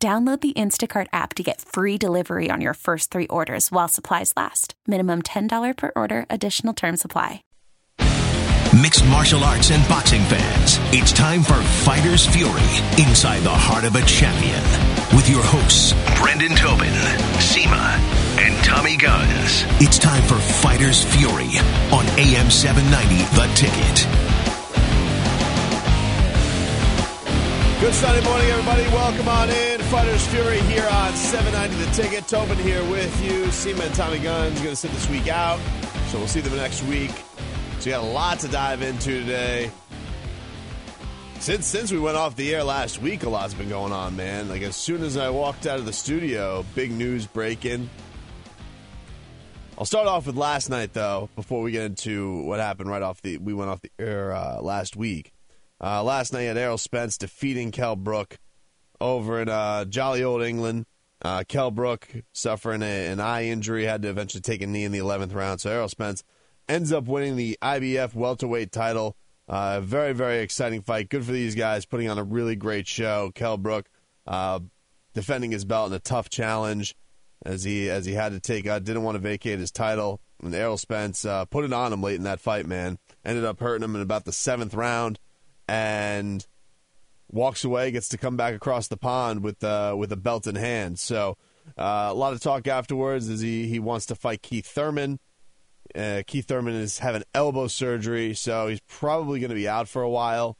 Download 0.00 0.40
the 0.40 0.52
Instacart 0.52 1.08
app 1.12 1.34
to 1.34 1.42
get 1.42 1.60
free 1.60 1.98
delivery 1.98 2.50
on 2.50 2.60
your 2.60 2.74
first 2.74 3.10
three 3.10 3.26
orders 3.26 3.72
while 3.72 3.88
supplies 3.88 4.32
last. 4.36 4.74
Minimum 4.86 5.22
$10 5.22 5.76
per 5.76 5.90
order, 5.96 6.24
additional 6.30 6.72
term 6.72 6.96
supply. 6.96 7.42
Mixed 8.80 9.04
martial 9.06 9.42
arts 9.42 9.72
and 9.72 9.82
boxing 9.88 10.22
fans, 10.26 10.78
it's 10.94 11.10
time 11.10 11.42
for 11.42 11.54
Fighter's 11.82 12.24
Fury 12.26 12.62
inside 13.02 13.40
the 13.40 13.50
heart 13.50 13.82
of 13.82 13.96
a 13.96 14.02
champion. 14.02 14.62
With 15.16 15.28
your 15.28 15.42
hosts, 15.42 15.94
Brendan 16.20 16.54
Tobin, 16.54 16.94
Seema, 17.42 17.98
and 18.38 18.54
Tommy 18.64 18.96
Guns. 18.96 19.64
It's 19.80 19.98
time 19.98 20.22
for 20.22 20.36
Fighter's 20.36 21.02
Fury 21.02 21.58
on 21.90 22.06
AM 22.20 22.50
790, 22.52 23.24
The 23.34 23.48
Ticket. 23.56 24.37
Good 27.80 27.94
Sunday 27.94 28.24
morning, 28.24 28.48
everybody. 28.48 28.82
Welcome 28.88 29.28
on 29.28 29.48
in. 29.50 29.80
Fighters 29.82 30.26
Fury 30.26 30.58
here 30.62 30.88
on 30.90 31.14
790 31.14 31.84
The 31.84 31.92
Ticket. 31.92 32.26
Tobin 32.26 32.58
here 32.58 32.82
with 32.90 33.24
you. 33.24 33.44
Seema 33.44 33.86
and 33.86 33.94
Tommy 33.94 34.18
Guns 34.18 34.58
going 34.58 34.70
to 34.70 34.76
sit 34.76 34.90
this 34.90 35.08
week 35.08 35.28
out, 35.28 35.60
so 36.08 36.18
we'll 36.18 36.26
see 36.26 36.40
them 36.40 36.56
next 36.56 36.82
week. 36.82 37.12
So 37.78 37.84
we 37.84 37.90
got 37.92 38.02
a 38.02 38.06
lot 38.08 38.40
to 38.40 38.48
dive 38.48 38.82
into 38.82 39.20
today. 39.20 39.70
Since 41.38 41.66
since 41.66 41.92
we 41.92 42.00
went 42.00 42.16
off 42.16 42.34
the 42.34 42.52
air 42.52 42.64
last 42.64 43.00
week, 43.00 43.22
a 43.22 43.28
lot's 43.28 43.54
been 43.54 43.68
going 43.68 43.92
on, 43.92 44.16
man. 44.16 44.48
Like 44.48 44.62
as 44.62 44.74
soon 44.74 45.04
as 45.04 45.16
I 45.16 45.30
walked 45.30 45.64
out 45.64 45.78
of 45.78 45.86
the 45.86 45.92
studio, 45.92 46.66
big 46.74 46.90
news 46.90 47.28
breaking. 47.28 47.88
I'll 49.78 49.84
start 49.84 50.08
off 50.08 50.26
with 50.26 50.36
last 50.36 50.68
night 50.68 50.94
though, 50.94 51.30
before 51.36 51.62
we 51.62 51.70
get 51.70 51.84
into 51.84 52.42
what 52.42 52.58
happened 52.58 52.90
right 52.90 53.02
off 53.02 53.22
the 53.22 53.38
we 53.38 53.54
went 53.54 53.70
off 53.70 53.82
the 53.82 53.92
air 54.00 54.32
uh, 54.32 54.60
last 54.60 54.96
week. 54.96 55.32
Uh, 55.80 56.02
last 56.02 56.32
night 56.32 56.46
at 56.46 56.56
Errol 56.56 56.78
Spence 56.78 57.16
defeating 57.18 57.70
Kell 57.70 57.96
Brook 57.96 58.38
over 59.00 59.40
in 59.40 59.48
uh, 59.48 59.84
jolly 59.84 60.24
old 60.24 60.42
England. 60.42 60.86
Uh, 61.22 61.44
Kell 61.46 61.70
Brook 61.70 62.08
suffering 62.32 62.82
a, 62.82 63.06
an 63.06 63.20
eye 63.20 63.44
injury, 63.44 63.84
had 63.84 64.02
to 64.02 64.08
eventually 64.08 64.40
take 64.40 64.62
a 64.62 64.66
knee 64.66 64.84
in 64.84 64.92
the 64.92 64.98
11th 64.98 65.34
round. 65.34 65.60
So 65.60 65.70
Errol 65.70 65.88
Spence 65.88 66.24
ends 66.68 66.92
up 66.92 67.06
winning 67.06 67.36
the 67.36 67.58
IBF 67.62 68.14
welterweight 68.14 68.72
title. 68.72 69.16
Uh, 69.48 69.80
very, 69.80 70.12
very 70.12 70.40
exciting 70.40 70.82
fight. 70.82 71.08
Good 71.08 71.24
for 71.24 71.32
these 71.32 71.54
guys, 71.54 71.86
putting 71.86 72.08
on 72.08 72.18
a 72.18 72.24
really 72.24 72.54
great 72.54 72.86
show. 72.86 73.32
Kell 73.34 73.56
Brook 73.56 73.88
uh, 74.26 74.60
defending 75.14 75.52
his 75.52 75.64
belt 75.64 75.88
in 75.88 75.94
a 75.94 76.00
tough 76.00 76.28
challenge 76.28 76.94
as 77.46 77.64
he 77.64 77.88
as 77.88 78.04
he 78.04 78.14
had 78.14 78.32
to 78.32 78.40
take 78.40 78.66
uh, 78.66 78.78
didn't 78.78 79.04
want 79.04 79.14
to 79.14 79.20
vacate 79.20 79.58
his 79.58 79.70
title. 79.70 80.20
And 80.42 80.54
Errol 80.54 80.76
Spence 80.76 81.24
uh, 81.24 81.46
put 81.46 81.64
it 81.64 81.72
on 81.72 81.92
him 81.92 82.02
late 82.02 82.16
in 82.16 82.24
that 82.24 82.40
fight. 82.40 82.66
Man, 82.66 82.98
ended 83.24 83.44
up 83.44 83.60
hurting 83.60 83.84
him 83.84 83.96
in 83.96 84.02
about 84.02 84.24
the 84.24 84.32
seventh 84.32 84.74
round 84.74 85.18
and 85.68 86.46
walks 87.30 87.64
away, 87.64 87.90
gets 87.90 88.08
to 88.08 88.18
come 88.18 88.36
back 88.36 88.54
across 88.54 88.88
the 88.88 88.96
pond 88.96 89.42
with 89.42 89.62
uh, 89.62 89.94
with 89.96 90.10
a 90.12 90.16
belt 90.16 90.46
in 90.46 90.54
hand. 90.54 90.98
So 90.98 91.36
uh, 91.76 92.08
a 92.10 92.14
lot 92.14 92.32
of 92.32 92.40
talk 92.40 92.66
afterwards 92.66 93.28
is 93.28 93.40
he, 93.40 93.68
he 93.68 93.78
wants 93.78 94.06
to 94.06 94.14
fight 94.14 94.42
Keith 94.42 94.66
Thurman. 94.66 95.18
Uh, 95.94 96.22
Keith 96.26 96.46
Thurman 96.46 96.74
is 96.74 96.98
having 96.98 97.22
elbow 97.34 97.66
surgery, 97.66 98.34
so 98.34 98.68
he's 98.68 98.80
probably 98.88 99.40
going 99.40 99.50
to 99.50 99.54
be 99.54 99.68
out 99.68 99.88
for 99.88 100.02
a 100.02 100.10
while. 100.10 100.56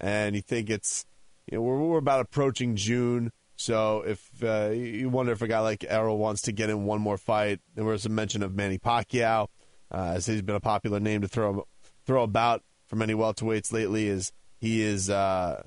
And 0.00 0.36
you 0.36 0.42
think 0.42 0.70
it's 0.70 1.04
you 1.50 1.58
know 1.58 1.62
we're, 1.62 1.78
we're 1.78 1.98
about 1.98 2.20
approaching 2.20 2.76
June, 2.76 3.32
so 3.56 4.02
if 4.06 4.30
uh, 4.44 4.70
you 4.70 5.08
wonder 5.08 5.32
if 5.32 5.42
a 5.42 5.48
guy 5.48 5.58
like 5.58 5.84
Errol 5.88 6.16
wants 6.16 6.42
to 6.42 6.52
get 6.52 6.70
in 6.70 6.84
one 6.84 7.00
more 7.00 7.18
fight, 7.18 7.60
there 7.74 7.84
was 7.84 8.06
a 8.06 8.08
mention 8.08 8.44
of 8.44 8.54
Manny 8.54 8.78
Pacquiao, 8.78 9.48
uh, 9.90 10.12
as 10.14 10.26
he's 10.26 10.42
been 10.42 10.54
a 10.54 10.60
popular 10.60 11.00
name 11.00 11.22
to 11.22 11.28
throw 11.28 11.66
throw 12.06 12.22
about 12.22 12.62
for 12.86 12.94
many 12.94 13.14
welterweights 13.14 13.72
lately. 13.72 14.06
Is 14.06 14.32
he 14.58 14.82
is, 14.82 15.08
uh, 15.10 15.62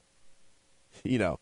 you 1.03 1.19
know, 1.19 1.39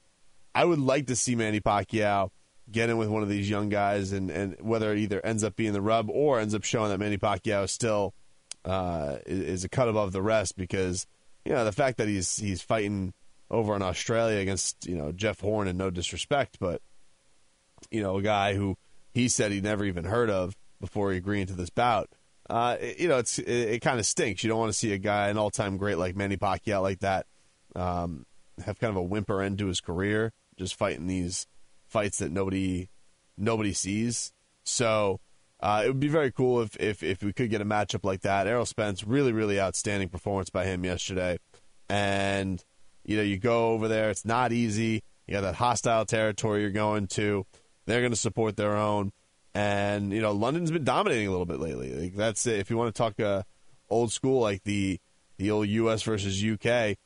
I 0.53 0.65
would 0.65 0.79
like 0.79 1.07
to 1.07 1.15
see 1.15 1.35
Manny 1.35 1.59
Pacquiao 1.59 2.29
get 2.71 2.89
in 2.89 2.97
with 2.97 3.09
one 3.09 3.23
of 3.23 3.29
these 3.29 3.49
young 3.49 3.69
guys, 3.69 4.11
and, 4.11 4.29
and 4.29 4.55
whether 4.61 4.91
it 4.93 4.99
either 4.99 5.23
ends 5.25 5.43
up 5.43 5.55
being 5.55 5.73
the 5.73 5.81
rub 5.81 6.09
or 6.09 6.39
ends 6.39 6.53
up 6.53 6.63
showing 6.63 6.89
that 6.89 6.99
Manny 6.99 7.17
Pacquiao 7.17 7.65
is 7.65 7.71
still 7.71 8.13
uh, 8.65 9.17
is 9.25 9.63
a 9.63 9.69
cut 9.69 9.87
above 9.87 10.11
the 10.11 10.21
rest 10.21 10.57
because 10.57 11.07
you 11.45 11.53
know 11.53 11.65
the 11.65 11.71
fact 11.71 11.97
that 11.97 12.07
he's 12.07 12.37
he's 12.37 12.61
fighting 12.61 13.13
over 13.49 13.75
in 13.75 13.81
Australia 13.81 14.39
against 14.39 14.85
you 14.85 14.95
know 14.95 15.11
Jeff 15.11 15.39
Horn 15.39 15.67
and 15.67 15.77
no 15.77 15.89
disrespect, 15.89 16.57
but 16.59 16.81
you 17.89 18.01
know 18.01 18.17
a 18.17 18.21
guy 18.21 18.53
who 18.53 18.77
he 19.13 19.27
said 19.27 19.51
he 19.51 19.61
never 19.61 19.85
even 19.85 20.03
heard 20.03 20.29
of 20.29 20.55
before 20.79 21.11
he 21.11 21.17
agreed 21.17 21.47
to 21.47 21.53
this 21.53 21.69
bout. 21.69 22.09
Uh, 22.49 22.77
you 22.97 23.07
know, 23.07 23.17
it's 23.17 23.37
it, 23.37 23.47
it 23.47 23.79
kind 23.79 23.99
of 23.99 24.05
stinks. 24.05 24.43
You 24.43 24.49
don't 24.49 24.59
want 24.59 24.71
to 24.71 24.77
see 24.77 24.91
a 24.93 24.97
guy, 24.97 25.29
an 25.29 25.37
all-time 25.37 25.77
great 25.77 25.97
like 25.97 26.15
Manny 26.15 26.37
Pacquiao, 26.37 26.81
like 26.81 26.99
that, 26.99 27.27
um, 27.75 28.25
have 28.65 28.79
kind 28.79 28.91
of 28.91 28.97
a 28.97 29.03
whimper 29.03 29.41
end 29.41 29.57
to 29.59 29.67
his 29.67 29.81
career, 29.81 30.33
just 30.57 30.75
fighting 30.75 31.07
these 31.07 31.47
fights 31.87 32.19
that 32.19 32.31
nobody 32.31 32.89
nobody 33.37 33.73
sees. 33.73 34.31
So 34.63 35.19
uh, 35.59 35.83
it 35.85 35.87
would 35.87 35.99
be 35.99 36.07
very 36.07 36.31
cool 36.31 36.61
if, 36.61 36.75
if 36.79 37.03
if 37.03 37.23
we 37.23 37.33
could 37.33 37.49
get 37.49 37.61
a 37.61 37.65
matchup 37.65 38.03
like 38.03 38.21
that. 38.21 38.47
Errol 38.47 38.65
Spence, 38.65 39.03
really 39.03 39.31
really 39.31 39.59
outstanding 39.59 40.09
performance 40.09 40.49
by 40.49 40.65
him 40.65 40.83
yesterday, 40.83 41.37
and 41.89 42.63
you 43.03 43.17
know 43.17 43.23
you 43.23 43.37
go 43.37 43.69
over 43.69 43.87
there, 43.87 44.09
it's 44.09 44.25
not 44.25 44.51
easy. 44.51 45.03
You 45.27 45.33
got 45.33 45.41
that 45.41 45.55
hostile 45.55 46.05
territory 46.05 46.61
you're 46.61 46.71
going 46.71 47.07
to. 47.07 47.45
They're 47.85 48.01
going 48.01 48.11
to 48.11 48.17
support 48.17 48.55
their 48.55 48.75
own, 48.75 49.11
and 49.53 50.11
you 50.13 50.21
know 50.21 50.31
London's 50.31 50.71
been 50.71 50.83
dominating 50.83 51.27
a 51.27 51.31
little 51.31 51.45
bit 51.45 51.59
lately. 51.59 51.93
Like, 51.93 52.15
that's 52.15 52.45
it. 52.45 52.59
If 52.59 52.69
you 52.69 52.77
want 52.77 52.93
to 52.93 52.97
talk 52.97 53.19
uh, 53.19 53.43
old 53.89 54.11
school, 54.11 54.41
like 54.41 54.63
the 54.63 54.99
the 55.37 55.51
old 55.51 55.67
U.S. 55.67 56.03
versus 56.03 56.41
U.K 56.41 56.97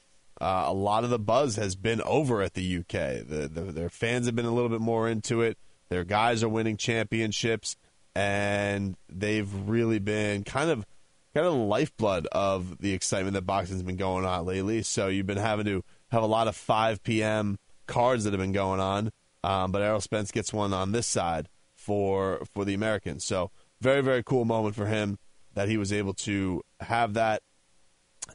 uh, 0.42 0.66
a 0.68 0.74
lot 0.74 1.04
of 1.04 1.10
the 1.10 1.20
buzz 1.20 1.56
has 1.56 1.76
been 1.76 2.02
over 2.02 2.42
at 2.42 2.54
the 2.54 2.78
UK. 2.78 3.26
The, 3.28 3.50
the, 3.52 3.62
their 3.72 3.90
fans 3.90 4.26
have 4.26 4.36
been 4.36 4.46
a 4.46 4.54
little 4.54 4.70
bit 4.70 4.82
more 4.82 5.08
into 5.08 5.42
it. 5.42 5.58
Their 5.90 6.04
guys 6.04 6.44
are 6.44 6.50
winning 6.50 6.78
championships, 6.78 7.76
and 8.16 8.96
they've 9.10 9.52
really 9.68 10.00
been 10.00 10.44
kind 10.44 10.70
of 10.70 10.86
kind 11.34 11.46
of 11.46 11.54
the 11.54 11.60
lifeblood 11.60 12.28
of 12.32 12.80
the 12.80 12.94
excitement 12.94 13.34
that 13.34 13.42
boxing's 13.44 13.84
been 13.84 13.96
going 13.96 14.26
on 14.26 14.46
lately. 14.46 14.84
So 14.84 15.08
you've 15.08 15.26
been 15.26 15.38
having 15.38 15.66
to 15.66 15.84
have 16.12 16.24
a 16.24 16.28
lot 16.28 16.48
of 16.48 16.56
5 16.56 17.04
p.m. 17.04 17.58
cards 17.88 18.24
that 18.24 18.34
have 18.34 18.40
been 18.40 18.52
going 18.52 18.80
on, 18.80 19.12
um, 19.44 19.72
but 19.72 19.82
Errol 19.82 20.02
Spence 20.02 20.32
gets 20.32 20.54
one 20.54 20.74
on 20.74 20.92
this 20.92 21.08
side 21.08 21.50
for 21.76 22.44
for 22.54 22.66
the 22.66 22.74
Americans. 22.74 23.24
So 23.24 23.52
very 23.82 24.02
very 24.02 24.24
cool 24.24 24.46
moment 24.46 24.76
for 24.76 24.88
him 24.88 25.20
that 25.54 25.70
he 25.70 25.78
was 25.78 25.94
able 25.94 26.14
to 26.14 26.64
have 26.80 27.14
that 27.14 27.44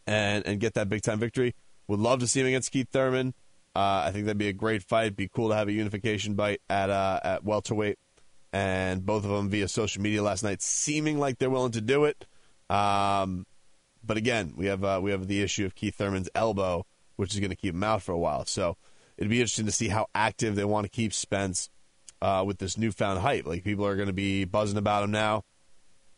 and 0.07 0.47
and 0.47 0.61
get 0.61 0.75
that 0.75 0.89
big 0.89 1.03
time 1.03 1.19
victory. 1.19 1.55
Would 1.89 2.01
love 2.01 2.21
to 2.21 2.27
see 2.27 2.41
him 2.41 2.47
against 2.47 2.71
Keith 2.71 2.89
Thurman. 2.91 3.35
Uh, 3.75 4.05
I 4.07 4.11
think 4.13 4.27
that'd 4.27 4.39
be 4.39 4.49
a 4.49 4.53
great 4.53 4.83
fight. 4.83 5.17
Be 5.17 5.29
cool 5.29 5.49
to 5.49 5.55
have 5.55 5.69
a 5.69 5.73
unification 5.73 6.37
fight 6.37 6.61
at 6.69 6.91
uh, 6.91 7.21
at 7.23 7.45
welterweight, 7.45 7.99
and 8.53 9.05
both 9.05 9.25
of 9.25 9.31
them 9.31 9.49
via 9.51 9.69
social 9.69 10.03
media 10.03 10.23
last 10.23 10.43
night, 10.43 10.63
seeming 10.63 11.19
like 11.19 11.39
they're 11.39 11.51
willing 11.51 11.73
to 11.73 11.81
do 11.81 12.05
it. 12.05 12.27
Um, 12.71 13.47
but 14.05 14.17
again, 14.17 14.55
we 14.57 14.67
have 14.67 14.85
uh, 14.85 15.01
we 15.03 15.11
have 15.11 15.27
the 15.29 15.43
issue 15.43 15.65
of 15.65 15.75
Keith 15.75 15.97
Thurman's 15.97 16.29
elbow, 16.35 16.87
which 17.17 17.35
is 17.35 17.41
going 17.41 17.51
to 17.51 17.57
keep 17.57 17.75
him 17.75 17.85
out 17.85 18.03
for 18.03 18.13
a 18.13 18.19
while. 18.19 18.45
So 18.47 18.77
it'd 19.17 19.31
be 19.31 19.41
interesting 19.41 19.67
to 19.67 19.73
see 19.73 19.89
how 19.89 20.07
active 20.15 20.57
they 20.57 20.65
want 20.65 20.85
to 20.85 20.91
keep 20.91 21.13
Spence 21.13 21.71
uh, 22.21 22.45
with 22.47 22.59
this 22.59 22.77
newfound 22.77 23.21
hype. 23.21 23.47
Like 23.47 23.65
people 23.65 23.87
are 23.87 23.97
going 23.97 24.09
to 24.09 24.13
be 24.13 24.45
buzzing 24.45 24.79
about 24.79 25.05
him 25.05 25.11
now. 25.11 25.45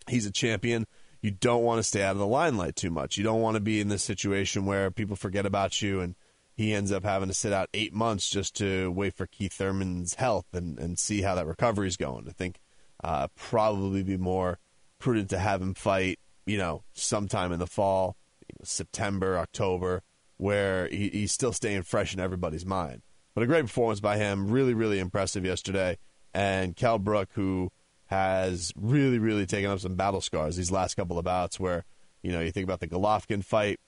He's 0.09 0.27
a 0.27 0.33
champion 0.33 0.87
you 1.23 1.31
don't 1.31 1.63
want 1.63 1.79
to 1.79 1.83
stay 1.83 2.03
out 2.03 2.13
of 2.13 2.19
the 2.19 2.27
limelight 2.27 2.77
too 2.77 2.91
much. 2.91 3.17
You 3.17 3.25
don't 3.25 3.43
want 3.43 3.57
to 3.57 3.61
be 3.61 3.81
in 3.81 3.89
this 3.89 4.03
situation 4.03 4.65
where 4.65 4.91
people 4.91 5.17
forget 5.17 5.47
about 5.47 5.83
you 5.83 6.01
and 6.01 6.15
he 6.55 6.75
ends 6.75 6.93
up 6.93 7.05
having 7.05 7.29
to 7.29 7.35
sit 7.35 7.53
out 7.53 7.69
eight 7.73 7.93
months 7.93 8.29
just 8.29 8.55
to 8.57 8.91
wait 8.91 9.15
for 9.15 9.27
Keith 9.27 9.53
Thurman's 9.53 10.15
health 10.15 10.47
and, 10.53 10.79
and 10.79 10.99
see 10.99 11.23
how 11.23 11.35
that 11.35 11.47
recovery 11.47 11.89
is 11.89 11.97
going. 11.97 12.27
I 12.29 12.33
think 12.33 12.61
uh, 13.03 13.29
probably 13.35 14.03
be 14.03 14.17
more 14.17 14.59
prudent 14.99 15.31
to 15.31 15.39
have 15.39 15.63
him 15.63 15.75
fight, 15.75 16.19
you 16.47 16.59
know, 16.59 16.83
sometime 16.93 17.53
in 17.53 17.59
the 17.59 17.67
fall, 17.67 18.17
you 18.47 18.55
know, 18.59 18.65
September, 18.65 19.39
October, 19.39 20.03
where 20.37 20.89
he, 20.89 21.09
he's 21.09 21.33
still 21.33 21.53
staying 21.53 21.83
fresh 21.83 22.13
in 22.13 22.21
everybody's 22.21 22.67
mind. 22.67 23.03
But 23.35 23.45
a 23.45 23.47
great 23.47 23.63
performance 23.63 24.01
by 24.01 24.19
him, 24.19 24.49
really, 24.49 24.75
really 24.75 24.99
impressive 24.99 25.45
yesterday. 25.45 25.99
And 26.35 26.77
Kell 26.77 26.99
Brook, 26.99 27.31
who 27.33 27.71
has 28.11 28.73
really, 28.77 29.21
really 29.21 29.47
taken 29.47 29.71
up 29.71 29.79
some 29.79 29.95
battle 29.95 30.21
scars 30.21 30.57
these 30.57 30.73
last 30.73 30.97
couple 30.97 31.17
of 31.17 31.25
bouts 31.25 31.61
where, 31.61 31.85
you 32.23 32.33
know, 32.33 32.41
you 32.41 32.51
think 32.51 32.65
about 32.65 32.81
the 32.81 32.89
Golovkin 32.89 33.45
fight 33.45 33.79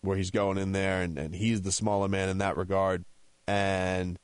where 0.00 0.16
he's 0.16 0.32
going 0.32 0.58
in 0.58 0.72
there 0.72 1.00
and, 1.00 1.16
and 1.16 1.34
he's 1.34 1.62
the 1.62 1.70
smaller 1.70 2.08
man 2.08 2.28
in 2.28 2.38
that 2.38 2.56
regard. 2.56 3.04
And 3.46 4.18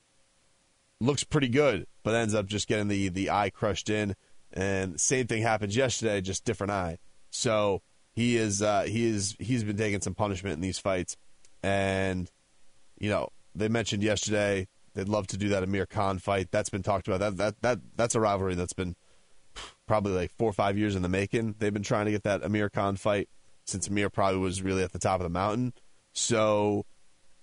looks 1.00 1.22
pretty 1.22 1.48
good, 1.48 1.86
but 2.02 2.16
ends 2.16 2.34
up 2.34 2.46
just 2.46 2.66
getting 2.66 2.88
the 2.88 3.08
the 3.08 3.30
eye 3.30 3.50
crushed 3.50 3.88
in. 3.88 4.16
And 4.52 5.00
same 5.00 5.28
thing 5.28 5.42
happens 5.42 5.76
yesterday, 5.76 6.20
just 6.20 6.44
different 6.44 6.72
eye. 6.72 6.98
So 7.30 7.80
he 8.12 8.36
is 8.36 8.60
uh, 8.60 8.82
he 8.82 9.06
is 9.06 9.36
he's 9.38 9.62
been 9.62 9.76
taking 9.76 10.00
some 10.00 10.14
punishment 10.14 10.54
in 10.54 10.60
these 10.60 10.78
fights, 10.78 11.16
and 11.62 12.30
you 12.98 13.08
know 13.08 13.28
they 13.54 13.68
mentioned 13.68 14.02
yesterday 14.02 14.66
they'd 14.94 15.08
love 15.08 15.28
to 15.28 15.36
do 15.36 15.48
that 15.50 15.62
Amir 15.62 15.86
Khan 15.86 16.18
fight. 16.18 16.50
That's 16.50 16.70
been 16.70 16.82
talked 16.82 17.08
about. 17.08 17.20
That 17.20 17.36
that 17.36 17.62
that 17.62 17.78
that's 17.96 18.14
a 18.14 18.20
rivalry 18.20 18.56
that's 18.56 18.72
been 18.72 18.96
probably 19.86 20.12
like 20.12 20.32
four 20.38 20.48
or 20.48 20.52
five 20.52 20.78
years 20.78 20.96
in 20.96 21.02
the 21.02 21.08
making. 21.08 21.56
They've 21.58 21.72
been 21.72 21.82
trying 21.82 22.06
to 22.06 22.10
get 22.12 22.24
that 22.24 22.42
Amir 22.42 22.70
Khan 22.70 22.96
fight 22.96 23.28
since 23.64 23.88
Amir 23.88 24.10
probably 24.10 24.40
was 24.40 24.62
really 24.62 24.82
at 24.82 24.92
the 24.92 24.98
top 24.98 25.20
of 25.20 25.24
the 25.24 25.30
mountain. 25.30 25.72
So 26.12 26.84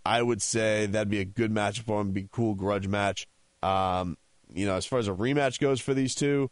I 0.05 0.21
would 0.21 0.41
say 0.41 0.85
that'd 0.85 1.09
be 1.09 1.19
a 1.19 1.25
good 1.25 1.51
match 1.51 1.81
for 1.81 2.01
him. 2.01 2.11
Be 2.11 2.27
cool 2.31 2.55
grudge 2.55 2.87
match. 2.87 3.27
Um, 3.61 4.17
you 4.53 4.65
know, 4.65 4.75
as 4.75 4.85
far 4.85 4.99
as 4.99 5.07
a 5.07 5.13
rematch 5.13 5.59
goes 5.59 5.79
for 5.79 5.93
these 5.93 6.15
two, 6.15 6.49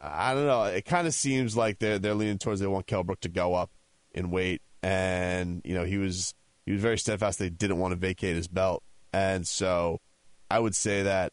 I 0.00 0.34
don't 0.34 0.46
know. 0.46 0.64
It 0.64 0.84
kind 0.84 1.06
of 1.06 1.14
seems 1.14 1.56
like 1.56 1.78
they're 1.78 1.98
they're 1.98 2.14
leaning 2.14 2.38
towards 2.38 2.60
they 2.60 2.66
want 2.66 2.86
Kell 2.86 3.04
Brook 3.04 3.20
to 3.20 3.28
go 3.28 3.54
up 3.54 3.70
in 4.12 4.30
weight, 4.30 4.62
and 4.82 5.60
you 5.64 5.74
know 5.74 5.84
he 5.84 5.98
was 5.98 6.34
he 6.64 6.72
was 6.72 6.80
very 6.80 6.98
steadfast. 6.98 7.38
They 7.38 7.50
didn't 7.50 7.78
want 7.78 7.92
to 7.92 7.96
vacate 7.96 8.36
his 8.36 8.48
belt, 8.48 8.82
and 9.12 9.46
so 9.46 9.98
I 10.50 10.58
would 10.58 10.74
say 10.74 11.02
that 11.02 11.32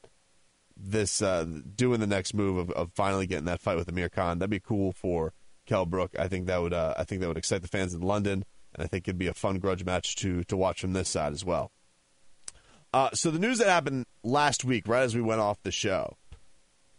this 0.80 1.22
uh, 1.22 1.46
doing 1.76 2.00
the 2.00 2.08
next 2.08 2.34
move 2.34 2.58
of, 2.58 2.72
of 2.72 2.92
finally 2.94 3.28
getting 3.28 3.46
that 3.46 3.62
fight 3.62 3.78
with 3.78 3.90
Amir 3.90 4.10
Khan 4.10 4.40
that'd 4.40 4.50
be 4.50 4.60
cool 4.60 4.92
for 4.92 5.34
Kell 5.66 5.86
Brook. 5.86 6.12
I 6.18 6.28
think 6.28 6.48
that 6.48 6.62
would 6.62 6.74
uh, 6.74 6.94
I 6.98 7.04
think 7.04 7.22
that 7.22 7.28
would 7.28 7.38
excite 7.38 7.62
the 7.62 7.68
fans 7.68 7.94
in 7.94 8.02
London, 8.02 8.46
and 8.74 8.84
I 8.84 8.88
think 8.88 9.08
it'd 9.08 9.18
be 9.18 9.28
a 9.28 9.34
fun 9.34 9.60
grudge 9.60 9.84
match 9.86 10.16
to 10.18 10.44
to 10.46 10.58
watch 10.58 10.82
from 10.82 10.94
this 10.94 11.10
side 11.10 11.34
as 11.34 11.44
well. 11.44 11.72
Uh, 12.94 13.10
so 13.14 13.32
the 13.32 13.40
news 13.40 13.58
that 13.60 13.68
happened 13.68 14.06
last 14.24 14.64
week, 14.64 14.88
right 14.88 15.04
as 15.04 15.16
we 15.16 15.22
went 15.22 15.42
off 15.42 15.62
the 15.64 15.72
show, 15.72 16.16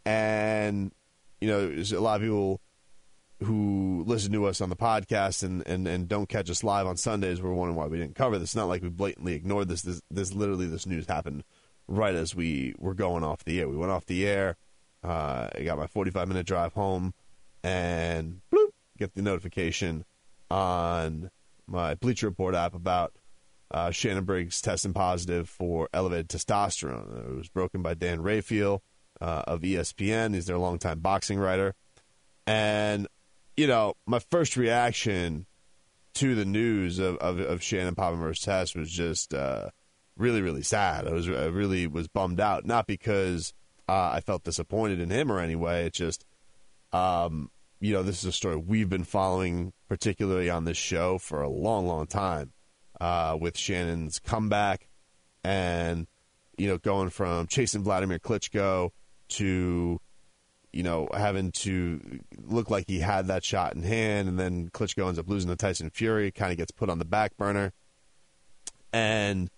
and 0.05 0.93
you 1.41 1.49
know, 1.49 1.69
there's 1.69 1.93
a 1.93 2.01
lot 2.01 2.17
of 2.17 2.23
people 2.23 2.61
who 3.41 4.03
listen 4.07 4.33
to 4.33 4.47
us 4.47 4.61
on 4.61 4.69
the 4.69 4.77
podcast 4.77 5.45
and, 5.45 5.65
and, 5.67 5.87
and 5.87 6.09
don't 6.09 6.29
catch 6.29 6.51
us 6.51 6.65
live 6.65 6.89
on 6.89 6.97
Sundays 6.97 7.41
were 7.41 7.55
wondering 7.55 7.77
why 7.77 7.87
we 7.87 7.97
didn't 7.97 8.17
cover 8.17 8.37
this. 8.37 8.49
It's 8.49 8.57
not 8.57 8.67
like 8.67 8.83
we 8.83 8.89
blatantly 8.89 9.35
ignored 9.35 9.69
this. 9.69 9.83
This, 9.83 10.03
this 10.11 10.33
literally, 10.33 10.67
this 10.67 10.87
news 10.87 11.07
happened 11.07 11.45
right 11.89 12.15
as 12.15 12.35
we 12.35 12.75
were 12.79 12.95
going 12.95 13.25
off 13.25 13.45
the 13.45 13.61
air. 13.61 13.69
We 13.69 13.77
went 13.77 13.91
off 13.91 14.07
the 14.07 14.27
air. 14.27 14.57
Uh, 15.03 15.49
I 15.55 15.63
got 15.63 15.79
my 15.79 15.87
45 15.87 16.29
minute 16.29 16.47
drive 16.47 16.75
home 16.75 17.15
and 17.65 18.41
bloop, 18.53 18.71
get 18.97 19.15
the 19.15 19.23
notification 19.23 20.05
on 20.51 21.31
my 21.67 21.95
Bleacher 21.95 22.29
Report 22.29 22.55
app 22.55 22.75
about 22.75 23.15
uh, 23.71 23.91
Shannon 23.91 24.25
Briggs 24.25 24.61
testing 24.61 24.93
positive 24.93 25.49
for 25.49 25.89
elevated 25.93 26.29
testosterone. 26.29 27.31
It 27.31 27.37
was 27.37 27.49
broken 27.49 27.83
by 27.83 27.95
Dan 27.95 28.23
Rafael 28.23 28.83
uh, 29.21 29.43
of 29.47 29.61
ESPN. 29.61 30.35
He's 30.35 30.47
their 30.47 30.59
longtime 30.59 31.01
boxing 31.01 31.39
writer. 31.39 31.75
And, 32.47 33.07
you 33.57 33.67
know, 33.67 33.95
my 34.07 34.21
first 34.31 34.57
reaction 34.57 35.47
to 36.15 36.35
the 36.35 36.47
news 36.47 36.99
of, 36.99 37.17
of, 37.19 37.39
of 37.39 37.63
Shannon 37.63 37.95
Poppenberg's 37.95 38.41
test 38.41 38.75
was 38.75 38.91
just 38.91 39.35
uh, 39.35 39.69
really, 40.19 40.43
really 40.43 40.63
sad. 40.63 41.07
I 41.07 41.13
was 41.13 41.29
I 41.29 41.47
really 41.47 41.87
was 41.87 42.09
bummed 42.09 42.41
out, 42.41 42.67
not 42.67 42.87
because 42.87 43.55
uh, 43.89 44.11
I 44.13 44.21
felt 44.21 44.45
disappointed 44.45 45.01
in 45.01 45.11
him 45.11 45.33
or 45.33 45.41
anyway. 45.41 45.87
It's 45.87 45.99
just, 45.99 46.27
um, 46.93 47.51
you 47.81 47.93
know, 47.93 48.03
this 48.03 48.19
is 48.19 48.25
a 48.27 48.33
story 48.33 48.57
we've 48.57 48.89
been 48.89 49.05
following, 49.05 49.73
particularly 49.89 50.51
on 50.51 50.65
this 50.65 50.77
show, 50.77 51.19
for 51.19 51.43
a 51.43 51.49
long, 51.49 51.87
long 51.87 52.07
time, 52.07 52.53
uh, 53.01 53.37
with 53.41 53.57
Shannon's 53.57 54.19
comeback 54.19 54.89
and, 55.45 56.07
you 56.59 56.69
know, 56.69 56.79
going 56.79 57.11
from 57.11 57.47
chasing 57.47 57.83
Vladimir 57.83 58.19
Klitschko 58.19 58.91
to 59.29 60.01
you 60.73 60.83
know 60.83 61.09
having 61.15 61.51
to 61.51 62.21
look 62.37 62.71
like 62.71 62.85
he 62.87 62.99
had 62.99 63.29
that 63.29 63.45
shot 63.45 63.75
in 63.75 63.83
hand, 63.83 64.29
and 64.29 64.39
then 64.39 64.69
Klitschko 64.71 65.07
ends 65.07 65.19
up 65.19 65.29
losing 65.29 65.51
to 65.51 65.57
Tyson 65.57 65.91
Fury, 65.91 66.31
kind 66.31 66.53
of 66.53 66.59
gets 66.59 66.73
put 66.73 66.91
on 66.91 66.99
the 66.99 67.05
back 67.05 67.37
burner, 67.37 67.73
and 68.93 69.51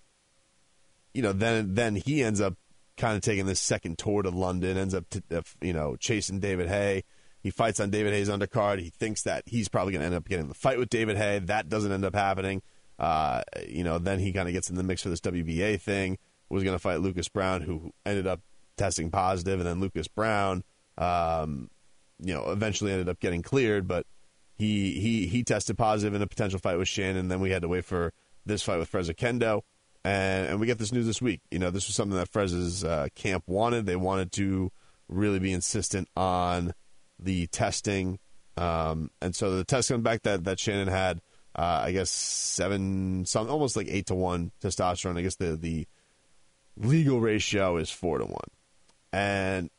you 1.14 1.22
know 1.22 1.32
then 1.32 1.74
then 1.74 1.96
he 1.96 2.22
ends 2.22 2.40
up 2.40 2.54
kind 2.96 3.16
of 3.16 3.22
taking 3.22 3.46
this 3.46 3.60
second 3.60 3.98
tour 3.98 4.22
to 4.22 4.30
London, 4.30 4.76
ends 4.76 4.94
up 4.94 5.08
to, 5.10 5.22
you 5.60 5.72
know 5.72 5.96
chasing 5.96 6.40
David 6.40 6.68
Haye. 6.68 7.04
He 7.42 7.50
fights 7.50 7.80
on 7.80 7.90
David 7.90 8.12
Haye's 8.12 8.28
undercard. 8.28 8.80
He 8.80 8.90
thinks 8.90 9.22
that 9.22 9.44
he's 9.46 9.68
probably 9.68 9.94
going 9.94 10.00
to 10.00 10.06
end 10.06 10.14
up 10.14 10.28
getting 10.28 10.48
the 10.48 10.54
fight 10.54 10.78
with 10.78 10.90
David 10.90 11.16
Haye. 11.16 11.38
That 11.38 11.70
doesn't 11.70 11.90
end 11.90 12.04
up 12.04 12.14
happening. 12.14 12.60
Uh, 12.98 13.40
you 13.66 13.82
know, 13.82 13.98
then 13.98 14.18
he 14.18 14.30
kind 14.32 14.46
of 14.46 14.52
gets 14.52 14.68
in 14.68 14.76
the 14.76 14.82
mix 14.82 15.02
for 15.02 15.08
this 15.08 15.22
WBA 15.22 15.80
thing. 15.80 16.18
Was 16.50 16.64
going 16.64 16.74
to 16.74 16.80
fight 16.80 17.00
Lucas 17.00 17.28
Browne, 17.28 17.62
who 17.62 17.92
ended 18.04 18.26
up 18.26 18.40
testing 18.76 19.10
positive, 19.10 19.60
and 19.60 19.68
then 19.68 19.80
Lucas 19.80 20.08
Browne, 20.08 20.64
um, 20.98 21.70
you 22.18 22.34
know, 22.34 22.50
eventually 22.50 22.90
ended 22.90 23.08
up 23.08 23.20
getting 23.20 23.40
cleared, 23.40 23.86
but 23.86 24.04
he 24.56 25.00
he 25.00 25.26
he 25.26 25.42
tested 25.42 25.78
positive 25.78 26.14
in 26.14 26.20
a 26.20 26.26
potential 26.26 26.58
fight 26.58 26.76
with 26.76 26.88
Shannon. 26.88 27.28
Then 27.28 27.40
we 27.40 27.50
had 27.50 27.62
to 27.62 27.68
wait 27.68 27.84
for 27.84 28.12
this 28.44 28.62
fight 28.62 28.78
with 28.78 28.88
Fres 28.88 29.08
Oquendo, 29.08 29.62
and 30.04 30.48
and 30.48 30.60
we 30.60 30.66
get 30.66 30.78
this 30.78 30.92
news 30.92 31.06
this 31.06 31.22
week. 31.22 31.40
You 31.50 31.58
know, 31.58 31.70
this 31.70 31.86
was 31.86 31.96
something 31.96 32.16
that 32.16 32.30
Freza's 32.30 32.84
uh, 32.84 33.08
camp 33.14 33.44
wanted. 33.46 33.86
They 33.86 33.96
wanted 33.96 34.32
to 34.32 34.70
really 35.08 35.38
be 35.38 35.52
insistent 35.52 36.08
on 36.16 36.72
the 37.18 37.46
testing, 37.48 38.18
um, 38.56 39.10
and 39.20 39.34
so 39.34 39.56
the 39.56 39.64
test 39.64 39.88
comes 39.88 40.02
back 40.02 40.22
that 40.22 40.44
that 40.44 40.58
Shannon 40.58 40.88
had. 40.88 41.20
Uh, 41.52 41.82
I 41.82 41.92
guess 41.92 42.10
seven, 42.10 43.24
some 43.26 43.50
almost 43.50 43.76
like 43.76 43.88
eight 43.90 44.06
to 44.06 44.14
one 44.14 44.52
testosterone. 44.62 45.18
I 45.18 45.22
guess 45.22 45.36
the 45.36 45.56
the 45.56 45.86
legal 46.76 47.20
ratio 47.20 47.76
is 47.76 47.90
four 47.90 48.18
to 48.18 48.24
one. 48.24 48.38
And 49.12 49.70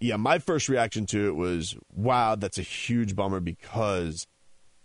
yeah, 0.00 0.16
my 0.16 0.38
first 0.38 0.68
reaction 0.68 1.06
to 1.06 1.28
it 1.28 1.36
was, 1.36 1.76
wow, 1.94 2.34
that's 2.34 2.58
a 2.58 2.62
huge 2.62 3.16
bummer 3.16 3.40
because 3.40 4.26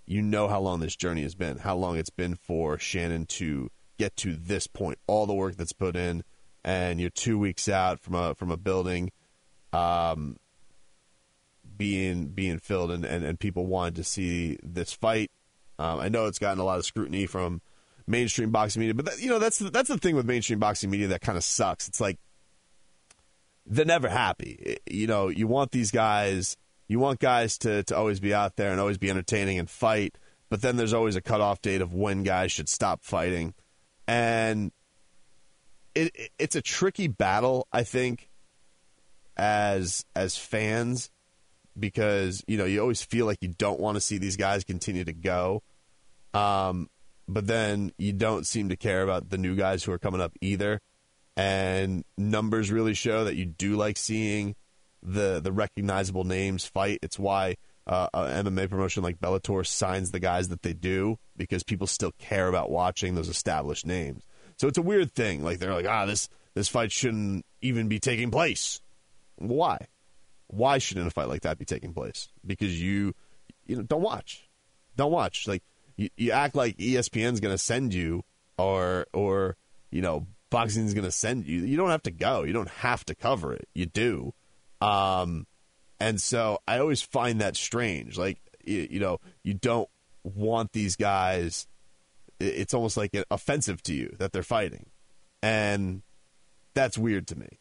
you 0.06 0.22
know 0.22 0.48
how 0.48 0.60
long 0.60 0.80
this 0.80 0.96
journey 0.96 1.24
has 1.24 1.36
been, 1.36 1.58
how 1.58 1.76
long 1.76 1.98
it's 1.98 2.10
been 2.10 2.36
for 2.36 2.78
Shannon 2.78 3.26
to 3.28 3.70
get 4.04 4.16
to 4.18 4.36
this 4.36 4.68
point, 4.68 5.00
all 5.08 5.26
the 5.26 5.34
work 5.34 5.56
that's 5.56 5.74
put 5.74 5.96
in, 5.96 6.24
and 6.64 7.00
you're 7.00 7.10
two 7.10 7.40
weeks 7.40 7.70
out 7.70 8.00
from 8.00 8.16
a 8.16 8.36
from 8.36 8.52
a 8.52 8.58
building 8.58 9.12
um, 9.74 10.38
being 11.78 12.28
being 12.28 12.60
filled, 12.60 12.92
and, 12.92 13.06
and, 13.06 13.24
and 13.24 13.40
people 13.40 13.66
wanted 13.66 13.96
to 13.96 14.04
see 14.04 14.58
this 14.64 14.94
fight. 14.94 15.32
Um, 15.80 16.00
I 16.00 16.10
know 16.10 16.28
it's 16.28 16.40
gotten 16.40 16.60
a 16.60 16.64
lot 16.64 16.78
of 16.78 16.86
scrutiny 16.86 17.26
from 17.26 17.62
mainstream 18.06 18.52
boxing 18.52 18.82
media, 18.82 18.94
but 18.94 19.06
that, 19.06 19.20
you 19.20 19.30
know 19.30 19.40
that's 19.40 19.60
that's 19.60 19.90
the 19.90 19.98
thing 19.98 20.16
with 20.16 20.26
mainstream 20.26 20.60
boxing 20.60 20.90
media 20.90 21.08
that 21.08 21.22
kind 21.22 21.38
of 21.38 21.44
sucks. 21.44 21.88
It's 21.88 22.00
like 22.00 22.20
they're 23.66 23.86
never 23.86 24.10
happy. 24.10 24.78
You 24.90 25.08
know, 25.08 25.30
you 25.30 25.48
want 25.48 25.72
these 25.72 25.92
guys, 25.92 26.58
you 26.88 27.00
want 27.00 27.20
guys 27.20 27.58
to, 27.60 27.84
to 27.84 27.96
always 27.96 28.20
be 28.20 28.34
out 28.34 28.58
there 28.58 28.72
and 28.72 28.80
always 28.80 28.98
be 28.98 29.10
entertaining 29.10 29.58
and 29.58 29.70
fight, 29.70 30.18
but 30.50 30.62
then 30.62 30.76
there's 30.76 30.94
always 30.94 31.16
a 31.16 31.22
cutoff 31.22 31.62
date 31.62 31.82
of 31.82 31.94
when 31.94 32.24
guys 32.24 32.52
should 32.52 32.70
stop 32.70 33.04
fighting. 33.04 33.54
And 34.08 34.72
it, 35.96 36.12
it 36.16 36.32
it's 36.38 36.56
a 36.56 36.62
tricky 36.62 37.08
battle, 37.08 37.68
I 37.72 37.84
think, 37.84 38.30
as 39.38 40.06
as 40.16 40.38
fans, 40.38 41.10
because 41.80 42.44
you 42.48 42.58
know 42.58 42.66
you 42.66 42.82
always 42.82 43.02
feel 43.02 43.26
like 43.26 43.40
you 43.42 43.50
don't 43.50 43.80
want 43.80 43.96
to 43.96 44.02
see 44.02 44.18
these 44.18 44.38
guys 44.38 44.64
continue 44.64 45.06
to 45.06 45.14
go, 45.14 45.64
um, 46.34 46.90
but 47.28 47.48
then 47.48 47.92
you 47.98 48.14
don't 48.14 48.46
seem 48.46 48.70
to 48.70 48.76
care 48.76 49.04
about 49.04 49.30
the 49.30 49.38
new 49.38 49.56
guys 49.56 49.84
who 49.84 49.92
are 49.92 50.00
coming 50.00 50.22
up 50.22 50.34
either 50.42 50.82
and 51.36 52.04
numbers 52.18 52.72
really 52.72 52.94
show 52.94 53.24
that 53.24 53.36
you 53.36 53.46
do 53.46 53.76
like 53.76 53.98
seeing 53.98 54.56
the 55.02 55.40
the 55.42 55.52
recognizable 55.52 56.24
names 56.24 56.66
fight. 56.66 57.00
It's 57.02 57.18
why 57.18 57.56
uh, 57.86 58.08
an 58.14 58.46
MMA 58.46 58.70
promotion 58.70 59.04
like 59.04 59.20
Bellator 59.20 59.66
signs 59.66 60.12
the 60.12 60.20
guys 60.20 60.50
that 60.50 60.62
they 60.62 60.74
do 60.74 61.18
because 61.36 61.64
people 61.64 61.88
still 61.88 62.12
care 62.18 62.48
about 62.48 62.72
watching 62.72 63.16
those 63.16 63.30
established 63.30 63.86
names. 63.86 64.24
So 64.58 64.68
it's 64.68 64.78
a 64.78 64.84
weird 64.84 65.14
thing. 65.14 65.44
Like 65.44 65.60
they're 65.60 65.74
like, 65.74 65.88
ah, 65.88 66.06
this 66.06 66.30
this 66.54 66.70
fight 66.70 66.92
shouldn't 66.92 67.46
even 67.62 67.88
be 67.88 68.00
taking 68.00 68.32
place. 68.32 68.82
Why? 69.38 69.88
Why 70.48 70.78
shouldn't 70.78 71.08
a 71.08 71.12
fight 71.12 71.28
like 71.28 71.42
that 71.42 71.58
be 71.58 71.66
taking 71.66 71.94
place? 71.94 72.30
Because 72.46 72.80
you, 72.80 73.14
you 73.66 73.76
know, 73.76 73.82
don't 73.82 74.02
watch, 74.02 74.48
don't 74.96 75.12
watch. 75.12 75.48
Like 75.48 75.64
you, 75.98 76.10
you 76.16 76.32
act 76.32 76.56
like 76.56 76.78
ESPN's 76.78 77.40
going 77.40 77.54
to 77.54 77.58
send 77.58 77.94
you, 77.94 78.24
or 78.58 79.08
or 79.14 79.58
you 79.92 80.02
know, 80.02 80.28
boxing 80.50 80.86
is 80.86 80.94
going 80.94 81.06
to 81.06 81.12
send 81.12 81.46
you. 81.46 81.62
You 81.62 81.76
don't 81.76 81.90
have 81.90 82.04
to 82.04 82.12
go. 82.12 82.44
You 82.44 82.54
don't 82.54 82.70
have 82.70 83.04
to 83.06 83.16
cover 83.16 83.54
it. 83.54 83.68
You 83.74 83.88
do. 83.88 84.34
Um, 84.80 85.48
and 86.00 86.22
so 86.22 86.60
I 86.68 86.80
always 86.80 87.02
find 87.02 87.42
that 87.42 87.56
strange. 87.56 88.18
Like, 88.18 88.40
you, 88.64 88.88
you 88.92 89.00
know, 89.00 89.20
you 89.44 89.54
don't 89.54 89.90
want 90.24 90.72
these 90.72 90.96
guys. 90.96 91.68
It's 92.40 92.74
almost 92.74 92.98
like 92.98 93.12
offensive 93.32 93.82
to 93.84 93.94
you 93.94 94.16
that 94.20 94.34
they're 94.34 94.44
fighting. 94.44 94.88
And 95.42 96.02
that's 96.74 96.98
weird 96.98 97.28
to 97.28 97.38
me. 97.38 97.60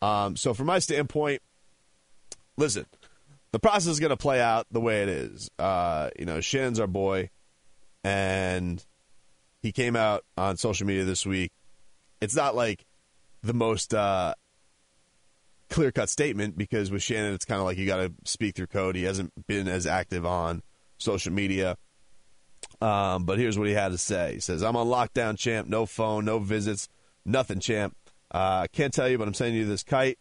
Um, 0.00 0.36
so, 0.36 0.54
from 0.54 0.66
my 0.66 0.78
standpoint, 0.78 1.42
listen, 2.56 2.86
the 3.52 3.58
process 3.58 3.92
is 3.92 4.00
going 4.00 4.10
to 4.10 4.16
play 4.16 4.40
out 4.40 4.66
the 4.70 4.80
way 4.80 5.02
it 5.02 5.08
is. 5.08 5.50
Uh, 5.58 6.10
you 6.18 6.24
know, 6.24 6.40
Shannon's 6.40 6.80
our 6.80 6.86
boy, 6.86 7.30
and 8.04 8.84
he 9.60 9.72
came 9.72 9.96
out 9.96 10.24
on 10.36 10.56
social 10.56 10.86
media 10.86 11.04
this 11.04 11.26
week 11.26 11.52
it's 12.20 12.34
not 12.34 12.54
like 12.54 12.84
the 13.42 13.54
most 13.54 13.94
uh, 13.94 14.34
clear 15.68 15.92
cut 15.92 16.08
statement 16.08 16.56
because 16.56 16.90
with 16.90 17.02
Shannon, 17.02 17.34
it's 17.34 17.44
kind 17.44 17.60
of 17.60 17.64
like 17.64 17.78
you 17.78 17.86
got 17.86 17.98
to 17.98 18.12
speak 18.24 18.56
through 18.56 18.68
code. 18.68 18.96
He 18.96 19.04
hasn't 19.04 19.46
been 19.46 19.68
as 19.68 19.86
active 19.86 20.24
on 20.26 20.62
social 20.98 21.32
media. 21.32 21.76
Um, 22.80 23.24
but 23.24 23.38
here's 23.38 23.58
what 23.58 23.68
he 23.68 23.74
had 23.74 23.92
to 23.92 23.98
say. 23.98 24.34
He 24.34 24.40
says, 24.40 24.62
I'm 24.62 24.76
on 24.76 24.86
lockdown, 24.86 25.38
champ. 25.38 25.68
No 25.68 25.86
phone, 25.86 26.24
no 26.24 26.38
visits, 26.38 26.88
nothing, 27.24 27.60
champ. 27.60 27.96
I 28.30 28.64
uh, 28.64 28.66
can't 28.72 28.92
tell 28.92 29.08
you, 29.08 29.16
but 29.16 29.26
I'm 29.26 29.34
sending 29.34 29.56
you 29.56 29.64
this 29.64 29.82
kite 29.82 30.18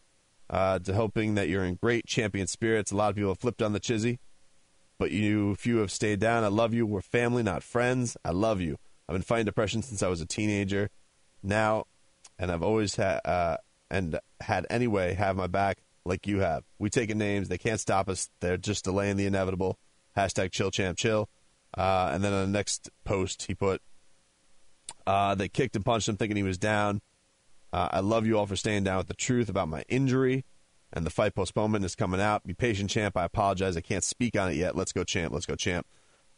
uh, 0.49 0.79
to 0.79 0.93
hoping 0.93 1.35
that 1.35 1.49
you're 1.49 1.65
in 1.65 1.75
great 1.75 2.05
champion 2.05 2.47
spirits. 2.47 2.91
A 2.91 2.95
lot 2.95 3.09
of 3.09 3.15
people 3.15 3.31
have 3.31 3.39
flipped 3.39 3.61
on 3.61 3.73
the 3.73 3.79
chizzy, 3.79 4.19
but 4.97 5.11
you 5.11 5.55
few 5.55 5.77
have 5.77 5.91
stayed 5.91 6.19
down. 6.19 6.43
I 6.43 6.47
love 6.47 6.73
you. 6.73 6.85
We're 6.85 7.01
family, 7.01 7.43
not 7.43 7.63
friends. 7.63 8.15
I 8.23 8.31
love 8.31 8.61
you. 8.61 8.77
I've 9.07 9.13
been 9.13 9.21
fighting 9.21 9.45
depression 9.45 9.81
since 9.81 10.01
I 10.01 10.07
was 10.07 10.21
a 10.21 10.25
teenager. 10.25 10.89
Now, 11.43 11.85
and 12.39 12.51
I've 12.51 12.63
always 12.63 12.95
had, 12.95 13.19
uh, 13.25 13.57
and 13.89 14.20
had 14.41 14.65
anyway, 14.70 15.13
have 15.13 15.36
my 15.36 15.48
back 15.48 15.79
like 16.06 16.27
you 16.27 16.39
have. 16.39 16.63
We 16.79 16.89
taking 16.89 17.17
names. 17.17 17.50
They 17.50 17.58
can't 17.58 17.79
stop 17.79 18.10
us. 18.10 18.29
They're 18.39 18.58
just 18.58 18.86
delaying 18.86 19.17
the 19.17 19.25
inevitable. 19.25 19.77
Hashtag 20.15 20.51
chill 20.51 20.72
champ 20.72 20.98
chill. 20.98 21.29
Uh, 21.77 22.12
and 22.13 22.24
then 22.24 22.34
on 22.34 22.41
the 22.41 22.58
next 22.58 22.89
post, 23.03 23.44
he 23.44 23.53
put, 23.53 23.82
uh, 25.06 25.36
they 25.36 25.50
kicked 25.50 25.75
and 25.75 25.86
punched 25.86 26.08
him 26.08 26.17
thinking 26.17 26.38
he 26.38 26.44
was 26.44 26.58
down. 26.58 27.01
Uh, 27.72 27.89
I 27.91 28.00
love 28.00 28.25
you 28.25 28.38
all 28.38 28.46
for 28.46 28.56
staying 28.56 28.86
down 28.86 28.98
with 28.98 29.08
the 29.08 29.13
truth 29.13 29.50
about 29.50 29.67
my 29.67 29.84
injury. 29.89 30.46
And 30.94 31.06
the 31.06 31.10
fight 31.10 31.36
postponement 31.36 31.84
is 31.84 31.96
coming 31.96 32.22
out. 32.22 32.48
Be 32.48 32.53
patient, 32.53 32.89
champ. 32.89 33.17
I 33.17 33.25
apologize. 33.25 33.75
I 33.75 33.82
can't 33.82 34.06
speak 34.06 34.38
on 34.39 34.50
it 34.50 34.56
yet. 34.56 34.75
Let's 34.75 34.94
go, 34.94 35.03
champ. 35.03 35.34
Let's 35.34 35.46
go, 35.46 35.56
champ. 35.56 35.86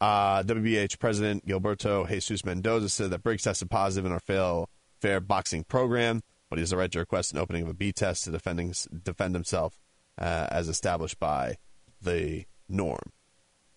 Uh, 0.02 0.42
WBA 0.42 0.98
President 0.98 1.46
Gilberto 1.46 2.08
Jesus 2.08 2.44
Mendoza 2.44 2.90
said 2.90 3.12
that 3.12 3.22
Briggs 3.22 3.44
tested 3.44 3.70
positive 3.70 4.06
in 4.06 4.12
our 4.12 4.20
fail, 4.20 4.70
fair 5.02 5.20
boxing 5.20 5.64
program 5.64 6.24
but 6.50 6.58
he 6.58 6.62
has 6.62 6.72
the 6.72 6.78
right 6.78 6.92
to 6.92 7.00
request 7.00 7.32
an 7.32 7.38
opening 7.38 7.64
of 7.64 7.70
a 7.70 7.74
B 7.74 7.92
test 7.92 8.24
to 8.24 8.32
defending, 8.32 8.74
defend 9.04 9.36
himself 9.36 9.80
uh, 10.18 10.48
as 10.50 10.68
established 10.68 11.20
by 11.20 11.58
the 12.02 12.46
norm. 12.68 13.12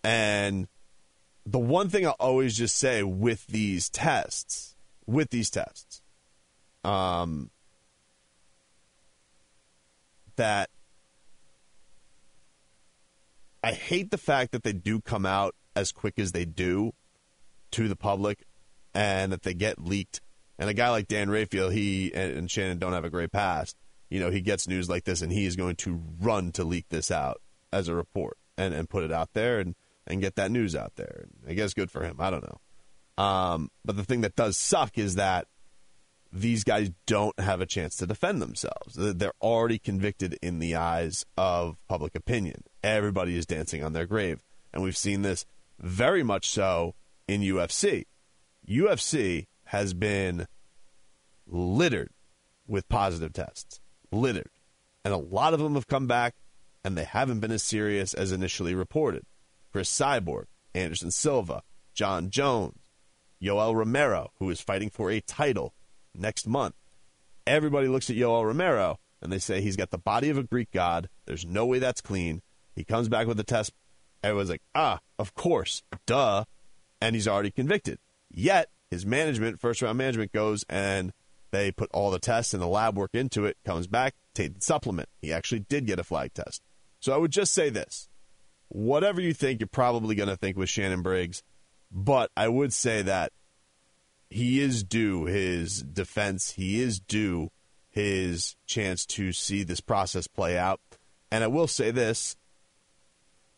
And 0.03 0.69
the 1.45 1.59
one 1.59 1.89
thing 1.89 2.07
I'll 2.07 2.17
always 2.19 2.57
just 2.57 2.77
say 2.77 3.03
with 3.03 3.47
these 3.47 3.89
tests, 3.89 4.75
with 5.07 5.31
these 5.31 5.51
tests, 5.51 6.03
um, 6.85 7.51
that 10.37 10.71
I 13.63 13.73
hate 13.73 14.11
the 14.11 14.19
fact 14.19 14.53
that 14.53 14.63
they 14.65 14.73
do 14.73 15.01
come 15.01 15.27
out 15.27 15.55
as 15.77 15.93
quick 15.93 16.19
as 16.19 16.33
they 16.33 16.45
do 16.45 16.93
to 17.73 17.89
the 17.89 17.97
public 17.97 18.45
and 18.95 19.33
that 19.33 19.43
they 19.43 19.55
get 19.55 19.83
leaked 19.83 20.21
and 20.59 20.69
a 20.69 20.75
guy 20.75 20.91
like 20.91 21.09
Dan 21.09 21.31
Rafael, 21.31 21.71
he 21.71 22.13
and, 22.15 22.37
and 22.37 22.51
Shannon 22.51 22.79
don't 22.79 22.93
have 22.93 23.05
a 23.05 23.11
great 23.11 23.33
past. 23.33 23.77
You 24.11 24.21
know, 24.21 24.31
he 24.31 24.41
gets 24.41 24.69
news 24.69 24.89
like 24.89 25.05
this, 25.05 25.23
and 25.23 25.33
he 25.33 25.47
is 25.47 25.57
going 25.57 25.77
to 25.77 26.03
run 26.21 26.53
to 26.53 26.65
leak 26.65 26.87
this 26.91 27.11
out 27.11 27.41
as 27.73 27.89
a 27.89 27.95
report 27.95 28.37
and, 28.59 28.75
and 28.75 28.89
put 28.89 29.05
it 29.05 29.13
out 29.13 29.31
there 29.33 29.59
and, 29.59 29.75
and 30.07 30.21
get 30.21 30.37
that 30.37 30.51
news 30.51 30.77
out 30.77 30.97
there. 30.97 31.27
I 31.49 31.55
guess 31.55 31.73
good 31.73 31.91
for 31.91 32.05
him. 32.05 32.17
I 32.19 32.31
don't 32.31 32.45
know. 32.45 33.23
Um, 33.23 33.71
but 33.85 33.97
the 33.97 34.05
thing 34.05 34.23
that 34.23 34.37
does 34.37 34.57
suck 34.57 34.99
is 34.99 35.15
that 35.17 35.47
these 36.33 36.65
guys 36.65 36.91
don't 37.07 37.39
have 37.39 37.61
a 37.61 37.67
chance 37.67 37.97
to 37.97 38.07
defend 38.07 38.41
themselves. 38.41 38.95
They're 38.97 39.35
already 39.43 39.79
convicted 39.79 40.39
in 40.41 40.59
the 40.59 40.77
eyes 40.77 41.27
of 41.37 41.77
public 41.89 42.15
opinion. 42.15 42.65
Everybody 42.83 43.37
is 43.37 43.45
dancing 43.45 43.85
on 43.85 43.93
their 43.93 44.07
grave. 44.07 44.43
And 44.73 44.83
we've 44.83 44.97
seen 44.97 45.23
this 45.23 45.45
very 45.79 46.23
much 46.23 46.49
so 46.49 46.95
in 47.29 47.43
UFC. 47.43 48.07
UFC 48.67 49.47
has 49.73 49.95
been 49.95 50.47
littered 51.47 52.11
with 52.67 52.89
positive 52.91 53.33
tests. 53.33 53.81
Littered. 54.13 54.51
And 55.03 55.15
a 55.15 55.17
lot 55.17 55.55
of 55.55 55.61
them 55.61 55.75
have 55.77 55.89
come 55.89 56.07
back, 56.07 56.35
and 56.85 56.97
they 56.97 57.05
haven't 57.05 57.41
been 57.41 57.51
as 57.51 57.63
serious 57.63 58.13
as 58.13 58.33
initially 58.33 58.75
reported. 58.75 59.25
Cris 59.73 59.91
Cyborg, 59.91 60.45
Anderson 60.75 61.11
Silva, 61.11 61.63
Jon 61.95 62.29
Jones, 62.29 62.79
Yoel 63.43 63.75
Romero, 63.75 64.33
who 64.39 64.51
is 64.51 64.61
fighting 64.61 64.91
for 64.91 65.11
a 65.11 65.23
title 65.23 65.73
next 66.15 66.47
month. 66.47 66.75
Everybody 67.47 67.89
looks 67.89 68.11
at 68.11 68.17
Yoel 68.17 68.45
Romero 68.45 68.99
and 69.23 69.33
they 69.33 69.39
say 69.39 69.63
he's 69.63 69.77
got 69.77 69.91
the 69.91 69.99
body 69.99 70.29
of 70.29 70.37
a 70.37 70.43
Greek 70.43 70.71
god. 70.71 71.09
There's 71.25 71.47
no 71.47 71.65
way 71.65 71.79
that's 71.79 72.03
clean. 72.03 72.43
He 72.77 72.85
comes 72.85 73.09
back 73.09 73.27
with 73.27 73.41
a 73.41 73.45
test. 73.45 73.73
Everyone's 74.23 74.51
like, 74.51 74.63
ah, 74.75 75.01
of 75.19 75.35
course, 75.35 75.83
duh. 76.07 76.45
And 77.01 77.17
he's 77.17 77.27
already 77.27 77.51
convicted. 77.51 77.99
Yet, 78.31 78.69
his 78.93 79.07
management, 79.07 79.59
first 79.59 79.81
round 79.81 79.97
management, 79.97 80.33
goes 80.33 80.67
and 80.69 81.15
they 81.51 81.73
put 81.73 81.91
all 81.95 82.11
the 82.11 82.19
tests 82.19 82.53
and 82.53 82.63
the 82.63 82.67
lab 82.67 82.95
work 82.95 83.15
into 83.15 83.47
it, 83.47 83.57
comes 83.65 83.87
back, 83.87 84.15
tainted 84.35 84.63
supplement. 84.63 85.09
He 85.23 85.33
actually 85.33 85.61
did 85.61 85.87
get 85.87 85.99
a 85.99 86.05
flag 86.05 86.35
test. 86.35 86.61
So 87.01 87.15
I 87.15 87.17
would 87.17 87.31
just 87.31 87.55
say 87.55 87.71
this 87.71 88.11
whatever 88.69 89.19
you 89.19 89.33
think, 89.33 89.61
you're 89.61 89.67
probably 89.67 90.15
going 90.15 90.29
to 90.29 90.37
think 90.37 90.59
with 90.59 90.69
Shannon 90.69 91.01
Briggs, 91.01 91.43
but 91.91 92.31
I 92.37 92.49
would 92.49 92.71
say 92.75 93.01
that 93.01 93.33
he 94.29 94.61
is 94.61 94.85
due 94.85 95.25
his 95.25 95.83
defense. 95.83 96.51
He 96.51 96.83
is 96.83 97.01
due 97.01 97.49
his 97.89 98.57
chance 98.67 99.07
to 99.07 99.33
see 99.33 99.63
this 99.63 99.81
process 99.81 100.27
play 100.27 100.59
out. 100.59 100.81
And 101.31 101.43
I 101.43 101.47
will 101.47 101.67
say 101.67 101.93
this 101.93 102.37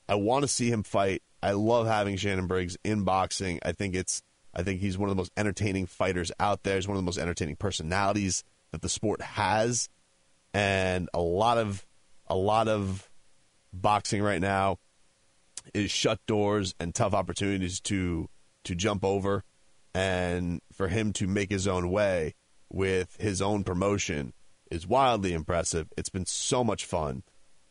I 0.08 0.14
want 0.14 0.42
to 0.44 0.48
see 0.48 0.70
him 0.70 0.84
fight. 0.84 1.24
I 1.42 1.52
love 1.52 1.88
having 1.88 2.16
Shannon 2.16 2.46
Briggs 2.46 2.76
in 2.84 3.02
boxing. 3.02 3.58
I 3.64 3.72
think 3.72 3.96
it's 3.96 4.22
I 4.54 4.62
think 4.62 4.80
he's 4.80 4.96
one 4.96 5.08
of 5.08 5.16
the 5.16 5.20
most 5.20 5.32
entertaining 5.36 5.86
fighters 5.86 6.30
out 6.38 6.62
there. 6.62 6.76
He's 6.76 6.86
one 6.86 6.96
of 6.96 7.02
the 7.02 7.06
most 7.06 7.18
entertaining 7.18 7.56
personalities 7.56 8.44
that 8.70 8.82
the 8.82 8.88
sport 8.88 9.20
has, 9.20 9.88
and 10.52 11.08
a 11.12 11.20
lot 11.20 11.58
of 11.58 11.86
a 12.26 12.36
lot 12.36 12.68
of 12.68 13.10
boxing 13.72 14.22
right 14.22 14.40
now 14.40 14.78
is 15.72 15.90
shut 15.90 16.20
doors 16.26 16.74
and 16.78 16.94
tough 16.94 17.14
opportunities 17.14 17.80
to 17.80 18.28
to 18.64 18.74
jump 18.74 19.04
over, 19.04 19.44
and 19.94 20.60
for 20.72 20.88
him 20.88 21.12
to 21.14 21.26
make 21.26 21.50
his 21.50 21.66
own 21.66 21.90
way 21.90 22.34
with 22.70 23.16
his 23.18 23.42
own 23.42 23.64
promotion 23.64 24.32
is 24.70 24.86
wildly 24.86 25.32
impressive. 25.32 25.88
It's 25.96 26.08
been 26.08 26.26
so 26.26 26.64
much 26.64 26.84
fun, 26.84 27.22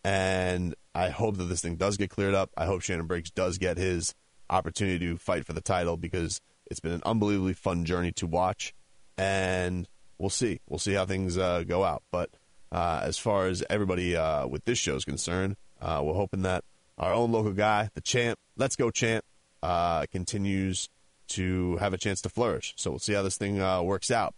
and 0.03 0.75
I 0.93 1.09
hope 1.09 1.37
that 1.37 1.45
this 1.45 1.61
thing 1.61 1.75
does 1.75 1.97
get 1.97 2.09
cleared 2.09 2.35
up. 2.35 2.51
I 2.57 2.65
hope 2.65 2.81
Shannon 2.81 3.07
Briggs 3.07 3.31
does 3.31 3.57
get 3.57 3.77
his 3.77 4.13
opportunity 4.49 5.07
to 5.07 5.17
fight 5.17 5.45
for 5.45 5.53
the 5.53 5.61
title 5.61 5.97
because 5.97 6.39
it's 6.73 6.79
been 6.79 6.91
an 6.91 7.03
unbelievably 7.05 7.53
fun 7.53 7.85
journey 7.85 8.11
to 8.13 8.25
watch, 8.25 8.73
and 9.15 9.87
we'll 10.17 10.31
see. 10.31 10.59
We'll 10.67 10.79
see 10.79 10.93
how 10.93 11.05
things 11.05 11.37
uh, 11.37 11.63
go 11.67 11.83
out. 11.83 12.01
But 12.11 12.31
uh, 12.71 13.01
as 13.03 13.19
far 13.19 13.45
as 13.45 13.63
everybody 13.69 14.15
uh, 14.15 14.47
with 14.47 14.65
this 14.65 14.79
show 14.79 14.95
is 14.95 15.05
concerned, 15.05 15.55
uh, 15.79 16.01
we're 16.03 16.15
hoping 16.15 16.41
that 16.41 16.63
our 16.97 17.13
own 17.13 17.31
local 17.31 17.51
guy, 17.51 17.89
the 17.93 18.01
champ, 18.01 18.39
let's 18.57 18.75
go 18.75 18.89
champ, 18.89 19.23
uh, 19.61 20.07
continues 20.11 20.89
to 21.27 21.77
have 21.77 21.93
a 21.93 21.97
chance 21.99 22.21
to 22.21 22.29
flourish. 22.29 22.73
So 22.75 22.89
we'll 22.89 22.99
see 22.99 23.13
how 23.13 23.21
this 23.21 23.37
thing 23.37 23.61
uh, 23.61 23.83
works 23.83 24.09
out. 24.09 24.33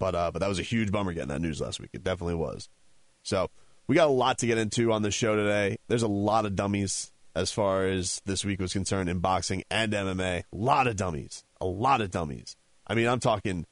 But 0.00 0.12
but 0.32 0.40
that 0.40 0.48
was 0.48 0.58
a 0.58 0.64
huge 0.64 0.90
bummer 0.90 1.12
getting 1.12 1.28
that 1.28 1.40
news 1.40 1.60
last 1.60 1.78
week. 1.78 1.90
It 1.92 2.02
definitely 2.02 2.34
was. 2.34 2.68
So 3.22 3.48
we 3.86 3.94
got 3.94 4.08
a 4.08 4.12
lot 4.12 4.38
to 4.38 4.46
get 4.46 4.58
into 4.58 4.90
on 4.90 5.02
the 5.02 5.12
show 5.12 5.36
today. 5.36 5.76
There's 5.86 6.02
a 6.02 6.08
lot 6.08 6.46
of 6.46 6.56
dummies 6.56 7.12
as 7.36 7.52
far 7.52 7.86
as 7.86 8.20
this 8.26 8.44
week 8.44 8.60
was 8.60 8.72
concerned 8.72 9.08
in 9.08 9.20
boxing 9.20 9.62
and 9.70 9.92
MMA. 9.92 10.40
A 10.40 10.44
lot 10.52 10.88
of 10.88 10.96
dummies 10.96 11.44
a 11.60 11.66
lot 11.66 12.00
of 12.00 12.10
dummies. 12.10 12.56
I 12.86 12.94
mean, 12.94 13.06
I'm 13.06 13.20
talking 13.20 13.66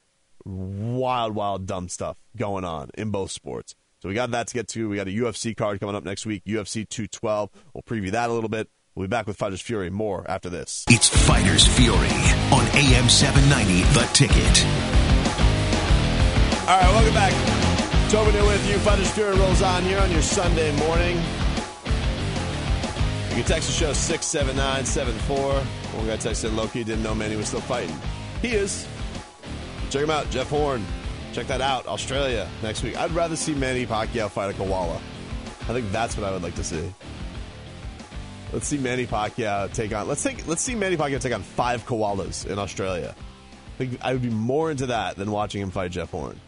wild, 0.45 1.35
wild, 1.35 1.66
dumb 1.66 1.88
stuff 1.88 2.16
going 2.37 2.64
on 2.64 2.90
in 2.95 3.11
both 3.11 3.30
sports. 3.30 3.75
So 4.00 4.09
we 4.09 4.14
got 4.14 4.30
that 4.30 4.47
to 4.49 4.54
get 4.54 4.68
to. 4.68 4.88
We 4.88 4.97
got 4.97 5.09
a 5.09 5.11
UFC 5.11 5.57
card 5.57 5.80
coming 5.80 5.97
up 5.97 6.04
next 6.04 6.25
week, 6.25 6.45
UFC 6.45 6.88
212. 6.88 7.50
We'll 7.75 7.83
preview 7.83 8.12
that 8.12 8.30
a 8.30 8.33
little 8.33 8.49
bit. 8.49 8.68
We'll 8.95 9.07
be 9.07 9.11
back 9.11 9.26
with 9.26 9.37
Fighters 9.37 9.61
Fury 9.61 9.90
more 9.90 10.25
after 10.28 10.49
this. 10.49 10.85
It's 10.88 11.09
Fighters 11.09 11.66
Fury 11.66 11.97
on 11.97 12.66
AM 12.75 13.09
790, 13.09 13.83
The 13.95 14.04
Ticket. 14.12 14.64
All 16.68 16.78
right, 16.78 16.90
welcome 16.92 17.14
back. 17.14 18.11
Tobin 18.11 18.33
here 18.35 18.45
with 18.45 18.68
you. 18.68 18.78
Fighters 18.78 19.11
Fury 19.12 19.37
rolls 19.37 19.62
on 19.62 19.83
here 19.83 19.99
on 20.00 20.11
your 20.11 20.23
Sunday 20.23 20.75
morning. 20.76 21.16
Can 23.38 23.47
text 23.47 23.68
the 23.68 23.73
show 23.73 23.92
67974. 23.92 25.52
One 25.52 26.07
guy 26.09 26.16
texted 26.16 26.57
Loki 26.57 26.83
didn't 26.83 27.04
know 27.04 27.14
Manny 27.14 27.37
was 27.37 27.47
still 27.47 27.61
fighting. 27.61 27.97
He 28.42 28.49
is. 28.49 28.85
Check 29.90 30.02
him 30.02 30.11
out, 30.11 30.28
Jeff 30.30 30.49
Horn. 30.49 30.85
Check 31.33 31.47
that 31.47 31.61
out, 31.61 31.87
Australia 31.87 32.50
next 32.64 32.83
week. 32.83 32.97
I'd 32.99 33.12
rather 33.12 33.37
see 33.37 33.54
Manny 33.54 33.87
Pacquiao 33.87 34.28
fight 34.28 34.50
a 34.50 34.54
koala. 34.54 34.97
I 34.97 35.73
think 35.73 35.92
that's 35.92 36.16
what 36.16 36.26
I 36.26 36.33
would 36.33 36.42
like 36.42 36.57
to 36.57 36.64
see. 36.64 36.92
Let's 38.52 38.66
see 38.66 38.76
Manny 38.76 39.07
Pacquiao 39.07 39.73
take 39.73 39.95
on. 39.95 40.09
Let's 40.09 40.25
take. 40.25 40.45
Let's 40.49 40.62
see 40.62 40.75
Manny 40.75 40.97
Pacquiao 40.97 41.21
take 41.21 41.33
on 41.33 41.42
five 41.42 41.87
koalas 41.87 42.45
in 42.45 42.59
Australia. 42.59 43.14
I 43.16 43.78
think 43.78 43.99
I 44.02 44.14
would 44.14 44.23
be 44.23 44.30
more 44.30 44.73
into 44.73 44.87
that 44.87 45.14
than 45.14 45.30
watching 45.30 45.62
him 45.62 45.71
fight 45.71 45.92
Jeff 45.92 46.11
Horn. 46.11 46.40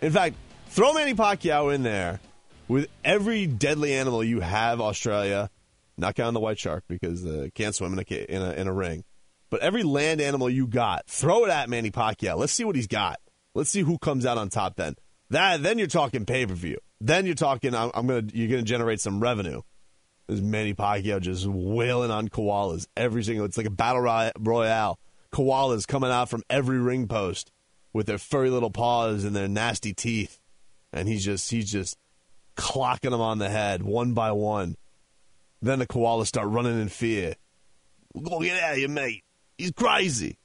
In 0.00 0.10
fact, 0.10 0.34
throw 0.70 0.92
Manny 0.92 1.14
Pacquiao 1.14 1.72
in 1.72 1.84
there 1.84 2.18
with 2.66 2.88
every 3.04 3.46
deadly 3.46 3.94
animal 3.94 4.24
you 4.24 4.40
have 4.40 4.80
Australia 4.80 5.50
not 5.96 6.14
counting 6.14 6.34
the 6.34 6.40
white 6.40 6.58
shark 6.58 6.84
because 6.88 7.24
uh, 7.24 7.48
can't 7.54 7.74
swim 7.74 7.92
in 7.92 7.98
a, 7.98 8.14
in 8.14 8.42
a 8.42 8.52
in 8.52 8.66
a 8.68 8.72
ring. 8.72 9.04
But 9.50 9.60
every 9.60 9.82
land 9.82 10.20
animal 10.20 10.50
you 10.50 10.66
got, 10.66 11.06
throw 11.06 11.44
it 11.44 11.50
at 11.50 11.68
Manny 11.68 11.90
Pacquiao. 11.90 12.36
Let's 12.36 12.52
see 12.52 12.64
what 12.64 12.76
he's 12.76 12.88
got. 12.88 13.20
Let's 13.54 13.70
see 13.70 13.82
who 13.82 13.98
comes 13.98 14.26
out 14.26 14.38
on 14.38 14.48
top. 14.48 14.76
Then 14.76 14.96
that 15.30 15.62
then 15.62 15.78
you're 15.78 15.86
talking 15.86 16.26
pay 16.26 16.46
per 16.46 16.54
view. 16.54 16.78
then 17.00 17.26
you're 17.26 17.34
talking. 17.34 17.74
I'm, 17.74 17.90
I'm 17.94 18.06
gonna 18.06 18.26
you're 18.32 18.48
gonna 18.48 18.62
generate 18.62 19.00
some 19.00 19.20
revenue. 19.20 19.62
There's 20.26 20.42
Manny 20.42 20.74
Pacquiao 20.74 21.20
just 21.20 21.46
wailing 21.46 22.10
on 22.10 22.28
koalas 22.28 22.86
every 22.96 23.22
single. 23.22 23.46
It's 23.46 23.56
like 23.56 23.66
a 23.66 23.70
battle 23.70 24.02
royale. 24.38 24.98
Koalas 25.32 25.86
coming 25.86 26.10
out 26.10 26.28
from 26.28 26.42
every 26.50 26.78
ring 26.78 27.06
post 27.06 27.52
with 27.92 28.06
their 28.06 28.18
furry 28.18 28.50
little 28.50 28.70
paws 28.70 29.24
and 29.24 29.36
their 29.36 29.48
nasty 29.48 29.92
teeth, 29.92 30.40
and 30.92 31.08
he's 31.08 31.24
just 31.24 31.50
he's 31.50 31.70
just 31.70 31.96
clocking 32.56 33.10
them 33.10 33.20
on 33.20 33.38
the 33.38 33.48
head 33.48 33.82
one 33.82 34.14
by 34.14 34.32
one. 34.32 34.76
Then 35.62 35.78
the 35.78 35.86
koalas 35.86 36.26
start 36.26 36.48
running 36.48 36.80
in 36.80 36.88
fear. 36.88 37.34
Go 38.22 38.40
get 38.40 38.62
out 38.62 38.72
of 38.72 38.76
here, 38.78 38.88
mate. 38.88 39.24
He's 39.58 39.72
crazy. 39.72 40.38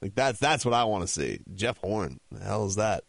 Like 0.00 0.14
that's 0.14 0.38
that's 0.38 0.64
what 0.64 0.74
I 0.74 0.84
want 0.84 1.02
to 1.02 1.08
see. 1.08 1.40
Jeff 1.54 1.78
Horn. 1.78 2.20
The 2.30 2.44
hell 2.44 2.66
is 2.66 2.76
that? 2.76 3.04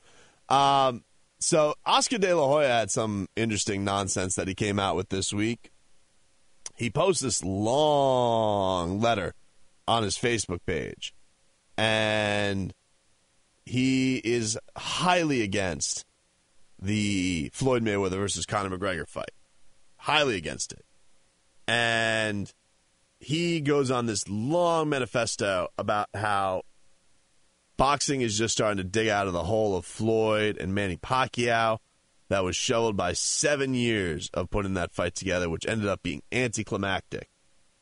Um, 0.47 1.03
so 1.39 1.75
Oscar 1.85 2.17
De 2.17 2.33
La 2.33 2.47
Hoya 2.47 2.67
had 2.67 2.91
some 2.91 3.27
interesting 3.35 3.83
nonsense 3.83 4.35
that 4.35 4.47
he 4.47 4.55
came 4.55 4.79
out 4.79 4.95
with 4.95 5.09
this 5.09 5.31
week. 5.31 5.71
He 6.75 6.89
posted 6.89 7.27
this 7.27 7.43
long 7.43 9.01
letter 9.01 9.33
on 9.87 10.03
his 10.03 10.17
Facebook 10.17 10.59
page, 10.65 11.13
and 11.77 12.73
he 13.65 14.17
is 14.17 14.57
highly 14.77 15.41
against 15.41 16.05
the 16.81 17.51
Floyd 17.53 17.83
Mayweather 17.83 18.17
versus 18.17 18.45
Conor 18.45 18.77
McGregor 18.77 19.07
fight. 19.07 19.31
Highly 19.97 20.37
against 20.37 20.71
it. 20.71 20.85
And 21.69 22.51
he 23.19 23.61
goes 23.61 23.91
on 23.91 24.07
this 24.07 24.27
long 24.27 24.89
manifesto 24.89 25.67
about 25.77 26.07
how 26.15 26.63
boxing 27.77 28.21
is 28.21 28.39
just 28.39 28.55
starting 28.55 28.77
to 28.77 28.83
dig 28.83 29.07
out 29.07 29.27
of 29.27 29.33
the 29.33 29.43
hole 29.43 29.77
of 29.77 29.85
Floyd 29.85 30.57
and 30.59 30.73
Manny 30.73 30.97
Pacquiao 30.97 31.77
that 32.29 32.43
was 32.43 32.55
shoveled 32.55 32.97
by 32.97 33.13
seven 33.13 33.75
years 33.75 34.31
of 34.33 34.49
putting 34.49 34.73
that 34.73 34.95
fight 34.95 35.13
together, 35.13 35.47
which 35.47 35.67
ended 35.67 35.87
up 35.87 36.01
being 36.01 36.23
anticlimactic. 36.31 37.29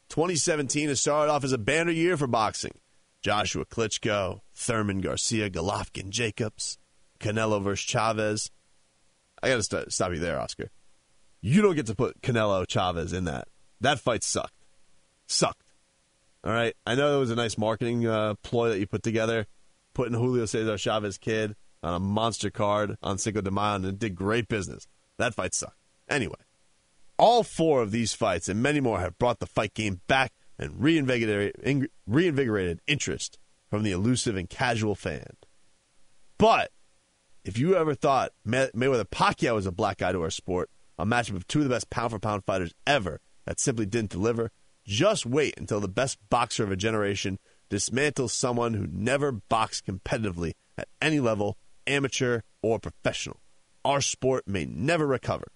2017 0.10 0.90
has 0.90 1.00
started 1.00 1.32
off 1.32 1.46
as 1.46 1.54
a 1.54 1.58
banner 1.58 1.92
year 1.92 2.18
for 2.18 2.28
boxing. 2.28 2.78
Joshua 3.22 3.64
Klitschko, 3.64 4.42
Thurman 4.54 5.00
Garcia, 5.00 5.50
Golovkin 5.50 6.10
Jacobs, 6.10 6.78
Canelo 7.22 7.64
versus 7.64 7.86
Chavez. 7.86 8.52
I 9.42 9.48
got 9.48 9.64
to 9.64 9.92
stop 9.92 10.12
you 10.12 10.20
there, 10.20 10.42
Oscar. 10.42 10.72
You 11.40 11.62
don't 11.62 11.76
get 11.76 11.86
to 11.86 11.96
put 11.96 12.22
Canelo 12.22 12.68
Chavez 12.68 13.14
in 13.14 13.24
that. 13.24 13.48
That 13.82 14.00
fight 14.00 14.24
sucked. 14.24 14.54
Sucked. 15.28 15.64
All 16.44 16.52
right. 16.52 16.76
I 16.86 16.96
know 16.96 17.18
it 17.18 17.20
was 17.20 17.32
a 17.32 17.36
nice 17.36 17.58
marketing 17.58 18.08
uh, 18.08 18.36
ploy 18.42 18.70
that 18.70 18.80
you 18.80 18.88
put 18.88 19.04
together, 19.04 19.48
putting 19.94 20.14
Julio 20.14 20.46
Cesar 20.46 20.78
Chavez 20.78 21.18
kid 21.18 21.56
on 21.84 21.94
a 21.94 22.00
monster 22.00 22.50
card 22.50 22.98
on 23.04 23.18
Cinco 23.18 23.42
de 23.42 23.52
Mayo, 23.52 23.76
and 23.76 23.86
it 23.86 24.00
did 24.00 24.16
great 24.16 24.48
business. 24.48 24.88
That 25.18 25.34
fight 25.34 25.54
sucked. 25.54 25.78
Anyway, 26.10 26.36
all 27.18 27.44
four 27.44 27.82
of 27.82 27.92
these 27.92 28.14
fights 28.14 28.48
and 28.48 28.62
many 28.62 28.80
more 28.80 29.00
have 29.00 29.18
brought 29.18 29.40
the 29.40 29.46
fight 29.46 29.74
game 29.74 30.02
back 30.08 30.32
and 30.58 30.82
reinvigorated, 30.82 31.90
reinvigorated 32.06 32.82
interest 32.88 33.38
from 33.70 33.84
the 33.84 33.92
elusive 33.92 34.36
and 34.36 34.50
casual 34.50 34.96
fan. 34.96 35.36
But 36.38 36.72
if 37.44 37.58
you 37.58 37.76
ever 37.76 37.94
thought 37.96 38.32
May- 38.46 38.70
Mayweather 38.76 39.06
Pacquiao 39.06 39.56
was 39.56 39.66
a 39.66 39.72
black 39.72 39.98
guy 39.98 40.12
to 40.12 40.22
our 40.22 40.30
sport, 40.30 40.70
a 40.98 41.06
matchup 41.06 41.36
of 41.36 41.48
two 41.48 41.60
of 41.60 41.66
the 41.66 41.70
best 41.70 41.90
pound 41.90 42.12
for 42.12 42.20
pound 42.20 42.44
fighters 42.46 42.74
ever 42.86 43.20
that 43.48 43.62
simply 43.62 43.86
didn't 43.86 44.12
deliver, 44.12 44.52
just 44.86 45.26
wait 45.26 45.56
until 45.58 45.80
the 45.80 45.88
best 45.88 46.18
boxer 46.30 46.64
of 46.64 46.72
a 46.72 46.76
generation 46.76 47.40
dismantles 47.70 48.32
someone 48.32 48.74
who 48.74 48.88
never 48.92 49.32
boxed 49.32 49.86
competitively 49.86 50.54
at 50.78 50.90
any 51.02 51.20
level, 51.20 51.58
amateur 51.88 52.42
or 52.62 52.78
professional. 52.78 53.40
Our 53.86 54.02
sport 54.02 54.48
may 54.48 54.66
never 54.66 55.08
recover. 55.08 55.48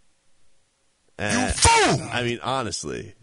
And, 1.18 1.34
you 1.34 1.46
eh, 1.48 1.52
fool! 1.52 2.08
I 2.12 2.24
mean, 2.24 2.40
honestly, 2.42 3.14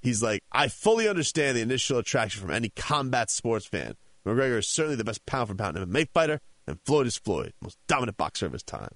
he's 0.00 0.22
like, 0.22 0.42
I 0.52 0.68
fully 0.68 1.08
understand 1.08 1.56
the 1.56 1.62
initial 1.62 1.98
attraction 1.98 2.40
from 2.40 2.52
any 2.52 2.68
combat 2.70 3.28
sports 3.28 3.66
fan. 3.66 3.96
McGregor 4.24 4.58
is 4.58 4.68
certainly 4.68 4.96
the 4.96 5.04
best 5.04 5.26
pound 5.26 5.48
for 5.48 5.54
pound 5.56 5.76
MMA 5.76 6.08
fighter, 6.14 6.40
and 6.66 6.78
Floyd 6.84 7.08
is 7.08 7.18
Floyd, 7.18 7.52
most 7.60 7.78
dominant 7.88 8.16
boxer 8.16 8.46
of 8.46 8.52
his 8.52 8.62
time. 8.62 8.90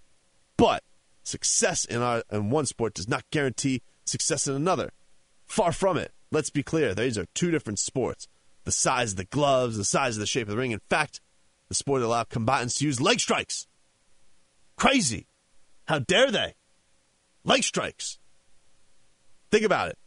But 0.56 0.84
success 1.24 1.84
in, 1.84 2.00
our, 2.00 2.22
in 2.30 2.50
one 2.50 2.66
sport 2.66 2.94
does 2.94 3.08
not 3.08 3.24
guarantee 3.30 3.82
success 4.04 4.46
in 4.46 4.54
another. 4.54 4.90
Far 5.50 5.72
from 5.72 5.96
it. 5.96 6.12
Let's 6.30 6.48
be 6.48 6.62
clear, 6.62 6.94
these 6.94 7.18
are 7.18 7.26
two 7.34 7.50
different 7.50 7.80
sports. 7.80 8.28
The 8.62 8.70
size 8.70 9.10
of 9.10 9.16
the 9.16 9.24
gloves, 9.24 9.76
the 9.76 9.84
size 9.84 10.14
of 10.14 10.20
the 10.20 10.26
shape 10.26 10.44
of 10.44 10.50
the 10.52 10.56
ring. 10.56 10.70
In 10.70 10.80
fact, 10.88 11.20
the 11.68 11.74
sport 11.74 12.02
allowed 12.02 12.28
combatants 12.28 12.76
to 12.76 12.84
use 12.84 13.00
leg 13.00 13.18
strikes. 13.18 13.66
Crazy. 14.76 15.26
How 15.88 15.98
dare 15.98 16.30
they? 16.30 16.54
Leg 17.42 17.64
strikes. 17.64 18.20
Think 19.50 19.64
about 19.64 19.88
it. 19.88 19.98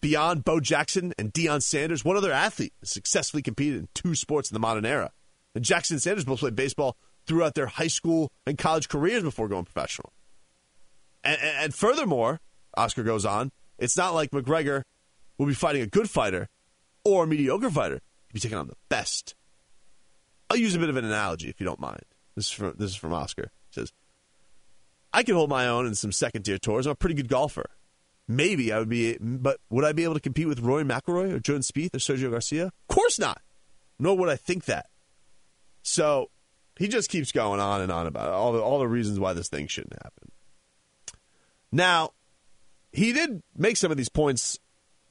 Beyond 0.00 0.44
Bo 0.44 0.58
Jackson 0.58 1.14
and 1.20 1.32
Deion 1.32 1.62
Sanders, 1.62 2.04
what 2.04 2.16
other 2.16 2.32
athlete 2.32 2.72
has 2.80 2.90
successfully 2.90 3.44
competed 3.44 3.78
in 3.78 3.88
two 3.94 4.16
sports 4.16 4.50
in 4.50 4.56
the 4.56 4.60
modern 4.60 4.84
era? 4.84 5.12
And 5.54 5.64
Jackson 5.64 5.94
and 5.94 6.02
Sanders 6.02 6.24
both 6.24 6.40
played 6.40 6.56
baseball 6.56 6.96
throughout 7.28 7.54
their 7.54 7.66
high 7.68 7.86
school 7.86 8.32
and 8.44 8.58
college 8.58 8.88
careers 8.88 9.22
before 9.22 9.46
going 9.46 9.66
professional. 9.66 10.12
And, 11.22 11.40
and, 11.40 11.56
and 11.58 11.74
furthermore, 11.74 12.40
Oscar 12.76 13.04
goes 13.04 13.24
on, 13.24 13.52
it's 13.78 13.96
not 13.96 14.14
like 14.14 14.30
McGregor 14.30 14.82
will 15.38 15.46
be 15.46 15.54
fighting 15.54 15.82
a 15.82 15.86
good 15.86 16.08
fighter 16.08 16.48
or 17.04 17.24
a 17.24 17.26
mediocre 17.26 17.70
fighter. 17.70 18.00
He'll 18.28 18.34
be 18.34 18.40
taking 18.40 18.58
on 18.58 18.68
the 18.68 18.76
best. 18.88 19.34
I'll 20.50 20.56
use 20.56 20.74
a 20.74 20.78
bit 20.78 20.88
of 20.88 20.96
an 20.96 21.04
analogy 21.04 21.48
if 21.48 21.60
you 21.60 21.66
don't 21.66 21.80
mind. 21.80 22.04
This 22.36 22.46
is 22.46 22.50
from, 22.50 22.74
this 22.78 22.90
is 22.90 22.96
from 22.96 23.12
Oscar. 23.12 23.50
He 23.70 23.80
says, 23.80 23.92
I 25.12 25.22
can 25.22 25.34
hold 25.34 25.50
my 25.50 25.68
own 25.68 25.86
in 25.86 25.94
some 25.94 26.12
second 26.12 26.42
tier 26.42 26.58
tours. 26.58 26.86
I'm 26.86 26.92
a 26.92 26.96
pretty 26.96 27.14
good 27.14 27.28
golfer. 27.28 27.70
Maybe 28.26 28.72
I 28.72 28.78
would 28.78 28.88
be, 28.88 29.16
but 29.20 29.60
would 29.70 29.84
I 29.84 29.92
be 29.92 30.04
able 30.04 30.14
to 30.14 30.20
compete 30.20 30.48
with 30.48 30.60
Roy 30.60 30.82
McIlroy 30.82 31.32
or 31.32 31.38
Jordan 31.40 31.62
Spieth 31.62 31.94
or 31.94 31.98
Sergio 31.98 32.30
Garcia? 32.30 32.66
Of 32.66 32.72
course 32.88 33.18
not. 33.18 33.40
Nor 33.98 34.16
would 34.16 34.28
I 34.28 34.36
think 34.36 34.64
that. 34.64 34.86
So 35.82 36.30
he 36.78 36.88
just 36.88 37.10
keeps 37.10 37.32
going 37.32 37.60
on 37.60 37.80
and 37.80 37.92
on 37.92 38.06
about 38.06 38.28
it, 38.28 38.32
all 38.32 38.52
the 38.52 38.60
all 38.60 38.78
the 38.78 38.88
reasons 38.88 39.20
why 39.20 39.34
this 39.34 39.48
thing 39.48 39.66
shouldn't 39.66 39.94
happen. 39.94 40.32
Now, 41.70 42.10
he 42.94 43.12
did 43.12 43.42
make 43.56 43.76
some 43.76 43.90
of 43.90 43.96
these 43.96 44.08
points 44.08 44.58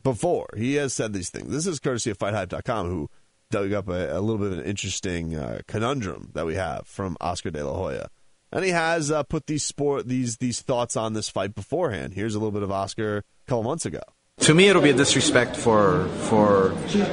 before. 0.02 0.48
He 0.56 0.76
has 0.76 0.94
said 0.94 1.14
these 1.14 1.30
things. 1.30 1.52
This 1.52 1.68
is 1.68 1.80
courtesy 1.80 2.12
of 2.12 2.18
FightHype.com, 2.18 2.90
who 2.90 3.10
dug 3.52 3.74
up 3.74 3.88
a, 3.88 4.18
a 4.18 4.20
little 4.20 4.38
bit 4.38 4.54
of 4.54 4.60
an 4.60 4.66
interesting 4.66 5.36
uh, 5.36 5.60
conundrum 5.68 6.32
that 6.34 6.46
we 6.46 6.56
have 6.56 6.88
from 6.88 7.18
Oscar 7.22 7.52
De 7.52 7.64
La 7.64 7.74
Hoya 7.74 8.10
and 8.54 8.64
he 8.64 8.70
has 8.72 9.12
uh, 9.12 9.24
put 9.24 9.48
these 9.48 9.64
sport 9.64 10.08
these 10.08 10.38
these 10.38 10.62
thoughts 10.62 10.96
on 10.96 11.14
this 11.14 11.28
fight 11.28 11.56
beforehand. 11.56 12.14
Here's 12.14 12.36
a 12.36 12.40
little 12.40 12.52
bit 12.52 12.64
of 12.64 12.72
Oscar 12.72 13.18
a 13.18 13.24
couple 13.48 13.64
months 13.64 13.86
ago. 13.86 14.02
To 14.40 14.54
me, 14.54 14.68
it'll 14.68 14.82
be 14.82 14.90
a 14.90 14.94
disrespect 14.94 15.56
for 15.56 16.06
for 16.28 16.72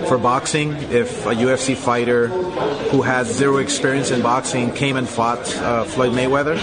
for 0.08 0.18
boxing 0.18 0.72
if 0.90 1.26
a 1.26 1.34
UFC 1.34 1.76
fighter 1.76 2.26
who 2.90 3.02
has 3.02 3.32
zero 3.32 3.58
experience 3.58 4.10
in 4.10 4.20
boxing 4.20 4.72
came 4.72 4.96
and 4.96 5.08
fought 5.08 5.38
uh, 5.56 5.84
Floyd 5.84 6.12
Mayweather, 6.12 6.56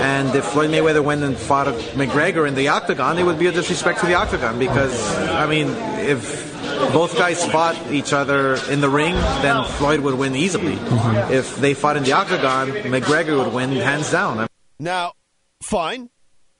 and 0.00 0.34
if 0.34 0.46
Floyd 0.46 0.70
Mayweather 0.70 1.04
went 1.04 1.22
and 1.24 1.36
fought 1.36 1.66
McGregor 1.92 2.48
in 2.48 2.54
the 2.54 2.68
octagon, 2.68 3.18
it 3.18 3.24
would 3.24 3.38
be 3.38 3.48
a 3.48 3.52
disrespect 3.52 4.00
to 4.00 4.06
the 4.06 4.14
octagon 4.14 4.58
because 4.58 5.14
I 5.28 5.46
mean, 5.46 5.68
if 5.98 6.48
both 6.92 7.18
guys 7.18 7.44
fought 7.44 7.76
each 7.90 8.14
other 8.14 8.56
in 8.70 8.80
the 8.80 8.88
ring, 8.88 9.14
then 9.14 9.62
Floyd 9.64 10.00
would 10.00 10.14
win 10.14 10.34
easily. 10.34 10.76
Mm-hmm. 10.76 11.32
If 11.32 11.56
they 11.56 11.74
fought 11.74 11.98
in 11.98 12.04
the 12.04 12.12
octagon, 12.12 12.70
McGregor 12.70 13.44
would 13.44 13.52
win 13.52 13.72
hands 13.72 14.10
down. 14.10 14.46
Now, 14.78 15.12
fine, 15.60 16.08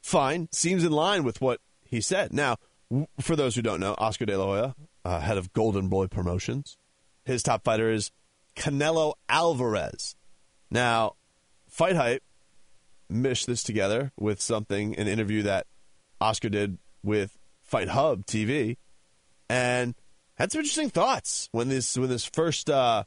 fine, 0.03 0.49
seems 0.53 0.85
in 0.85 0.93
line 0.93 1.25
with 1.25 1.41
what 1.41 1.61
he 1.83 2.03
said. 2.03 2.35
Now, 2.35 2.57
for 3.21 3.37
those 3.37 3.55
who 3.55 3.63
don't 3.63 3.81
know, 3.81 3.95
Oscar 3.99 4.27
De 4.27 4.37
La 4.37 4.45
Hoya, 4.45 4.75
uh, 5.05 5.21
head 5.21 5.39
of 5.39 5.53
Golden 5.53 5.89
Boy 5.89 6.07
Promotions, 6.07 6.77
his 7.25 7.43
top 7.43 7.65
fighter 7.65 7.91
is 7.91 8.11
Canelo 8.57 9.15
Alvarez. 9.29 10.17
Now, 10.71 11.15
Fight 11.69 11.97
Hype 11.97 12.23
meshed 13.09 13.47
this 13.47 13.63
together 13.63 14.13
with 14.19 14.41
something, 14.41 14.97
an 14.97 15.09
interview 15.09 15.43
that 15.43 15.67
Oscar 16.21 16.49
did 16.49 16.79
with 17.03 17.39
Fight 17.63 17.89
Hub 17.89 18.27
TV, 18.27 18.77
and 19.49 19.95
had 20.35 20.53
some 20.53 20.61
interesting 20.61 20.91
thoughts 20.91 21.49
when 21.53 21.69
this 21.69 21.97
when 21.97 22.09
this 22.09 22.25
first 22.25 22.71
uh, 22.71 23.05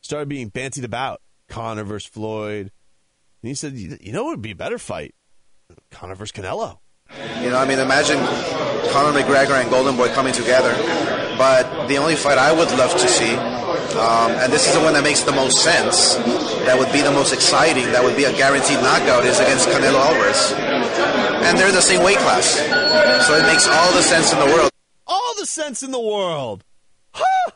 started 0.00 0.28
being 0.28 0.50
bantied 0.50 0.84
about. 0.84 1.20
Conor 1.48 1.84
versus 1.84 2.08
Floyd. 2.08 2.70
And 3.42 3.48
he 3.48 3.54
said, 3.54 3.74
you 3.74 4.12
know, 4.12 4.28
it 4.28 4.30
would 4.30 4.42
be 4.42 4.52
a 4.52 4.56
better 4.56 4.78
fight. 4.78 5.14
Conor 5.90 6.14
versus 6.14 6.32
Canelo. 6.32 6.78
You 7.42 7.50
know, 7.50 7.58
I 7.58 7.66
mean, 7.66 7.78
imagine 7.78 8.16
Conor 8.90 9.18
McGregor 9.18 9.60
and 9.60 9.70
Golden 9.70 9.96
Boy 9.96 10.08
coming 10.08 10.32
together. 10.32 10.74
But 11.38 11.86
the 11.88 11.98
only 11.98 12.16
fight 12.16 12.38
I 12.38 12.52
would 12.52 12.70
love 12.72 12.92
to 12.92 13.08
see, 13.08 13.34
um, 13.34 14.30
and 14.32 14.52
this 14.52 14.66
is 14.68 14.74
the 14.74 14.80
one 14.80 14.92
that 14.94 15.02
makes 15.02 15.22
the 15.22 15.32
most 15.32 15.62
sense, 15.62 16.14
that 16.66 16.78
would 16.78 16.92
be 16.92 17.00
the 17.00 17.10
most 17.10 17.32
exciting, 17.32 17.84
that 17.92 18.02
would 18.02 18.16
be 18.16 18.24
a 18.24 18.32
guaranteed 18.32 18.78
knockout, 18.80 19.24
is 19.24 19.40
against 19.40 19.68
Canelo 19.68 19.98
Alvarez. 19.98 20.52
And 21.46 21.58
they're 21.58 21.72
the 21.72 21.80
same 21.82 22.02
weight 22.04 22.18
class. 22.18 22.56
So 23.26 23.34
it 23.34 23.46
makes 23.46 23.66
all 23.66 23.92
the 23.92 24.02
sense 24.02 24.32
in 24.32 24.38
the 24.38 24.46
world. 24.46 24.70
All 25.06 25.34
the 25.38 25.46
sense 25.46 25.82
in 25.82 25.90
the 25.90 26.00
world. 26.00 26.64
Huh? 27.12 27.50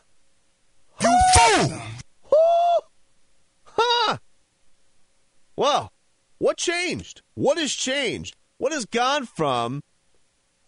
You 1.01 1.17
fool! 1.35 1.81
Huh? 2.23 2.81
Huh? 3.63 4.17
Well, 5.55 5.93
what 6.39 6.57
changed? 6.57 7.21
What 7.35 7.57
has 7.57 7.73
changed? 7.73 8.35
What 8.57 8.73
has 8.73 8.85
gone 8.85 9.25
from 9.25 9.81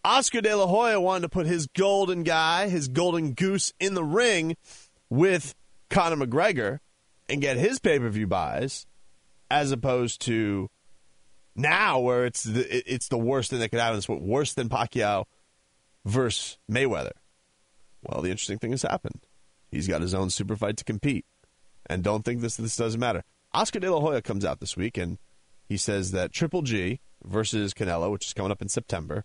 Oscar 0.04 0.40
De 0.40 0.54
La 0.54 0.66
Hoya 0.66 1.00
wanted 1.00 1.22
to 1.22 1.28
put 1.28 1.46
his 1.46 1.66
golden 1.66 2.22
guy, 2.22 2.68
his 2.68 2.88
golden 2.88 3.32
goose, 3.32 3.72
in 3.78 3.94
the 3.94 4.04
ring 4.04 4.56
with 5.10 5.54
Conor 5.90 6.24
McGregor 6.24 6.78
and 7.28 7.40
get 7.40 7.56
his 7.56 7.78
pay 7.78 7.98
per 7.98 8.08
view 8.08 8.26
buys, 8.26 8.86
as 9.50 9.72
opposed 9.72 10.22
to 10.22 10.70
now 11.54 12.00
where 12.00 12.24
it's 12.24 12.44
the, 12.44 12.92
it's 12.92 13.08
the 13.08 13.18
worst 13.18 13.50
thing 13.50 13.60
that 13.60 13.68
could 13.68 13.80
happen. 13.80 13.98
It's 13.98 14.08
worse 14.08 14.54
than 14.54 14.68
Pacquiao 14.68 15.24
versus 16.04 16.58
Mayweather. 16.70 17.12
Well, 18.02 18.22
the 18.22 18.30
interesting 18.30 18.58
thing 18.58 18.70
has 18.70 18.82
happened. 18.82 19.20
He's 19.70 19.86
got 19.86 20.00
his 20.00 20.14
own 20.14 20.30
super 20.30 20.56
fight 20.56 20.78
to 20.78 20.84
compete, 20.84 21.26
and 21.86 22.02
don't 22.02 22.24
think 22.24 22.40
this 22.40 22.56
this 22.56 22.76
doesn't 22.76 23.00
matter. 23.00 23.24
Oscar 23.52 23.80
De 23.80 23.92
La 23.92 24.00
Hoya 24.00 24.22
comes 24.22 24.44
out 24.44 24.60
this 24.60 24.76
week 24.76 24.96
and 24.96 25.18
he 25.68 25.76
says 25.76 26.12
that 26.12 26.32
Triple 26.32 26.62
G 26.62 27.00
versus 27.24 27.74
Canelo, 27.74 28.10
which 28.10 28.26
is 28.26 28.32
coming 28.32 28.52
up 28.52 28.62
in 28.62 28.68
September, 28.68 29.24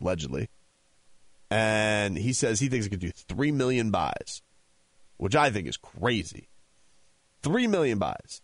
allegedly, 0.00 0.48
and 1.50 2.16
he 2.16 2.32
says 2.32 2.60
he 2.60 2.68
thinks 2.68 2.86
he 2.86 2.90
could 2.90 3.00
do 3.00 3.10
three 3.10 3.52
million 3.52 3.90
buys, 3.90 4.42
which 5.16 5.36
I 5.36 5.50
think 5.50 5.68
is 5.68 5.76
crazy. 5.76 6.48
Three 7.42 7.66
million 7.66 7.98
buys. 7.98 8.40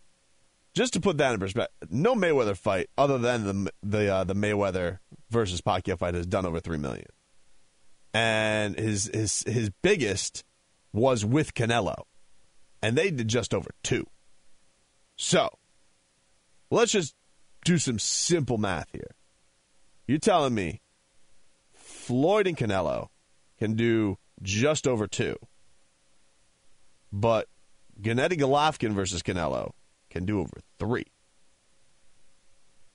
Just 0.73 0.93
to 0.93 0.99
put 0.99 1.17
that 1.17 1.33
in 1.33 1.39
perspective, 1.39 1.89
no 1.91 2.13
Mayweather 2.15 2.55
fight 2.55 2.89
other 2.97 3.17
than 3.17 3.45
the 3.45 3.73
the 3.81 4.13
uh, 4.13 4.23
the 4.23 4.35
Mayweather 4.35 4.99
versus 5.29 5.61
Pacquiao 5.61 5.97
fight 5.97 6.13
has 6.13 6.27
done 6.27 6.45
over 6.45 6.59
three 6.59 6.77
million, 6.77 7.07
and 8.13 8.77
his 8.77 9.09
his 9.13 9.43
his 9.47 9.71
biggest 9.81 10.43
was 10.93 11.25
with 11.25 11.53
Canelo, 11.53 12.03
and 12.81 12.97
they 12.97 13.09
did 13.09 13.27
just 13.27 13.53
over 13.53 13.71
two. 13.83 14.05
So, 15.15 15.49
let's 16.69 16.91
just 16.91 17.15
do 17.65 17.77
some 17.77 17.99
simple 17.99 18.57
math 18.57 18.89
here. 18.91 19.11
You're 20.07 20.19
telling 20.19 20.55
me 20.55 20.81
Floyd 22.09 22.47
and 22.47 22.57
Canelo 22.57 23.09
can 23.59 23.75
do 23.75 24.17
just 24.41 24.87
over 24.87 25.05
two, 25.05 25.35
but 27.13 27.47
Gennady 28.01 28.33
Golovkin 28.33 28.93
versus 28.93 29.21
Canelo 29.21 29.73
can 30.09 30.25
do 30.25 30.39
over 30.39 30.57
three. 30.79 31.05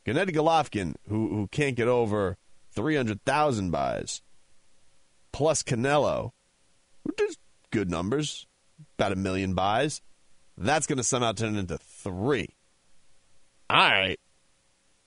Gennady 0.04 0.30
Golovkin, 0.30 0.96
who 1.08 1.28
who 1.28 1.46
can't 1.46 1.76
get 1.76 1.86
over 1.86 2.36
three 2.72 2.96
hundred 2.96 3.24
thousand 3.24 3.70
buys, 3.70 4.20
plus 5.30 5.62
Canelo, 5.62 6.32
who 7.04 7.12
does 7.16 7.38
good 7.70 7.88
numbers, 7.88 8.48
about 8.98 9.12
a 9.12 9.16
million 9.16 9.54
buys, 9.54 10.02
that's 10.58 10.88
going 10.88 10.98
to 10.98 11.04
somehow 11.04 11.30
turn 11.30 11.54
into 11.54 11.78
three. 11.78 12.48
All 13.70 13.78
right. 13.78 14.18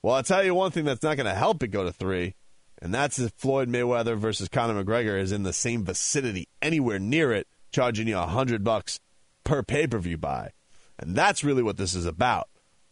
Well, 0.02 0.16
I'll 0.16 0.24
tell 0.24 0.46
you 0.46 0.56
one 0.56 0.72
thing 0.72 0.86
that's 0.86 1.04
not 1.04 1.18
going 1.18 1.28
to 1.28 1.36
help 1.36 1.62
it 1.62 1.68
go 1.68 1.84
to 1.84 1.92
three, 1.92 2.36
and 2.82 2.94
that's 2.94 3.20
if 3.20 3.32
Floyd 3.36 3.70
Mayweather 3.70 4.18
versus 4.18 4.50
Conor 4.50 4.84
McGregor 4.84 5.20
is 5.20 5.32
in 5.32 5.44
the 5.44 5.54
same 5.54 5.84
vicinity, 5.84 6.48
anywhere 6.62 7.00
near 7.00 7.32
it, 7.32 7.48
charging 7.72 8.08
you 8.08 8.18
a 8.18 8.26
hundred 8.26 8.64
bucks 8.64 9.00
per 9.44 9.64
pay 9.64 9.88
per 9.88 10.00
view 10.00 10.18
buy. 10.18 10.52
And 11.00 11.16
that's 11.16 11.44
really 11.44 11.64
what 11.64 11.78
this 11.78 11.96
is 11.96 12.06
about. 12.06 12.50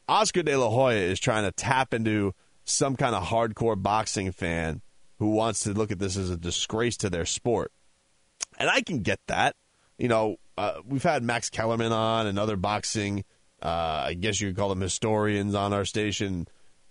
Oscar 0.07 0.43
De 0.43 0.55
La 0.55 0.69
Hoya 0.69 0.99
is 0.99 1.19
trying 1.19 1.43
to 1.43 1.51
tap 1.51 1.93
into 1.93 2.33
some 2.63 2.95
kind 2.95 3.15
of 3.15 3.23
hardcore 3.23 3.81
boxing 3.81 4.31
fan 4.31 4.81
who 5.19 5.29
wants 5.29 5.61
to 5.61 5.73
look 5.73 5.91
at 5.91 5.99
this 5.99 6.17
as 6.17 6.29
a 6.29 6.37
disgrace 6.37 6.97
to 6.97 7.09
their 7.09 7.25
sport. 7.25 7.71
And 8.57 8.69
I 8.69 8.81
can 8.81 8.99
get 8.99 9.19
that. 9.27 9.55
You 9.97 10.07
know, 10.07 10.37
uh, 10.57 10.81
we've 10.85 11.03
had 11.03 11.23
Max 11.23 11.49
Kellerman 11.49 11.91
on 11.91 12.27
and 12.27 12.37
other 12.37 12.57
boxing, 12.57 13.23
uh, 13.61 14.03
I 14.07 14.13
guess 14.13 14.41
you 14.41 14.49
could 14.49 14.57
call 14.57 14.69
them 14.69 14.81
historians 14.81 15.55
on 15.55 15.73
our 15.73 15.85
station. 15.85 16.47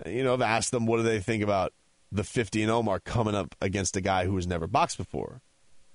You 0.07 0.25
know, 0.25 0.35
I've 0.35 0.43
asked 0.43 0.71
them 0.71 0.87
what 0.87 0.97
do 0.99 1.03
they 1.03 1.21
think 1.21 1.43
about 1.43 1.73
the 2.15 2.25
50 2.25 2.63
and 2.63 2.71
Omar 2.71 3.01
coming 3.01 3.35
up 3.35 3.55
against 3.61 3.97
a 3.97 4.01
guy 4.01 4.25
who 4.25 4.37
has 4.37 4.47
never 4.47 4.67
boxed 4.67 4.97
before. 4.97 5.43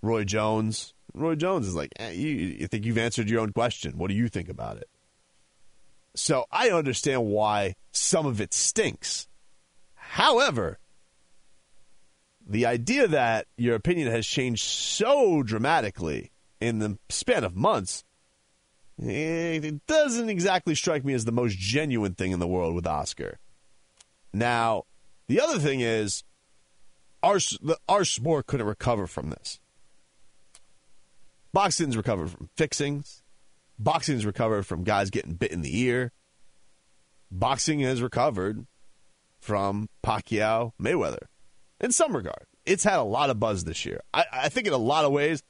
Roy 0.01 0.25
Jones. 0.25 0.93
Roy 1.13 1.36
Jones 1.36 1.65
is 1.65 1.75
like, 1.75 1.93
eh, 1.97 2.12
you, 2.12 2.27
you 2.27 2.67
think 2.67 2.86
you've 2.86 2.97
answered 2.97 3.29
your 3.29 3.41
own 3.41 3.53
question. 3.53 3.97
What 3.97 4.10
do 4.10 4.15
you 4.15 4.27
think 4.27 4.49
about 4.49 4.77
it? 4.77 4.89
So 6.15 6.45
I 6.51 6.69
understand 6.71 7.25
why 7.25 7.75
some 7.91 8.25
of 8.25 8.41
it 8.41 8.53
stinks. 8.53 9.27
However, 9.95 10.79
the 12.45 12.65
idea 12.65 13.08
that 13.08 13.47
your 13.58 13.75
opinion 13.75 14.12
has 14.12 14.27
changed 14.27 14.63
so 14.63 15.41
dramatically 15.43 16.32
in 16.60 16.79
the 16.79 16.97
span 17.10 17.43
of 17.45 17.55
months, 17.55 18.03
it 18.97 19.86
doesn't 19.88 20.29
exactly 20.29 20.75
strike 20.75 21.05
me 21.05 21.13
as 21.13 21.23
the 21.23 21.32
most 21.32 21.58
genuine 21.58 22.15
thing 22.15 22.32
in 22.32 22.39
the 22.39 22.47
world 22.47 22.75
with 22.75 22.86
Oscar. 22.86 23.39
Now, 24.34 24.84
the 25.30 25.39
other 25.39 25.60
thing 25.60 25.80
is, 25.80 26.24
our 27.22 27.38
our 27.88 28.04
sport 28.04 28.48
couldn't 28.48 28.65
recover 28.65 29.06
from 29.06 29.30
this. 29.30 29.60
Boxing's 31.54 31.96
recovered 31.96 32.32
from 32.32 32.50
fixings. 32.58 33.22
Boxing's 33.78 34.26
recovered 34.26 34.65
from 34.65 34.84
guys 34.84 35.12
getting 35.12 35.36
bit 35.36 35.52
in 35.52 35.62
the 35.62 35.82
ear. 35.82 36.12
Boxing 37.32 37.80
has 37.82 38.02
recovered 38.02 38.65
from 39.39 39.88
Pacquiao 40.04 40.72
Mayweather 40.82 41.28
in 41.80 41.92
some 41.92 42.15
regard. 42.15 42.46
It's 42.65 42.84
had 42.84 42.98
a 42.98 43.04
lot 43.04 43.30
of 43.30 43.39
buzz 43.39 43.63
this 43.63 43.86
year. 43.86 44.02
I, 44.12 44.26
I 44.34 44.50
think 44.50 44.65
in 44.65 44.74
a 44.74 44.78
lot 44.78 45.06
of 45.06 45.12
ways, 45.12 45.44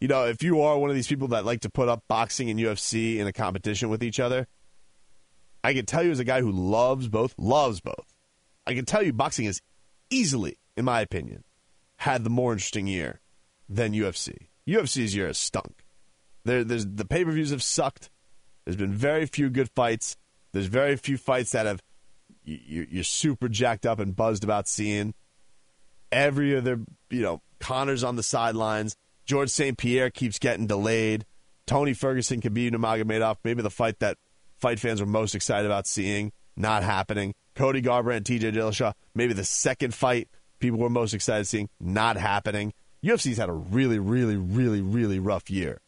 you 0.00 0.08
know, 0.08 0.26
if 0.26 0.42
you 0.42 0.60
are 0.60 0.78
one 0.78 0.90
of 0.90 0.96
these 0.96 1.08
people 1.08 1.28
that 1.28 1.46
like 1.46 1.62
to 1.62 1.70
put 1.70 1.88
up 1.88 2.04
boxing 2.08 2.50
and 2.50 2.60
UFC 2.60 3.16
in 3.16 3.26
a 3.26 3.32
competition 3.32 3.88
with 3.88 4.02
each 4.02 4.20
other, 4.20 4.46
I 5.62 5.72
can 5.72 5.86
tell 5.86 6.04
you 6.04 6.10
as 6.10 6.20
a 6.20 6.24
guy 6.24 6.42
who 6.42 6.52
loves 6.52 7.08
both, 7.08 7.34
loves 7.38 7.80
both. 7.80 8.13
I 8.66 8.74
can 8.74 8.84
tell 8.84 9.02
you 9.02 9.12
boxing 9.12 9.46
is 9.46 9.60
easily, 10.10 10.58
in 10.76 10.84
my 10.84 11.00
opinion, 11.00 11.44
had 11.96 12.24
the 12.24 12.30
more 12.30 12.52
interesting 12.52 12.86
year 12.86 13.20
than 13.68 13.92
UFC. 13.92 14.48
UFC's 14.66 15.14
year 15.14 15.26
has 15.26 15.38
stunk. 15.38 15.84
There, 16.44 16.64
there's 16.64 16.86
the 16.86 17.04
pay 17.04 17.24
per 17.24 17.32
views 17.32 17.50
have 17.50 17.62
sucked. 17.62 18.10
There's 18.64 18.76
been 18.76 18.92
very 18.92 19.26
few 19.26 19.50
good 19.50 19.70
fights. 19.74 20.16
There's 20.52 20.66
very 20.66 20.96
few 20.96 21.18
fights 21.18 21.52
that 21.52 21.66
have 21.66 21.82
you, 22.44 22.86
you're 22.90 23.04
super 23.04 23.48
jacked 23.48 23.86
up 23.86 23.98
and 23.98 24.14
buzzed 24.14 24.44
about 24.44 24.68
seeing. 24.68 25.14
Every 26.12 26.56
other, 26.56 26.80
you 27.10 27.22
know, 27.22 27.42
Conor's 27.60 28.04
on 28.04 28.16
the 28.16 28.22
sidelines. 28.22 28.96
George 29.24 29.48
St. 29.48 29.76
Pierre 29.76 30.10
keeps 30.10 30.38
getting 30.38 30.66
delayed. 30.66 31.24
Tony 31.66 31.94
Ferguson, 31.94 32.40
Khabib 32.40 32.72
Nurmagomedov, 32.72 33.38
maybe 33.42 33.62
the 33.62 33.70
fight 33.70 33.98
that 34.00 34.18
fight 34.58 34.78
fans 34.78 35.00
were 35.00 35.06
most 35.06 35.34
excited 35.34 35.64
about 35.64 35.86
seeing, 35.86 36.30
not 36.56 36.82
happening. 36.82 37.34
Cody 37.54 37.82
Garbrandt 37.82 38.16
and 38.16 38.24
TJ 38.26 38.52
Dillashaw, 38.52 38.94
maybe 39.14 39.32
the 39.32 39.44
second 39.44 39.94
fight 39.94 40.28
people 40.58 40.78
were 40.78 40.90
most 40.90 41.14
excited 41.14 41.46
seeing, 41.46 41.68
not 41.80 42.16
happening. 42.16 42.72
UFC's 43.04 43.36
had 43.36 43.48
a 43.48 43.52
really, 43.52 43.98
really, 43.98 44.36
really, 44.36 44.80
really 44.80 45.18
rough 45.18 45.50
year. 45.50 45.80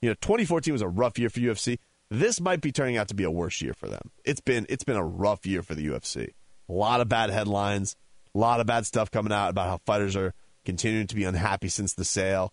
You 0.00 0.08
know, 0.10 0.14
2014 0.14 0.72
was 0.72 0.82
a 0.82 0.88
rough 0.88 1.18
year 1.18 1.28
for 1.28 1.40
UFC. 1.40 1.78
This 2.10 2.40
might 2.40 2.60
be 2.60 2.72
turning 2.72 2.96
out 2.96 3.08
to 3.08 3.14
be 3.14 3.24
a 3.24 3.30
worse 3.30 3.60
year 3.60 3.74
for 3.74 3.88
them. 3.88 4.10
It's 4.24 4.40
been 4.40 4.66
it's 4.68 4.84
been 4.84 4.96
a 4.96 5.04
rough 5.04 5.46
year 5.46 5.62
for 5.62 5.74
the 5.74 5.86
UFC. 5.86 6.30
A 6.68 6.72
lot 6.72 7.00
of 7.00 7.08
bad 7.08 7.30
headlines, 7.30 7.96
a 8.34 8.38
lot 8.38 8.60
of 8.60 8.66
bad 8.66 8.86
stuff 8.86 9.10
coming 9.10 9.32
out 9.32 9.50
about 9.50 9.68
how 9.68 9.78
fighters 9.86 10.16
are 10.16 10.34
continuing 10.64 11.06
to 11.06 11.14
be 11.14 11.24
unhappy 11.24 11.68
since 11.68 11.94
the 11.94 12.04
sale, 12.04 12.52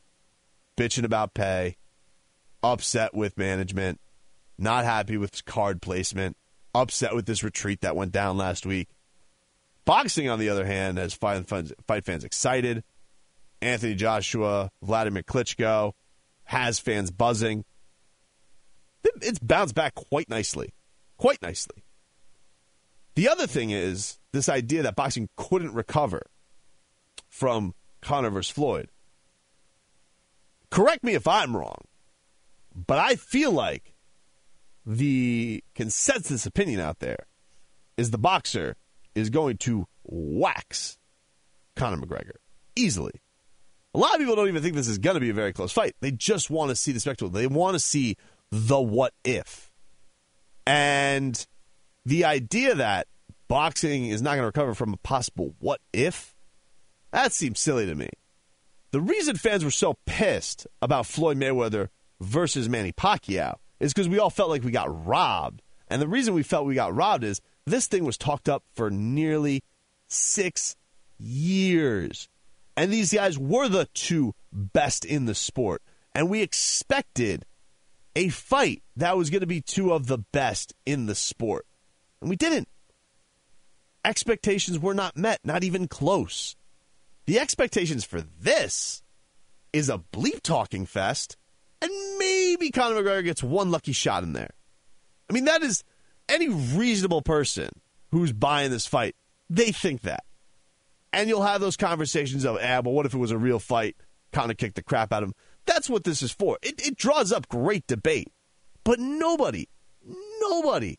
bitching 0.78 1.04
about 1.04 1.34
pay, 1.34 1.78
upset 2.64 3.14
with 3.14 3.38
management, 3.38 4.00
not 4.58 4.86
happy 4.86 5.18
with 5.18 5.46
card 5.46 5.82
placement, 5.82 6.38
upset 6.74 7.16
with 7.16 7.26
this 7.26 7.44
retreat 7.44 7.82
that 7.82 7.96
went 7.96 8.12
down 8.12 8.38
last 8.38 8.66
week. 8.66 8.90
Boxing, 9.86 10.30
on 10.30 10.40
the 10.40 10.50
other 10.50 10.66
hand, 10.66 10.98
has 10.98 11.14
fight 11.14 11.48
fans, 11.48 11.74
fight 11.88 12.06
fans 12.06 12.24
excited. 12.24 12.84
Anthony 13.62 13.96
Joshua, 13.96 14.72
Vladimir 14.82 15.24
Klitschko 15.24 15.94
has 16.46 16.80
fans 16.80 17.12
buzzing. 17.12 17.66
It's 19.22 19.40
bounced 19.40 19.76
back 19.76 19.96
quite 19.96 20.30
nicely. 20.30 20.74
Quite 21.18 21.42
nicely. 21.42 21.84
The 23.16 23.28
other 23.28 23.48
thing 23.48 23.72
is 23.72 24.20
this 24.32 24.48
idea 24.48 24.84
that 24.84 24.96
boxing 24.96 25.28
couldn't 25.36 25.74
recover 25.74 26.22
from 27.28 27.74
Conor 28.02 28.30
versus 28.30 28.52
Floyd. 28.52 28.90
Correct 30.70 31.04
me 31.04 31.16
if 31.16 31.28
I'm 31.28 31.58
wrong, 31.58 31.82
but 32.74 33.00
I 33.00 33.16
feel 33.16 33.52
like 33.52 33.89
the 34.86 35.64
consensus 35.76 36.46
opinion 36.46 36.80
out 36.80 37.00
there 37.00 37.26
is 37.98 38.12
the 38.12 38.18
boxer 38.18 38.76
is 39.16 39.30
going 39.30 39.58
to 39.58 39.86
wax 40.04 40.98
Conor 41.76 41.98
McGregor 41.98 42.38
easily. 42.76 43.22
A 43.94 43.98
lot 43.98 44.14
of 44.14 44.20
people 44.20 44.36
don't 44.36 44.48
even 44.48 44.62
think 44.62 44.76
this 44.76 44.88
is 44.88 44.98
going 44.98 45.16
to 45.16 45.20
be 45.20 45.30
a 45.30 45.34
very 45.34 45.52
close 45.52 45.72
fight. 45.72 45.96
They 46.00 46.12
just 46.12 46.50
want 46.50 46.70
to 46.70 46.76
see 46.76 46.92
the 46.92 47.00
spectacle. 47.00 47.30
They 47.30 47.48
want 47.48 47.76
to 47.76 47.80
see 47.80 48.18
the 48.52 48.80
what 48.80 49.14
if. 49.24 49.72
And 50.68 51.46
the 52.06 52.26
idea 52.26 52.76
that 52.76 53.08
boxing 53.48 54.08
is 54.08 54.22
not 54.22 54.32
going 54.32 54.44
to 54.44 54.46
recover 54.48 54.74
from 54.74 54.94
a 54.94 54.98
possible 54.98 55.56
what 55.60 55.82
if, 55.92 56.36
that 57.12 57.34
seems 57.34 57.60
silly 57.60 57.86
to 57.88 57.96
me. 57.96 58.10
The 58.92 59.02
reason 59.02 59.36
fans 59.36 59.64
were 59.64 59.72
so 59.72 59.98
pissed 60.06 60.68
about 60.82 61.06
Floyd 61.06 61.38
Mayweather 61.38 61.90
versus 62.20 62.70
Manny 62.70 62.92
Pacquiao 62.92 63.56
is 63.80 63.94
because 63.94 64.10
we 64.10 64.20
all 64.20 64.30
felt 64.30 64.50
like 64.50 64.64
we 64.64 64.72
got 64.72 65.06
robbed. 65.06 65.62
And 65.88 66.02
the 66.02 66.08
reason 66.08 66.34
we 66.34 66.44
felt 66.44 66.66
we 66.66 66.76
got 66.76 66.96
robbed 66.96 67.24
is 67.24 67.42
this 67.66 67.88
thing 67.88 68.04
was 68.04 68.18
talked 68.18 68.50
up 68.50 68.64
for 68.74 68.90
nearly 68.90 69.64
six 70.08 70.76
years. 71.18 72.30
And 72.76 72.92
these 72.92 73.14
guys 73.14 73.38
were 73.38 73.68
the 73.68 73.88
two 73.94 74.34
best 74.52 75.06
in 75.06 75.26
the 75.26 75.36
sport. 75.36 75.82
And 76.14 76.30
we 76.30 76.42
expected 76.42 77.46
a 78.16 78.30
fight 78.30 78.84
that 78.96 79.18
was 79.18 79.30
going 79.30 79.42
to 79.42 79.48
be 79.48 79.62
two 79.62 79.94
of 79.94 80.08
the 80.08 80.18
best 80.18 80.74
in 80.86 81.06
the 81.06 81.16
sport. 81.16 81.66
And 82.22 82.30
we 82.30 82.36
didn't. 82.36 82.68
Expectations 84.04 84.80
were 84.80 84.94
not 84.94 85.18
met, 85.18 85.40
not 85.44 85.64
even 85.64 85.88
close. 85.88 86.56
The 87.26 87.40
expectations 87.40 88.06
for 88.06 88.22
this 88.22 89.04
is 89.72 89.90
a 89.90 90.02
bleep 90.12 90.42
talking 90.42 90.86
fest, 90.86 91.38
and 91.82 91.92
maybe 92.18 92.72
Conor 92.72 93.02
McGregor 93.02 93.24
gets 93.24 93.44
one 93.44 93.72
lucky 93.72 93.94
shot 93.94 94.24
in 94.24 94.34
there. 94.34 94.52
I 95.30 95.34
mean, 95.34 95.46
that 95.46 95.62
is 95.62 95.84
any 96.28 96.50
reasonable 96.50 97.22
person 97.22 97.70
who's 98.12 98.34
buying 98.34 98.72
this 98.72 98.86
fight, 98.86 99.16
they 99.50 99.72
think 99.72 100.02
that. 100.02 100.24
And 101.12 101.28
you'll 101.30 101.44
have 101.44 101.62
those 101.62 101.78
conversations 101.78 102.46
of, 102.46 102.58
ah, 102.62 102.82
but 102.82 102.92
what 102.92 103.06
if 103.06 103.14
it 103.14 103.18
was 103.18 103.32
a 103.32 103.38
real 103.38 103.60
fight? 103.60 103.96
Conor 104.32 104.54
kicked 104.54 104.76
the 104.76 104.84
crap 104.84 105.12
out 105.12 105.24
of 105.24 105.30
him. 105.30 105.36
That's 105.66 105.90
what 105.90 106.04
this 106.04 106.22
is 106.22 106.32
for. 106.32 106.58
It, 106.62 106.86
it 106.86 106.96
draws 106.96 107.32
up 107.32 107.48
great 107.48 107.88
debate. 107.88 108.32
But 108.84 109.00
nobody, 109.00 109.68
nobody 110.42 110.98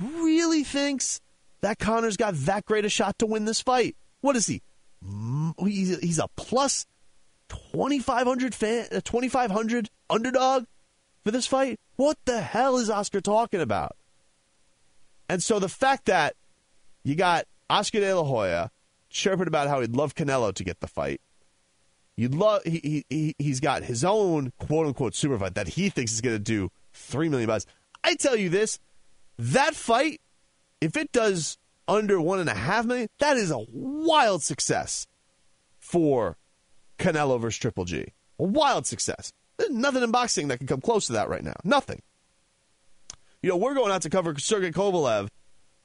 really 0.00 0.64
thinks 0.64 1.20
that 1.60 1.78
Conor's 1.78 2.16
got 2.16 2.34
that 2.34 2.64
great 2.64 2.84
a 2.84 2.88
shot 2.88 3.18
to 3.18 3.26
win 3.26 3.44
this 3.44 3.60
fight. 3.60 3.96
What 4.20 4.36
is 4.36 4.46
he? 4.46 4.62
He's 5.64 6.18
a 6.18 6.28
plus 6.36 6.86
2,500 7.48 8.54
fan, 8.54 8.86
uh, 8.92 9.00
2,500 9.02 9.90
underdog 10.10 10.64
for 11.24 11.30
this 11.30 11.46
fight. 11.46 11.78
What 11.96 12.16
the 12.24 12.40
hell 12.40 12.76
is 12.76 12.90
Oscar 12.90 13.20
talking 13.20 13.60
about? 13.60 13.96
And 15.28 15.42
so 15.42 15.58
the 15.58 15.68
fact 15.68 16.06
that 16.06 16.34
you 17.04 17.14
got 17.14 17.46
Oscar 17.68 18.00
De 18.00 18.14
La 18.14 18.24
Hoya 18.24 18.70
chirping 19.10 19.48
about 19.48 19.68
how 19.68 19.80
he'd 19.80 19.94
love 19.94 20.14
Canelo 20.14 20.54
to 20.54 20.64
get 20.64 20.80
the 20.80 20.86
fight. 20.86 21.20
You'd 22.16 22.34
love 22.34 22.62
he, 22.64 23.04
he 23.08 23.34
he's 23.38 23.60
got 23.60 23.84
his 23.84 24.04
own 24.04 24.52
quote 24.58 24.86
unquote 24.86 25.14
super 25.14 25.38
fight 25.38 25.54
that 25.54 25.68
he 25.68 25.88
thinks 25.88 26.12
is 26.12 26.20
going 26.20 26.34
to 26.34 26.42
do 26.42 26.70
three 26.92 27.28
million 27.28 27.46
bucks. 27.46 27.66
I 28.02 28.14
tell 28.14 28.36
you 28.36 28.48
this, 28.48 28.78
that 29.38 29.74
fight, 29.74 30.20
if 30.80 30.96
it 30.96 31.12
does 31.12 31.58
under 31.86 32.20
one 32.20 32.40
and 32.40 32.48
a 32.48 32.54
half 32.54 32.86
million, 32.86 33.08
that 33.18 33.36
is 33.36 33.50
a 33.50 33.64
wild 33.70 34.42
success 34.42 35.06
for 35.78 36.36
Canelo 36.98 37.40
versus 37.40 37.58
Triple 37.58 37.84
G. 37.84 38.12
A 38.38 38.44
wild 38.44 38.86
success. 38.86 39.32
There's 39.56 39.70
nothing 39.70 40.02
in 40.02 40.10
boxing 40.10 40.48
that 40.48 40.58
can 40.58 40.66
come 40.66 40.80
close 40.80 41.06
to 41.06 41.14
that 41.14 41.28
right 41.28 41.42
now. 41.42 41.56
Nothing. 41.64 42.02
You 43.42 43.50
know, 43.50 43.56
we're 43.56 43.74
going 43.74 43.92
out 43.92 44.02
to 44.02 44.10
cover 44.10 44.36
Sergey 44.38 44.70
Kovalev 44.70 45.28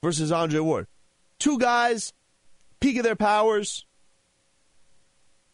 versus 0.02 0.32
Andre 0.32 0.60
Ward. 0.60 0.88
Two 1.40 1.60
guys, 1.60 2.14
peak 2.80 2.98
of 2.98 3.04
their 3.04 3.16
powers. 3.16 3.86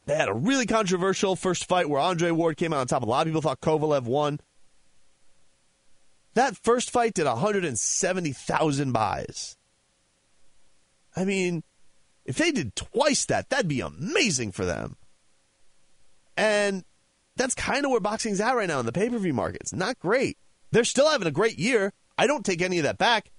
They 0.06 0.16
had 0.16 0.30
a 0.30 0.34
really 0.34 0.66
controversial 0.66 1.36
first 1.36 1.66
fight 1.66 1.90
where 1.90 2.02
Andre 2.02 2.32
Ward 2.32 2.58
came 2.58 2.74
out 2.74 2.80
on 2.80 2.88
top. 2.88 3.04
A 3.04 3.06
lot 3.06 3.28
of 3.28 3.28
people 3.28 3.42
thought 3.42 3.62
Kovalev 3.62 4.04
won. 4.04 4.40
That 6.34 6.58
first 6.58 6.90
fight 6.90 7.14
did 7.14 7.26
170,000 7.26 8.92
buys. 8.92 9.58
I 11.16 11.26
mean, 11.26 11.64
if 12.26 12.38
they 12.38 12.52
did 12.52 12.76
twice 12.76 13.26
that, 13.26 13.50
that'd 13.50 13.68
be 13.68 13.82
amazing 13.82 14.52
for 14.52 14.66
them. 14.66 14.96
And 16.40 16.86
that's 17.36 17.54
kind 17.54 17.84
of 17.84 17.92
where 17.92 18.00
boxing's 18.00 18.40
at 18.40 18.56
right 18.56 18.68
now 18.68 18.80
in 18.80 18.86
the 18.86 18.94
pay 18.94 19.10
per 19.10 19.18
view 19.18 19.34
market. 19.34 19.60
It's 19.62 19.74
not 19.74 20.00
great. 20.00 20.38
They're 20.72 20.86
still 20.86 21.10
having 21.10 21.28
a 21.28 21.32
great 21.32 21.60
year. 21.60 21.92
I 22.18 22.28
don't 22.28 22.46
take 22.46 22.62
any 22.62 22.78
of 22.78 22.84
that 22.84 22.98
back. 22.98 23.32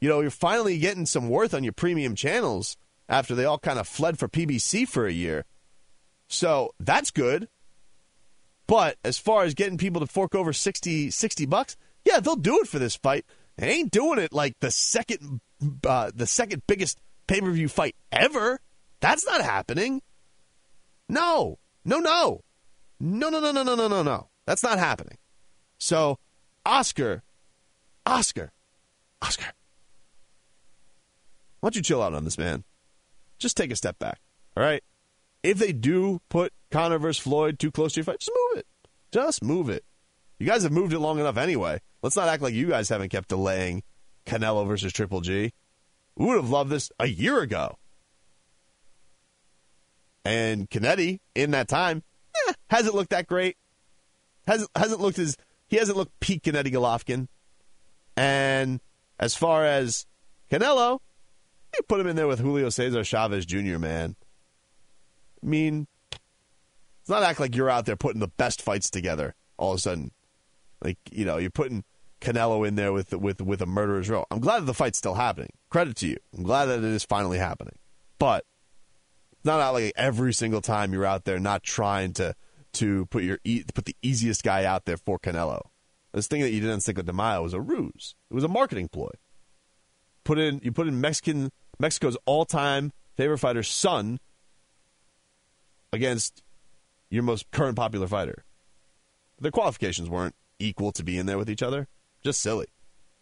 You 0.00 0.08
know, 0.08 0.20
you're 0.20 0.30
finally 0.30 0.78
getting 0.78 1.04
some 1.04 1.28
worth 1.28 1.52
on 1.52 1.64
your 1.64 1.72
premium 1.72 2.14
channels 2.14 2.76
after 3.08 3.34
they 3.34 3.44
all 3.44 3.58
kind 3.58 3.80
of 3.80 3.88
fled 3.88 4.20
for 4.20 4.28
PBC 4.28 4.86
for 4.86 5.04
a 5.04 5.12
year. 5.12 5.46
So 6.28 6.70
that's 6.78 7.10
good. 7.10 7.48
But 8.68 8.98
as 9.02 9.18
far 9.18 9.42
as 9.42 9.54
getting 9.54 9.78
people 9.78 10.00
to 10.00 10.06
fork 10.06 10.36
over 10.36 10.52
60, 10.52 11.10
60 11.10 11.46
bucks, 11.46 11.76
yeah, 12.04 12.20
they'll 12.20 12.36
do 12.36 12.60
it 12.60 12.68
for 12.68 12.78
this 12.78 12.94
fight. 12.94 13.24
They 13.56 13.70
ain't 13.70 13.90
doing 13.90 14.20
it 14.20 14.32
like 14.32 14.54
the 14.60 14.70
second 14.70 15.40
uh, 15.84 16.12
the 16.14 16.26
second 16.28 16.62
biggest 16.68 17.00
pay 17.26 17.40
per 17.40 17.50
view 17.50 17.68
fight 17.68 17.96
ever. 18.12 18.60
That's 19.00 19.26
not 19.26 19.42
happening. 19.42 20.02
No, 21.08 21.58
no, 21.88 22.00
no. 22.00 22.42
No, 23.00 23.30
no, 23.30 23.40
no, 23.40 23.50
no, 23.50 23.62
no, 23.62 23.74
no, 23.74 23.88
no, 23.88 24.02
no. 24.02 24.28
That's 24.44 24.62
not 24.62 24.78
happening. 24.78 25.16
So, 25.78 26.18
Oscar, 26.66 27.22
Oscar, 28.04 28.52
Oscar, 29.22 29.52
why 31.60 31.68
don't 31.68 31.76
you 31.76 31.82
chill 31.82 32.02
out 32.02 32.12
on 32.12 32.24
this, 32.24 32.36
man? 32.36 32.64
Just 33.38 33.56
take 33.56 33.70
a 33.70 33.76
step 33.76 33.98
back, 33.98 34.20
all 34.54 34.62
right? 34.62 34.84
If 35.42 35.56
they 35.56 35.72
do 35.72 36.20
put 36.28 36.52
Conor 36.70 36.98
versus 36.98 37.22
Floyd 37.22 37.58
too 37.58 37.70
close 37.70 37.94
to 37.94 38.00
your 38.00 38.04
fight, 38.04 38.20
just 38.20 38.32
move 38.36 38.58
it. 38.58 38.66
Just 39.10 39.42
move 39.42 39.70
it. 39.70 39.84
You 40.38 40.46
guys 40.46 40.64
have 40.64 40.72
moved 40.72 40.92
it 40.92 40.98
long 40.98 41.18
enough 41.18 41.38
anyway. 41.38 41.80
Let's 42.02 42.16
not 42.16 42.28
act 42.28 42.42
like 42.42 42.52
you 42.52 42.68
guys 42.68 42.90
haven't 42.90 43.08
kept 43.08 43.30
delaying 43.30 43.82
Canelo 44.26 44.66
versus 44.66 44.92
Triple 44.92 45.22
G. 45.22 45.52
We 46.16 46.26
would 46.26 46.36
have 46.36 46.50
loved 46.50 46.68
this 46.68 46.92
a 46.98 47.06
year 47.06 47.40
ago. 47.40 47.78
And 50.24 50.68
Gennady, 50.68 51.20
in 51.34 51.52
that 51.52 51.68
time, 51.68 52.02
eh, 52.48 52.52
hasn't 52.70 52.94
looked 52.94 53.10
that 53.10 53.26
great. 53.26 53.56
Hasn't 54.46 54.70
hasn't 54.74 55.00
looked 55.00 55.18
as 55.18 55.36
he 55.68 55.76
hasn't 55.76 55.96
looked 55.96 56.18
peak 56.20 56.42
Gennady 56.42 56.72
Golovkin. 56.72 57.28
And 58.16 58.80
as 59.18 59.34
far 59.34 59.64
as 59.64 60.06
Canelo, 60.50 61.00
you 61.74 61.82
put 61.88 62.00
him 62.00 62.06
in 62.06 62.16
there 62.16 62.26
with 62.26 62.40
Julio 62.40 62.68
Cesar 62.70 63.04
Chavez 63.04 63.46
Jr., 63.46 63.78
man. 63.78 64.16
I 65.42 65.46
mean, 65.46 65.86
it's 66.10 67.08
not 67.08 67.22
act 67.22 67.40
like 67.40 67.54
you're 67.54 67.70
out 67.70 67.86
there 67.86 67.96
putting 67.96 68.20
the 68.20 68.28
best 68.28 68.60
fights 68.60 68.90
together 68.90 69.34
all 69.56 69.72
of 69.72 69.78
a 69.78 69.80
sudden. 69.80 70.10
Like, 70.82 70.98
you 71.10 71.24
know, 71.24 71.36
you're 71.36 71.50
putting 71.50 71.84
Canelo 72.20 72.66
in 72.66 72.74
there 72.74 72.92
with 72.92 73.12
with 73.12 73.40
with 73.40 73.62
a 73.62 73.66
murderer's 73.66 74.08
row. 74.08 74.24
I'm 74.30 74.40
glad 74.40 74.60
that 74.60 74.66
the 74.66 74.74
fight's 74.74 74.98
still 74.98 75.14
happening. 75.14 75.52
Credit 75.70 75.96
to 75.96 76.08
you. 76.08 76.16
I'm 76.36 76.42
glad 76.42 76.66
that 76.66 76.78
it 76.78 76.84
is 76.84 77.04
finally 77.04 77.38
happening. 77.38 77.76
But 78.18 78.44
not 79.48 79.60
out 79.60 79.74
like 79.74 79.92
every 79.96 80.32
single 80.32 80.60
time 80.60 80.92
you're 80.92 81.04
out 81.04 81.24
there 81.24 81.40
not 81.40 81.64
trying 81.64 82.12
to 82.12 82.34
to 82.74 83.06
put 83.06 83.24
your 83.24 83.38
put 83.74 83.86
the 83.86 83.96
easiest 84.02 84.44
guy 84.44 84.64
out 84.64 84.84
there 84.84 84.96
for 84.96 85.18
Canelo. 85.18 85.62
This 86.12 86.28
thing 86.28 86.42
that 86.42 86.50
you 86.50 86.60
did 86.60 86.70
on 86.70 86.80
Cinco 86.80 87.02
de 87.02 87.12
Mayo 87.12 87.42
was 87.42 87.54
a 87.54 87.60
ruse. 87.60 88.14
It 88.30 88.34
was 88.34 88.44
a 88.44 88.48
marketing 88.48 88.88
ploy. 88.88 89.10
Put 90.24 90.38
in 90.38 90.60
you 90.62 90.70
put 90.70 90.86
in 90.86 91.00
Mexican 91.00 91.50
Mexico's 91.80 92.16
all-time 92.26 92.92
favorite 93.16 93.38
fighter's 93.38 93.68
son 93.68 94.20
against 95.92 96.42
your 97.10 97.22
most 97.22 97.50
current 97.50 97.76
popular 97.76 98.06
fighter. 98.06 98.44
Their 99.40 99.50
qualifications 99.50 100.10
weren't 100.10 100.34
equal 100.58 100.92
to 100.92 101.02
be 101.02 101.18
in 101.18 101.26
there 101.26 101.38
with 101.38 101.48
each 101.48 101.62
other. 101.62 101.88
Just 102.22 102.40
silly. 102.40 102.66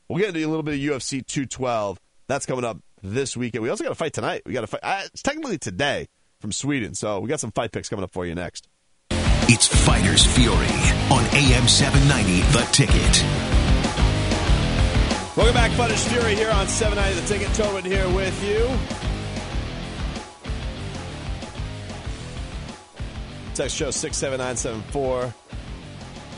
We'll 0.08 0.18
get 0.18 0.28
into 0.28 0.44
a 0.44 0.48
little 0.48 0.62
bit 0.62 0.74
of 0.74 0.80
UFC 0.80 1.24
212. 1.24 2.00
That's 2.28 2.46
coming 2.46 2.64
up 2.64 2.78
this 3.02 3.36
weekend. 3.36 3.62
We 3.62 3.68
also 3.68 3.84
got 3.84 3.92
a 3.92 3.96
fight 3.96 4.12
tonight. 4.12 4.42
We 4.46 4.52
got 4.52 4.64
a 4.64 4.66
fight. 4.66 4.80
Uh, 4.82 5.02
it's 5.04 5.22
technically 5.22 5.58
today 5.58 6.08
from 6.40 6.52
Sweden. 6.52 6.94
So 6.94 7.20
we 7.20 7.28
got 7.28 7.40
some 7.40 7.52
fight 7.52 7.72
picks 7.72 7.88
coming 7.88 8.02
up 8.02 8.10
for 8.12 8.26
you 8.26 8.34
next. 8.34 8.68
It's 9.48 9.66
Fighters 9.66 10.26
Fury 10.26 10.56
on 11.10 11.24
AM 11.34 11.68
790, 11.68 12.40
The 12.52 12.68
Ticket. 12.72 13.22
Welcome 15.36 15.54
back, 15.54 15.70
Fighters 15.72 16.06
Fury 16.08 16.34
here 16.34 16.50
on 16.50 16.66
790, 16.66 17.20
The 17.20 17.26
Ticket. 17.28 17.54
Tobin 17.54 17.84
here 17.84 18.08
with 18.08 18.42
you. 18.42 18.66
Text 23.54 23.76
show 23.76 23.90
67974. 23.90 25.32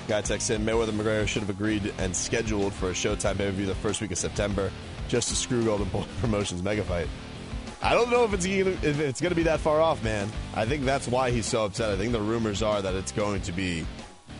Guy 0.06 0.20
texts 0.20 0.50
in 0.50 0.64
Mayweather 0.64 0.90
McGregor 0.90 1.26
should 1.26 1.42
have 1.42 1.50
agreed 1.50 1.92
and 1.98 2.14
scheduled 2.14 2.72
for 2.72 2.90
a 2.90 2.92
Showtime 2.92 3.36
pay 3.36 3.46
per 3.46 3.50
view 3.50 3.66
the 3.66 3.74
first 3.74 4.00
week 4.00 4.12
of 4.12 4.18
September 4.18 4.70
just 5.08 5.28
to 5.30 5.34
screw 5.34 5.64
Golden 5.64 5.88
Boy 5.88 6.04
Promotions 6.20 6.62
mega 6.62 6.84
fight. 6.84 7.08
I 7.80 7.94
don't 7.94 8.10
know 8.10 8.24
if 8.24 8.34
it's 8.34 8.44
if 8.44 9.00
it's 9.00 9.20
going 9.20 9.30
to 9.30 9.36
be 9.36 9.44
that 9.44 9.60
far 9.60 9.80
off, 9.80 10.02
man. 10.02 10.30
I 10.54 10.64
think 10.64 10.84
that's 10.84 11.06
why 11.06 11.30
he's 11.30 11.46
so 11.46 11.64
upset. 11.64 11.90
I 11.90 11.96
think 11.96 12.12
the 12.12 12.20
rumors 12.20 12.62
are 12.62 12.82
that 12.82 12.94
it's 12.94 13.12
going 13.12 13.40
to 13.42 13.52
be, 13.52 13.86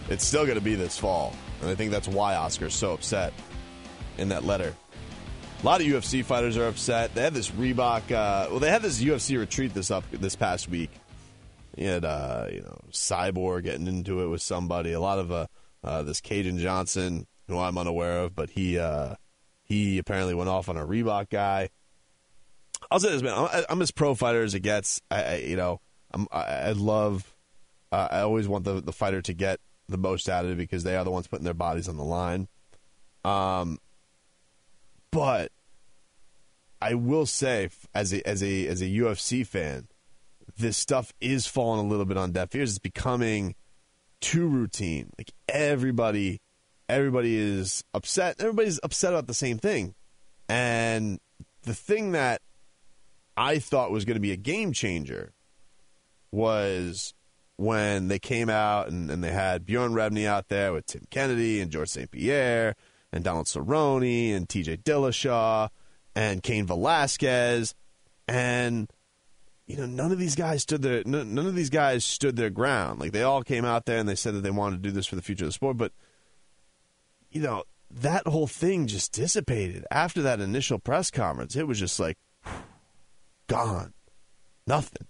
it's 0.09 0.24
still 0.24 0.44
going 0.44 0.59
to 0.59 0.64
be 0.64 0.74
this 0.74 0.98
fall, 0.98 1.35
and 1.61 1.70
I 1.70 1.74
think 1.74 1.92
that's 1.92 2.09
why 2.09 2.35
Oscar's 2.35 2.74
so 2.74 2.92
upset 2.92 3.33
in 4.18 4.31
that 4.31 4.44
letter. 4.44 4.74
A 5.62 5.66
lot 5.66 5.81
of 5.81 5.87
UFC 5.87 6.24
fighters 6.24 6.57
are 6.57 6.68
upset. 6.68 7.14
They 7.14 7.22
had 7.22 7.35
this 7.35 7.51
Reebok, 7.51 8.12
uh, 8.12 8.48
well, 8.51 8.61
they 8.61 8.70
had 8.70 8.83
this 8.83 9.03
UFC 9.03 9.38
retreat 9.38 9.74
this 9.74 9.90
up 9.90 10.05
this 10.12 10.37
past 10.37 10.68
week. 10.68 10.90
You 11.77 11.88
had, 11.88 12.05
uh, 12.05 12.46
you 12.51 12.61
know, 12.61 12.79
Cyborg 12.92 13.64
getting 13.64 13.87
into 13.87 14.22
it 14.22 14.29
with 14.29 14.42
somebody. 14.42 14.92
A 14.92 15.01
lot 15.01 15.18
of 15.18 15.33
uh, 15.33 15.46
uh, 15.83 16.03
this 16.03 16.20
Kajan 16.20 16.59
Johnson, 16.59 17.27
who 17.48 17.59
I'm 17.59 17.79
unaware 17.79 18.20
of, 18.20 18.35
but 18.35 18.51
he 18.51 18.79
uh, 18.79 19.14
he 19.62 19.98
apparently 19.98 20.35
went 20.35 20.48
off 20.48 20.68
on 20.68 20.77
a 20.77 20.87
Reebok 20.87 21.29
guy. 21.31 21.70
I'll 22.90 23.01
say 23.01 23.11
this, 23.11 23.22
man. 23.22 23.35
I'm, 23.37 23.64
I'm 23.68 23.83
as 23.83 23.90
pro 23.90 24.14
fighter 24.14 24.42
as 24.42 24.55
it 24.55 24.61
gets. 24.61 25.01
I, 25.11 25.22
I 25.22 25.35
you 25.37 25.57
know, 25.57 25.81
I'm, 26.12 26.27
I, 26.33 26.42
I 26.42 26.72
love. 26.72 27.35
Uh, 27.90 28.09
I 28.11 28.20
always 28.20 28.48
want 28.48 28.64
the 28.64 28.81
the 28.81 28.92
fighter 28.92 29.22
to 29.22 29.33
get 29.33 29.61
the 29.88 29.98
most 29.98 30.29
out 30.29 30.44
of 30.44 30.53
it 30.53 30.57
because 30.57 30.85
they 30.85 30.96
are 30.96 31.05
the 31.05 31.11
ones 31.11 31.27
putting 31.27 31.44
their 31.44 31.55
bodies 31.55 31.88
on 31.88 31.96
the 31.96 32.05
line. 32.05 32.48
Um, 33.24 33.79
but 35.11 35.51
I 36.81 36.94
will 36.94 37.27
say, 37.27 37.70
as 37.94 38.12
a 38.12 38.27
as 38.27 38.42
a 38.42 38.66
as 38.66 38.81
a 38.83 38.87
UFC 38.87 39.46
fan, 39.46 39.88
this 40.57 40.77
stuff 40.77 41.12
is 41.20 41.46
falling 41.46 41.85
a 41.85 41.88
little 41.88 42.05
bit 42.05 42.16
on 42.16 42.33
deaf 42.33 42.55
ears. 42.55 42.70
It's 42.70 42.79
becoming 42.79 43.55
too 44.20 44.46
routine. 44.46 45.11
Like 45.18 45.33
everybody, 45.48 46.40
everybody 46.88 47.37
is 47.37 47.85
upset. 47.94 48.37
Everybody's 48.40 48.81
upset 48.83 49.12
about 49.12 49.27
the 49.27 49.35
same 49.35 49.59
thing. 49.59 49.94
And 50.48 51.20
the 51.62 51.74
thing 51.74 52.12
that 52.12 52.40
I 53.38 53.61
thought 53.61 53.92
was 53.92 54.05
going 54.05 54.16
to 54.16 54.20
be 54.20 54.33
a 54.33 54.37
game 54.37 54.72
changer 54.72 55.33
was 56.33 57.14
when 57.57 58.09
they 58.09 58.18
came 58.18 58.51
out 58.51 58.88
and, 58.88 59.09
and 59.11 59.22
they 59.22 59.31
had 59.31 59.64
Bjorn 59.64 59.92
Rebney 59.92 60.27
out 60.27 60.48
there 60.48 60.72
with 60.72 60.87
Tim 60.87 61.07
Kennedy 61.09 61.61
and 61.61 61.70
George 61.70 61.88
St. 61.88 62.11
Pierre 62.11 62.74
and 63.12 63.22
Donald 63.22 63.46
Cerrone 63.46 64.35
and 64.35 64.48
TJ 64.48 64.83
Dillashaw 64.83 65.68
and 66.16 66.42
Cain 66.42 66.66
Velasquez. 66.66 67.77
And 68.27 68.90
you 69.68 69.77
know, 69.77 69.87
none 69.87 70.11
of 70.11 70.18
these 70.18 70.35
guys 70.35 70.62
stood 70.62 70.83
their 70.83 71.05
none 71.05 71.38
of 71.38 71.55
these 71.55 71.70
guys 71.70 72.05
stood 72.05 72.35
their 72.35 72.51
ground. 72.51 72.98
Like 72.98 73.12
they 73.12 73.22
all 73.22 73.44
came 73.44 73.64
out 73.64 73.87
there 73.87 73.98
and 73.98 74.09
they 74.09 74.16
said 74.16 74.35
that 74.35 74.42
they 74.42 74.51
wanted 74.51 74.83
to 74.83 74.88
do 74.88 74.92
this 74.92 75.07
for 75.07 75.14
the 75.14 75.22
future 75.22 75.44
of 75.44 75.51
the 75.51 75.53
sport, 75.53 75.77
but 75.77 75.92
you 77.31 77.40
know, 77.40 77.62
that 77.88 78.27
whole 78.27 78.48
thing 78.48 78.88
just 78.88 79.12
dissipated 79.12 79.87
after 79.92 80.22
that 80.22 80.40
initial 80.40 80.81
press 80.81 81.11
conference. 81.12 81.55
It 81.55 81.68
was 81.68 81.79
just 81.79 82.01
like 82.01 82.18
gone. 83.49 83.93
Nothing. 84.67 85.07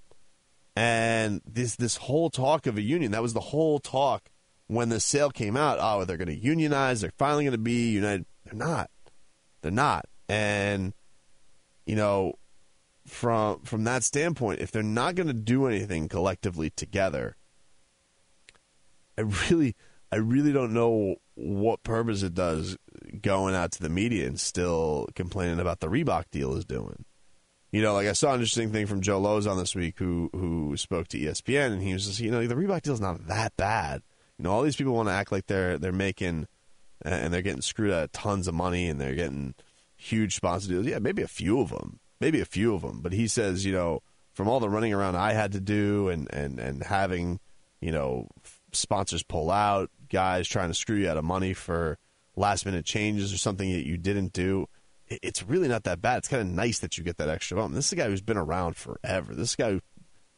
And 0.75 1.43
this 1.45 1.77
this 1.77 1.97
whole 1.97 2.31
talk 2.31 2.67
of 2.67 2.79
a 2.79 2.83
union, 2.83 3.13
that 3.13 3.23
was 3.23 3.35
the 3.35 3.41
whole 3.41 3.81
talk 3.81 4.31
when 4.69 4.89
the 4.89 5.01
sale 5.01 5.31
came 5.31 5.57
out. 5.57 5.79
Oh, 5.81 6.05
they're 6.05 6.17
going 6.17 6.29
to 6.29 6.35
unionize. 6.35 7.01
They're 7.01 7.13
finally 7.19 7.45
going 7.45 7.53
to 7.53 7.59
be 7.59 7.91
united. 7.91 8.27
They're 8.45 8.55
not. 8.55 8.91
They're 9.63 9.73
not. 9.73 10.07
And 10.29 10.95
you 11.85 11.97
know, 11.97 12.35
from 13.07 13.61
from 13.63 13.85
that 13.85 14.05
standpoint, 14.05 14.61
if 14.61 14.71
they're 14.71 14.83
not 14.83 15.17
going 15.17 15.27
to 15.27 15.35
do 15.35 15.67
anything 15.67 16.09
collectively 16.09 16.71
together, 16.71 17.37
I 19.17 19.23
really 19.23 19.75
I 20.13 20.17
really 20.17 20.53
don't 20.53 20.73
know 20.73 21.17
what 21.35 21.83
purpose 21.83 22.23
it 22.23 22.35
does 22.35 22.77
going 23.21 23.55
out 23.55 23.73
to 23.73 23.83
the 23.83 23.89
media 23.89 24.27
and 24.27 24.39
still 24.39 25.09
complaining 25.15 25.61
about 25.61 25.81
the 25.81 25.89
Reebok 25.89 26.25
deal 26.31 26.55
is 26.57 26.65
doing. 26.65 27.05
You 27.71 27.83
know, 27.83 27.93
like 27.93 28.07
I 28.07 28.13
saw 28.13 28.29
an 28.29 28.37
interesting 28.37 28.73
thing 28.73 28.87
from 28.87 29.03
Joe 29.03 29.21
Lauzon 29.21 29.59
this 29.59 29.75
week, 29.75 29.99
who 29.99 30.31
who 30.33 30.77
spoke 30.77 31.09
to 31.09 31.19
ESPN, 31.19 31.73
and 31.73 31.83
he 31.83 31.93
was 31.93 32.07
just, 32.07 32.21
you 32.21 32.31
know, 32.31 32.47
the 32.47 32.55
Reebok 32.55 32.83
deal 32.83 32.95
is 32.95 33.01
not 33.01 33.27
that 33.27 33.57
bad. 33.57 34.03
You 34.39 34.45
know, 34.45 34.53
all 34.53 34.63
these 34.63 34.77
people 34.77 34.95
want 34.95 35.09
to 35.09 35.15
act 35.15 35.33
like 35.33 35.47
they're 35.47 35.77
they're 35.79 35.93
making 35.93 36.47
and 37.03 37.33
they're 37.33 37.43
getting 37.43 37.63
screwed 37.63 37.93
out 37.93 38.05
of 38.05 38.13
tons 38.13 38.49
of 38.49 38.55
money, 38.55 38.89
and 38.89 39.01
they're 39.01 39.15
getting 39.15 39.55
huge 39.97 40.35
sponsor 40.37 40.69
deals. 40.69 40.87
Yeah, 40.87 40.99
maybe 40.99 41.23
a 41.23 41.29
few 41.29 41.61
of 41.61 41.71
them, 41.71 42.01
maybe 42.21 42.41
a 42.41 42.47
few 42.47 42.75
of 42.75 42.83
them. 42.83 43.01
But 43.03 43.13
he 43.13 43.29
says, 43.29 43.67
you 43.67 43.73
know, 43.73 44.03
from 44.33 44.49
all 44.49 44.61
the 44.61 44.71
running 44.71 44.95
around 44.95 45.17
I 45.17 45.33
had 45.33 45.53
to 45.53 45.61
do 45.61 46.09
and, 46.09 46.33
and, 46.33 46.59
and 46.59 46.83
having, 46.83 47.41
you 47.81 47.91
know, 47.91 48.29
sponsors 48.73 49.23
pull 49.23 49.51
out, 49.51 49.91
guys 50.09 50.49
trying 50.49 50.69
to 50.69 50.75
screw 50.75 50.97
you 50.97 51.11
out 51.11 51.17
of 51.17 51.25
money 51.25 51.53
for 51.53 51.99
last 52.37 52.65
minute 52.65 52.85
changes 52.85 53.33
or 53.33 53.39
something 53.39 53.73
that 53.73 53.87
you 53.87 53.99
didn't 53.99 54.33
do, 54.33 54.69
it's 55.11 55.43
really 55.43 55.69
not 55.69 55.85
that 55.85 56.01
bad. 56.01 56.19
It's 56.19 56.29
kind 56.29 56.43
of 56.43 56.49
nice 56.49 56.79
that 56.81 56.99
you 56.99 57.05
get 57.05 57.17
that 57.19 57.29
extra 57.29 57.57
bump. 57.57 57.75
This 57.75 57.87
is 57.87 57.93
a 57.93 57.97
guy 57.97 58.09
who's 58.09 58.21
been 58.21 58.37
around 58.37 58.77
forever. 58.77 59.35
This 59.35 59.57
guy 59.57 59.81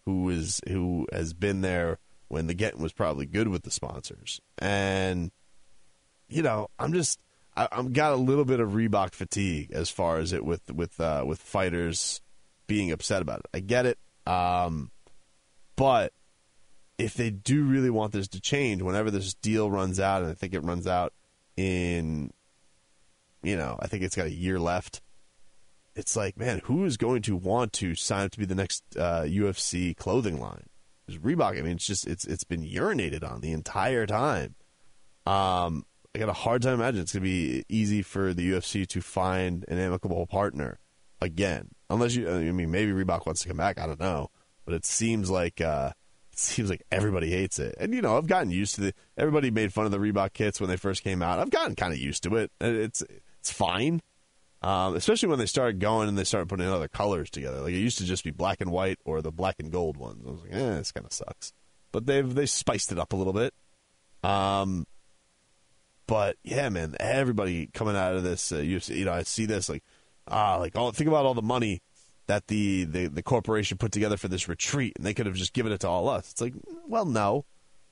who 0.06 0.28
is 0.28 0.60
who 0.68 1.06
has 1.12 1.32
been 1.32 1.60
there 1.60 1.98
when 2.28 2.46
the 2.46 2.54
getting 2.54 2.82
was 2.82 2.92
probably 2.92 3.26
good 3.26 3.48
with 3.48 3.62
the 3.62 3.70
sponsors. 3.70 4.40
And 4.58 5.30
you 6.28 6.42
know, 6.42 6.68
I'm 6.78 6.92
just 6.92 7.20
I, 7.56 7.68
am 7.72 7.92
got 7.92 8.12
a 8.12 8.16
little 8.16 8.44
bit 8.44 8.60
of 8.60 8.70
Reebok 8.70 9.12
fatigue 9.12 9.72
as 9.72 9.90
far 9.90 10.18
as 10.18 10.32
it 10.32 10.44
with 10.44 10.70
with 10.72 11.00
uh, 11.00 11.24
with 11.26 11.40
fighters 11.40 12.20
being 12.66 12.92
upset 12.92 13.22
about 13.22 13.40
it. 13.40 13.46
I 13.52 13.60
get 13.60 13.86
it, 13.86 13.98
um, 14.26 14.90
but 15.76 16.12
if 16.98 17.14
they 17.14 17.30
do 17.30 17.64
really 17.64 17.90
want 17.90 18.12
this 18.12 18.28
to 18.28 18.40
change, 18.40 18.82
whenever 18.82 19.10
this 19.10 19.34
deal 19.34 19.70
runs 19.70 19.98
out, 19.98 20.22
and 20.22 20.30
I 20.30 20.34
think 20.34 20.54
it 20.54 20.60
runs 20.60 20.86
out 20.86 21.12
in, 21.56 22.30
you 23.42 23.56
know, 23.56 23.78
I 23.80 23.86
think 23.86 24.02
it's 24.02 24.16
got 24.16 24.26
a 24.26 24.32
year 24.32 24.58
left. 24.58 25.00
It's 25.96 26.16
like, 26.16 26.36
man, 26.36 26.60
who 26.64 26.84
is 26.84 26.96
going 26.96 27.22
to 27.22 27.36
want 27.36 27.72
to 27.74 27.94
sign 27.94 28.24
up 28.24 28.32
to 28.32 28.38
be 28.38 28.46
the 28.46 28.54
next 28.54 28.84
uh, 28.96 29.22
UFC 29.22 29.96
clothing 29.96 30.40
line? 30.40 30.66
Because 31.06 31.20
Reebok, 31.20 31.58
I 31.58 31.62
mean, 31.62 31.76
it's 31.76 31.86
just 31.86 32.06
it's 32.06 32.24
it's 32.24 32.44
been 32.44 32.62
urinated 32.62 33.28
on 33.28 33.40
the 33.40 33.52
entire 33.52 34.06
time. 34.06 34.54
Um, 35.26 35.84
I 36.14 36.18
got 36.18 36.28
a 36.28 36.34
hard 36.34 36.62
time 36.62 36.74
imagining 36.74 37.02
it's 37.02 37.12
going 37.12 37.22
to 37.22 37.28
be 37.28 37.64
easy 37.68 38.02
for 38.02 38.32
the 38.34 38.52
UFC 38.52 38.86
to 38.88 39.00
find 39.00 39.64
an 39.68 39.78
amicable 39.78 40.26
partner 40.26 40.78
again. 41.20 41.68
Unless 41.88 42.14
you, 42.14 42.28
I 42.28 42.52
mean, 42.52 42.70
maybe 42.70 42.92
Reebok 42.92 43.26
wants 43.26 43.42
to 43.42 43.48
come 43.48 43.56
back. 43.56 43.78
I 43.78 43.86
don't 43.86 44.00
know, 44.00 44.30
but 44.64 44.74
it 44.74 44.84
seems 44.84 45.30
like 45.30 45.60
uh, 45.60 45.92
it 46.32 46.38
seems 46.38 46.70
like 46.70 46.82
everybody 46.90 47.30
hates 47.30 47.58
it. 47.58 47.74
And 47.78 47.94
you 47.94 48.02
know, 48.02 48.16
I've 48.16 48.26
gotten 48.26 48.50
used 48.50 48.76
to 48.76 48.80
the. 48.80 48.94
Everybody 49.16 49.50
made 49.50 49.72
fun 49.72 49.86
of 49.86 49.92
the 49.92 49.98
Reebok 49.98 50.32
kits 50.32 50.60
when 50.60 50.70
they 50.70 50.76
first 50.76 51.04
came 51.04 51.22
out. 51.22 51.38
I've 51.38 51.50
gotten 51.50 51.76
kind 51.76 51.92
of 51.92 51.98
used 51.98 52.22
to 52.24 52.36
it. 52.36 52.50
It's 52.60 53.02
it's 53.40 53.52
fine, 53.52 54.00
um, 54.62 54.94
especially 54.94 55.28
when 55.28 55.38
they 55.38 55.46
started 55.46 55.80
going 55.80 56.08
and 56.08 56.18
they 56.18 56.24
started 56.24 56.48
putting 56.48 56.68
other 56.68 56.88
colors 56.88 57.30
together. 57.30 57.60
Like 57.60 57.72
it 57.72 57.78
used 57.78 57.98
to 57.98 58.04
just 58.04 58.24
be 58.24 58.30
black 58.30 58.60
and 58.60 58.70
white 58.70 58.98
or 59.04 59.22
the 59.22 59.32
black 59.32 59.56
and 59.58 59.72
gold 59.72 59.96
ones. 59.96 60.22
I 60.26 60.30
was 60.30 60.42
like, 60.42 60.52
eh, 60.52 60.74
this 60.76 60.92
kind 60.92 61.06
of 61.06 61.12
sucks. 61.12 61.52
But 61.92 62.06
they've 62.06 62.34
they 62.34 62.46
spiced 62.46 62.92
it 62.92 62.98
up 62.98 63.12
a 63.12 63.16
little 63.16 63.32
bit. 63.32 63.54
Um, 64.22 64.86
but 66.06 66.36
yeah, 66.42 66.68
man, 66.68 66.96
everybody 67.00 67.68
coming 67.72 67.96
out 67.96 68.14
of 68.14 68.22
this, 68.22 68.52
uh, 68.52 68.58
you, 68.58 68.80
you 68.86 69.04
know, 69.06 69.12
I 69.12 69.22
see 69.22 69.46
this 69.46 69.68
like, 69.68 69.82
ah, 70.28 70.56
like 70.56 70.76
all 70.76 70.92
think 70.92 71.08
about 71.08 71.24
all 71.24 71.34
the 71.34 71.42
money 71.42 71.80
that 72.26 72.46
the, 72.46 72.84
the 72.84 73.06
the 73.06 73.22
corporation 73.22 73.78
put 73.78 73.90
together 73.92 74.16
for 74.16 74.28
this 74.28 74.48
retreat, 74.48 74.92
and 74.96 75.06
they 75.06 75.14
could 75.14 75.26
have 75.26 75.34
just 75.34 75.52
given 75.52 75.72
it 75.72 75.80
to 75.80 75.88
all 75.88 76.08
us. 76.08 76.30
It's 76.30 76.40
like, 76.40 76.54
well, 76.86 77.06
no, 77.06 77.44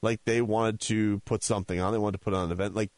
like 0.03 0.21
they 0.25 0.43
wanted 0.43 0.81
to 0.83 1.21
put 1.21 1.43
something 1.43 1.81
on, 1.81 1.93
they 1.93 1.99
wanted 1.99 2.19
to 2.19 2.25
put 2.25 2.35
on 2.35 2.47
an 2.47 2.53
event, 2.53 2.75
like. 2.75 2.91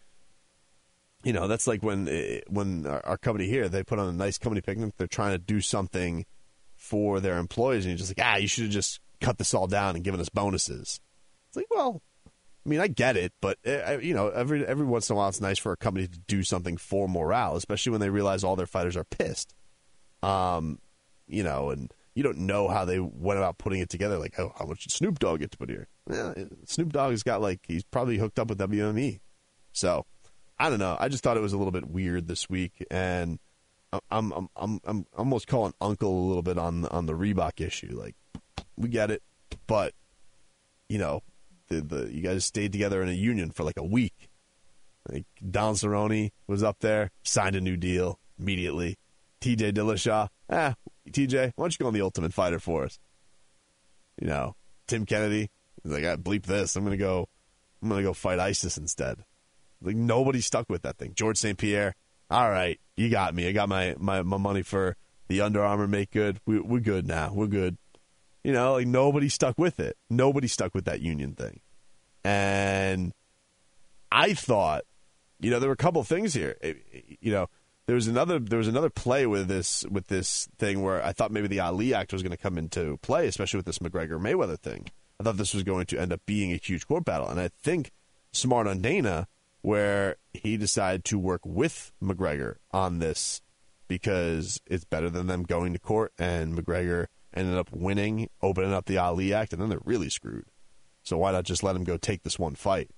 You 1.22 1.32
know, 1.32 1.48
that's 1.48 1.66
like 1.66 1.82
when 1.82 2.08
eh, 2.08 2.40
when 2.48 2.86
our, 2.86 3.18
company 3.18 3.46
here 3.46 3.68
they 3.68 3.82
put 3.82 3.98
on 3.98 4.08
a 4.08 4.12
nice 4.12 4.38
company 4.38 4.62
picnic. 4.62 4.94
They're 4.96 5.06
trying 5.06 5.32
to 5.32 5.38
do 5.38 5.60
something 5.60 6.24
for 6.76 7.20
their 7.20 7.38
employees, 7.38 7.84
and 7.84 7.90
you're 7.90 7.98
just 7.98 8.16
like, 8.16 8.26
ah, 8.26 8.36
you 8.36 8.48
should 8.48 8.64
have 8.64 8.72
just 8.72 9.00
cut 9.20 9.36
this 9.36 9.52
all 9.52 9.66
down 9.66 9.96
and 9.96 10.04
given 10.04 10.20
us 10.20 10.30
bonuses. 10.30 11.00
It's 11.48 11.56
like, 11.56 11.66
well, 11.70 12.00
I 12.64 12.68
mean, 12.68 12.80
I 12.80 12.88
get 12.88 13.16
it, 13.16 13.32
but 13.40 13.58
uh, 13.66 13.98
you 13.98 14.14
know, 14.14 14.28
every 14.28 14.66
every 14.66 14.86
once 14.86 15.10
in 15.10 15.14
a 15.14 15.16
while, 15.16 15.28
it's 15.28 15.40
nice 15.40 15.58
for 15.58 15.72
a 15.72 15.76
company 15.76 16.06
to 16.06 16.18
do 16.26 16.42
something 16.42 16.76
for 16.76 17.08
morale, 17.08 17.56
especially 17.56 17.90
when 17.92 18.00
they 18.00 18.10
realize 18.10 18.44
all 18.44 18.56
their 18.56 18.66
fighters 18.66 18.96
are 18.96 19.04
pissed. 19.04 19.54
Um, 20.22 20.78
you 21.26 21.42
know, 21.42 21.70
and 21.70 21.92
you 22.14 22.22
don't 22.22 22.38
know 22.38 22.68
how 22.68 22.84
they 22.84 22.98
went 22.98 23.38
about 23.38 23.58
putting 23.58 23.80
it 23.80 23.88
together. 23.88 24.18
Like, 24.18 24.38
oh, 24.38 24.52
how 24.58 24.66
much 24.66 24.84
did 24.84 24.92
Snoop 24.92 25.18
Dogg 25.18 25.40
get 25.40 25.50
to 25.52 25.58
put 25.58 25.70
here? 25.70 25.88
Yeah, 26.10 26.34
Snoop 26.66 26.92
Dogg 26.92 27.12
has 27.12 27.22
got 27.22 27.40
like 27.40 27.60
he's 27.66 27.84
probably 27.84 28.18
hooked 28.18 28.38
up 28.38 28.48
with 28.48 28.58
WME. 28.58 29.20
So, 29.72 30.04
I 30.60 30.68
don't 30.68 30.78
know. 30.78 30.94
I 31.00 31.08
just 31.08 31.24
thought 31.24 31.38
it 31.38 31.40
was 31.40 31.54
a 31.54 31.56
little 31.56 31.72
bit 31.72 31.88
weird 31.88 32.28
this 32.28 32.50
week, 32.50 32.84
and 32.90 33.38
I'm 34.10 34.30
I'm 34.30 34.48
I'm 34.54 34.80
I'm 34.84 35.06
almost 35.16 35.48
calling 35.48 35.72
Uncle 35.80 36.12
a 36.12 36.26
little 36.26 36.42
bit 36.42 36.58
on 36.58 36.84
on 36.84 37.06
the 37.06 37.14
Reebok 37.14 37.66
issue. 37.66 37.98
Like, 37.98 38.14
we 38.76 38.90
get 38.90 39.10
it, 39.10 39.22
but 39.66 39.94
you 40.90 40.98
know, 40.98 41.22
the, 41.68 41.80
the 41.80 42.14
you 42.14 42.20
guys 42.20 42.44
stayed 42.44 42.72
together 42.72 43.02
in 43.02 43.08
a 43.08 43.12
union 43.12 43.50
for 43.50 43.64
like 43.64 43.78
a 43.78 43.82
week. 43.82 44.28
Like 45.08 45.24
Don 45.50 45.76
Cerrone 45.76 46.30
was 46.46 46.62
up 46.62 46.80
there, 46.80 47.10
signed 47.22 47.56
a 47.56 47.60
new 47.62 47.78
deal 47.78 48.20
immediately. 48.38 48.98
TJ 49.40 49.72
Dillashaw, 49.72 50.28
ah, 50.50 50.74
TJ, 51.08 51.52
why 51.56 51.64
don't 51.64 51.72
you 51.72 51.82
go 51.82 51.86
on 51.86 51.94
the 51.94 52.02
Ultimate 52.02 52.34
Fighter 52.34 52.60
for 52.60 52.84
us? 52.84 52.98
You 54.20 54.26
know, 54.26 54.56
Tim 54.86 55.06
Kennedy, 55.06 55.48
he's 55.82 55.90
like, 55.90 56.04
I 56.04 56.16
bleep 56.16 56.44
this. 56.44 56.76
I'm 56.76 56.84
gonna 56.84 56.98
go, 56.98 57.30
I'm 57.82 57.88
gonna 57.88 58.02
go 58.02 58.12
fight 58.12 58.38
ISIS 58.38 58.76
instead. 58.76 59.24
Like 59.82 59.96
nobody 59.96 60.40
stuck 60.40 60.68
with 60.68 60.82
that 60.82 60.98
thing. 60.98 61.12
George 61.14 61.38
St. 61.38 61.58
Pierre, 61.58 61.94
all 62.30 62.50
right, 62.50 62.80
you 62.96 63.08
got 63.10 63.34
me. 63.34 63.48
I 63.48 63.52
got 63.52 63.68
my 63.68 63.94
my, 63.98 64.22
my 64.22 64.36
money 64.36 64.62
for 64.62 64.96
the 65.28 65.40
Under 65.40 65.62
Armour 65.62 65.86
make 65.86 66.10
good. 66.10 66.40
We, 66.46 66.60
we're 66.60 66.80
good 66.80 67.06
now. 67.06 67.32
We're 67.32 67.46
good. 67.46 67.78
You 68.44 68.52
know, 68.52 68.74
like 68.74 68.86
nobody 68.86 69.28
stuck 69.28 69.58
with 69.58 69.80
it. 69.80 69.96
Nobody 70.08 70.48
stuck 70.48 70.74
with 70.74 70.84
that 70.86 71.00
union 71.00 71.34
thing. 71.34 71.60
And 72.24 73.12
I 74.10 74.34
thought, 74.34 74.84
you 75.38 75.50
know, 75.50 75.58
there 75.58 75.68
were 75.68 75.74
a 75.74 75.76
couple 75.76 76.02
things 76.04 76.34
here. 76.34 76.56
It, 76.60 77.18
you 77.20 77.32
know, 77.32 77.48
there 77.86 77.94
was 77.94 78.06
another 78.06 78.38
there 78.38 78.58
was 78.58 78.68
another 78.68 78.90
play 78.90 79.26
with 79.26 79.48
this 79.48 79.84
with 79.90 80.08
this 80.08 80.48
thing 80.58 80.82
where 80.82 81.04
I 81.04 81.12
thought 81.12 81.32
maybe 81.32 81.48
the 81.48 81.60
Ali 81.60 81.94
Act 81.94 82.12
was 82.12 82.22
going 82.22 82.30
to 82.30 82.36
come 82.36 82.56
into 82.56 82.98
play, 82.98 83.26
especially 83.26 83.58
with 83.58 83.66
this 83.66 83.78
McGregor 83.78 84.20
Mayweather 84.20 84.58
thing. 84.58 84.88
I 85.18 85.22
thought 85.22 85.36
this 85.36 85.54
was 85.54 85.64
going 85.64 85.86
to 85.86 85.98
end 85.98 86.12
up 86.12 86.20
being 86.24 86.52
a 86.52 86.56
huge 86.56 86.86
court 86.86 87.04
battle, 87.04 87.28
and 87.28 87.40
I 87.40 87.48
think 87.48 87.90
smart 88.32 88.66
on 88.66 88.80
Dana 88.80 89.26
where 89.62 90.16
he 90.32 90.56
decided 90.56 91.04
to 91.04 91.18
work 91.18 91.42
with 91.44 91.92
McGregor 92.02 92.56
on 92.72 92.98
this 92.98 93.42
because 93.88 94.60
it's 94.66 94.84
better 94.84 95.10
than 95.10 95.26
them 95.26 95.42
going 95.42 95.72
to 95.72 95.78
court, 95.78 96.12
and 96.18 96.56
McGregor 96.56 97.06
ended 97.34 97.56
up 97.56 97.72
winning, 97.72 98.28
opening 98.40 98.72
up 98.72 98.86
the 98.86 98.98
Ali 98.98 99.34
Act, 99.34 99.52
and 99.52 99.60
then 99.60 99.68
they're 99.68 99.80
really 99.84 100.08
screwed. 100.08 100.46
So 101.02 101.18
why 101.18 101.32
not 101.32 101.44
just 101.44 101.62
let 101.62 101.76
him 101.76 101.84
go 101.84 101.96
take 101.96 102.22
this 102.22 102.38
one 102.38 102.54
fight? 102.54 102.90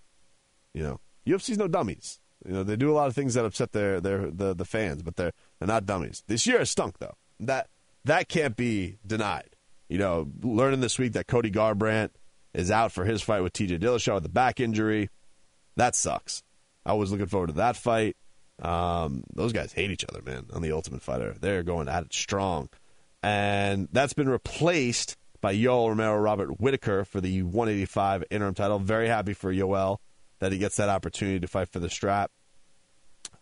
You 0.74 0.82
know, 0.82 1.00
UFC's 1.26 1.58
no 1.58 1.68
dummies. 1.68 2.20
You 2.46 2.52
know, 2.52 2.62
they 2.62 2.76
do 2.76 2.90
a 2.90 2.94
lot 2.94 3.06
of 3.06 3.14
things 3.14 3.34
that 3.34 3.44
upset 3.44 3.72
their 3.72 4.00
their 4.00 4.30
the, 4.30 4.54
the 4.54 4.64
fans, 4.64 5.02
but 5.02 5.16
they're 5.16 5.32
they're 5.58 5.68
not 5.68 5.86
dummies. 5.86 6.24
This 6.26 6.46
year 6.46 6.58
has 6.58 6.70
stunk 6.70 6.98
though. 6.98 7.14
That 7.38 7.68
that 8.04 8.28
can't 8.28 8.56
be 8.56 8.98
denied. 9.06 9.56
you 9.88 9.98
know, 9.98 10.28
learning 10.42 10.80
this 10.80 10.98
week 10.98 11.12
that 11.12 11.26
Cody 11.26 11.50
Garbrandt 11.50 12.10
is 12.54 12.70
out 12.70 12.92
for 12.92 13.04
his 13.04 13.22
fight 13.22 13.42
with 13.42 13.52
TJ 13.52 13.78
Dillashaw 13.78 14.14
with 14.14 14.22
the 14.24 14.28
back 14.28 14.58
injury. 14.58 15.08
That 15.76 15.94
sucks. 15.94 16.42
I 16.84 16.94
was 16.94 17.10
looking 17.10 17.26
forward 17.26 17.48
to 17.48 17.52
that 17.54 17.76
fight. 17.76 18.16
Um, 18.60 19.24
those 19.34 19.52
guys 19.52 19.72
hate 19.72 19.90
each 19.90 20.04
other, 20.08 20.22
man, 20.22 20.46
on 20.52 20.62
the 20.62 20.72
Ultimate 20.72 21.02
Fighter. 21.02 21.34
They're 21.40 21.62
going 21.62 21.88
at 21.88 22.04
it 22.04 22.14
strong. 22.14 22.68
And 23.22 23.88
that's 23.92 24.12
been 24.12 24.28
replaced 24.28 25.16
by 25.40 25.54
Yoel 25.54 25.88
Romero 25.88 26.16
Robert 26.18 26.60
Whittaker 26.60 27.04
for 27.04 27.20
the 27.20 27.42
185 27.42 28.24
interim 28.30 28.54
title. 28.54 28.78
Very 28.78 29.08
happy 29.08 29.34
for 29.34 29.52
Yoel 29.52 29.98
that 30.38 30.52
he 30.52 30.58
gets 30.58 30.76
that 30.76 30.88
opportunity 30.88 31.40
to 31.40 31.48
fight 31.48 31.68
for 31.68 31.78
the 31.78 31.90
strap. 31.90 32.30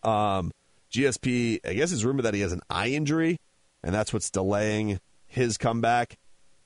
Um, 0.03 0.51
GSP, 0.91 1.59
I 1.65 1.73
guess 1.73 1.91
it's 1.91 2.03
rumored 2.03 2.25
that 2.25 2.33
he 2.33 2.41
has 2.41 2.51
an 2.51 2.61
eye 2.69 2.89
injury, 2.89 3.39
and 3.83 3.93
that's 3.93 4.13
what's 4.13 4.29
delaying 4.29 4.99
his 5.27 5.57
comeback. 5.57 6.17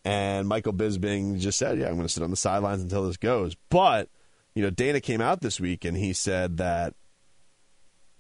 And 0.04 0.48
Michael 0.48 0.74
Bisping 0.74 1.40
just 1.40 1.58
said, 1.58 1.80
"Yeah, 1.80 1.88
I'm 1.88 1.96
going 1.96 2.08
to 2.08 2.14
sit 2.14 2.24
on 2.24 2.32
the 2.32 2.38
sidelines 2.38 2.82
until 2.82 3.06
this 3.06 3.18
goes." 3.18 3.56
But 3.70 4.10
you 4.56 4.64
know, 4.64 4.70
Dana 4.70 5.02
came 5.02 5.22
out 5.22 5.42
this 5.42 5.60
week 5.60 5.86
and 5.86 5.96
he 5.96 6.14
said 6.14 6.58
that 6.58 6.94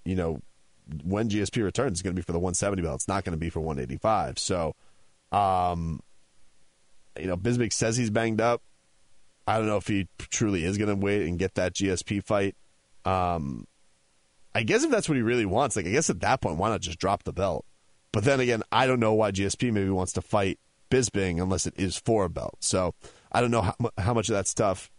you 0.03 0.15
know 0.15 0.41
when 1.03 1.29
GSP 1.29 1.63
returns, 1.63 1.93
it's 1.93 2.01
going 2.01 2.15
to 2.15 2.19
be 2.19 2.23
for 2.23 2.31
the 2.31 2.39
170 2.39 2.81
belt. 2.81 2.95
It's 2.95 3.07
not 3.07 3.23
going 3.23 3.33
to 3.33 3.39
be 3.39 3.49
for 3.49 3.59
185. 3.59 4.37
So, 4.37 4.75
um, 5.31 6.01
you 7.19 7.27
know, 7.27 7.37
Bisping 7.37 7.73
says 7.73 7.97
he's 7.97 8.09
banged 8.09 8.41
up. 8.41 8.61
I 9.47 9.57
don't 9.57 9.67
know 9.67 9.77
if 9.77 9.87
he 9.87 10.07
truly 10.19 10.63
is 10.63 10.77
going 10.77 10.89
to 10.89 10.95
wait 10.95 11.27
and 11.27 11.39
get 11.39 11.55
that 11.55 11.73
GSP 11.73 12.23
fight. 12.23 12.55
Um, 13.03 13.67
I 14.53 14.63
guess 14.63 14.83
if 14.83 14.91
that's 14.91 15.09
what 15.09 15.15
he 15.15 15.21
really 15.21 15.45
wants, 15.45 15.75
like 15.75 15.85
I 15.85 15.89
guess 15.89 16.09
at 16.09 16.21
that 16.21 16.41
point, 16.41 16.57
why 16.57 16.69
not 16.69 16.81
just 16.81 16.99
drop 16.99 17.23
the 17.23 17.33
belt? 17.33 17.65
But 18.11 18.23
then 18.23 18.39
again, 18.39 18.63
I 18.71 18.87
don't 18.87 18.99
know 18.99 19.13
why 19.13 19.31
GSP 19.31 19.71
maybe 19.71 19.89
wants 19.89 20.13
to 20.13 20.21
fight 20.21 20.59
Bisping 20.89 21.41
unless 21.41 21.67
it 21.67 21.73
is 21.77 21.97
for 21.97 22.25
a 22.25 22.29
belt. 22.29 22.57
So 22.61 22.95
I 23.31 23.41
don't 23.41 23.51
know 23.51 23.61
how, 23.61 23.75
how 23.97 24.13
much 24.13 24.29
of 24.29 24.35
that 24.35 24.47
stuff 24.47 24.89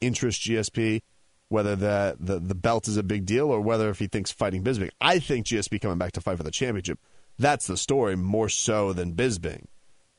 interests 0.00 0.46
GSP, 0.46 1.02
whether 1.48 1.76
the, 1.76 2.16
the, 2.18 2.38
the 2.38 2.54
belt 2.54 2.88
is 2.88 2.96
a 2.96 3.02
big 3.02 3.26
deal 3.26 3.46
or 3.46 3.60
whether 3.60 3.88
if 3.88 3.98
he 3.98 4.06
thinks 4.06 4.30
fighting 4.30 4.62
Bisping. 4.62 4.90
I 5.00 5.18
think 5.18 5.46
GSP 5.46 5.80
coming 5.80 5.98
back 5.98 6.12
to 6.12 6.20
fight 6.20 6.36
for 6.36 6.42
the 6.42 6.50
championship. 6.50 6.98
That's 7.38 7.66
the 7.66 7.76
story 7.76 8.16
more 8.16 8.48
so 8.48 8.92
than 8.92 9.14
Bisping. 9.14 9.66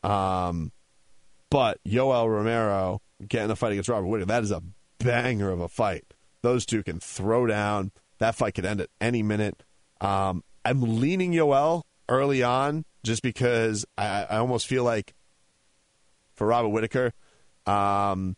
Um, 0.04 0.72
but 1.50 1.80
Yoel 1.84 2.30
Romero 2.30 3.02
getting 3.28 3.52
a 3.52 3.56
fight 3.56 3.74
against 3.74 3.90
Robert 3.90 4.08
Whittaker, 4.08 4.28
that 4.28 4.44
is 4.44 4.52
a 4.52 4.64
banger 5.00 5.52
of 5.52 5.60
a 5.60 5.68
fight. 5.68 6.06
Those 6.42 6.66
two 6.66 6.84
can 6.84 7.00
throw 7.00 7.46
down. 7.46 7.92
That 8.20 8.36
fight 8.36 8.56
could 8.56 8.66
end 8.66 8.82
at 8.82 8.90
any 9.02 9.24
minute. 9.24 9.64
Um, 10.00 10.44
I'm 10.64 11.00
leaning 11.00 11.34
Yoel 11.34 11.84
early 12.08 12.44
on 12.44 12.86
just 13.04 13.22
because 13.22 13.86
I, 13.98 14.26
I 14.30 14.38
almost 14.38 14.68
feel 14.68 14.84
like 14.84 15.14
for 16.36 16.48
Robert 16.48 16.70
Whitaker, 16.70 17.14
um, 17.66 18.36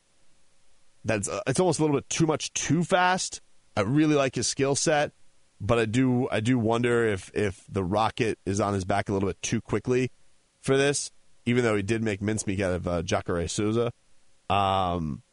that's 1.04 1.28
uh, 1.28 1.42
it's 1.48 1.60
almost 1.60 1.80
a 1.80 1.84
little 1.84 1.98
bit 1.98 2.10
too 2.10 2.26
much 2.26 2.54
too 2.54 2.84
fast. 2.84 3.42
I 3.76 3.82
really 3.82 4.16
like 4.16 4.36
his 4.36 4.48
skill 4.48 4.76
set, 4.76 5.12
but 5.60 5.80
I 5.80 5.86
do 5.86 6.28
I 6.32 6.40
do 6.40 6.60
wonder 6.60 7.08
if 7.08 7.32
if 7.34 7.64
the 7.70 7.84
rocket 7.84 8.40
is 8.46 8.60
on 8.60 8.74
his 8.74 8.86
back 8.86 9.10
a 9.10 9.14
little 9.14 9.30
bit 9.30 9.42
too 9.42 9.62
quickly 9.62 10.12
for 10.62 10.78
this. 10.78 11.12
Even 11.46 11.64
though 11.64 11.76
he 11.76 11.82
did 11.82 12.04
make 12.04 12.22
mincemeat 12.22 12.62
out 12.62 12.74
of 12.74 12.88
uh, 12.88 13.02
Jacare 13.02 13.48
Souza, 13.48 13.92
um, 14.48 15.24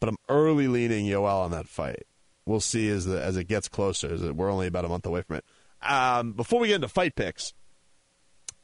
but 0.00 0.08
I'm 0.10 0.18
early 0.28 0.68
leaning 0.68 1.06
Yoel 1.06 1.44
on 1.44 1.50
that 1.52 1.66
fight. 1.66 2.02
We'll 2.44 2.60
see 2.60 2.90
as 2.90 3.06
the, 3.06 3.22
as 3.22 3.38
it 3.38 3.44
gets 3.44 3.66
closer. 3.66 4.12
As 4.12 4.22
it, 4.22 4.36
we're 4.36 4.52
only 4.52 4.66
about 4.66 4.84
a 4.84 4.88
month 4.88 5.06
away 5.06 5.22
from 5.22 5.36
it. 5.36 5.44
Um, 5.82 6.32
before 6.32 6.60
we 6.60 6.68
get 6.68 6.76
into 6.76 6.88
fight 6.88 7.14
picks, 7.14 7.54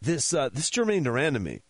this 0.03 0.35
uh, 0.35 0.51
this 0.53 0.69
Germaine 0.71 1.05
de 1.05 1.11
Randamie, 1.11 1.63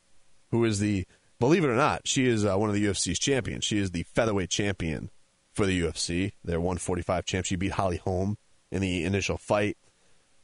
who 0.50 0.64
is 0.64 0.80
the 0.80 1.06
believe 1.42 1.64
it 1.64 1.70
or 1.70 1.74
not, 1.74 2.06
she 2.06 2.28
is 2.28 2.46
uh, 2.46 2.56
one 2.56 2.68
of 2.68 2.74
the 2.76 2.86
UFC's 2.86 3.18
champions. 3.18 3.64
She 3.64 3.76
is 3.76 3.90
the 3.90 4.04
featherweight 4.04 4.48
champion 4.48 5.10
for 5.52 5.66
the 5.66 5.82
UFC. 5.82 6.34
Their 6.44 6.60
145 6.60 7.24
champ. 7.24 7.46
She 7.46 7.56
beat 7.56 7.72
Holly 7.72 7.96
Holm 7.96 8.38
in 8.70 8.80
the 8.80 9.02
initial 9.02 9.36
fight. 9.36 9.76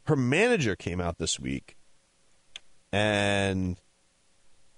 Her 0.06 0.16
manager 0.16 0.74
came 0.74 1.00
out 1.00 1.18
this 1.18 1.38
week 1.38 1.76
and 2.90 3.76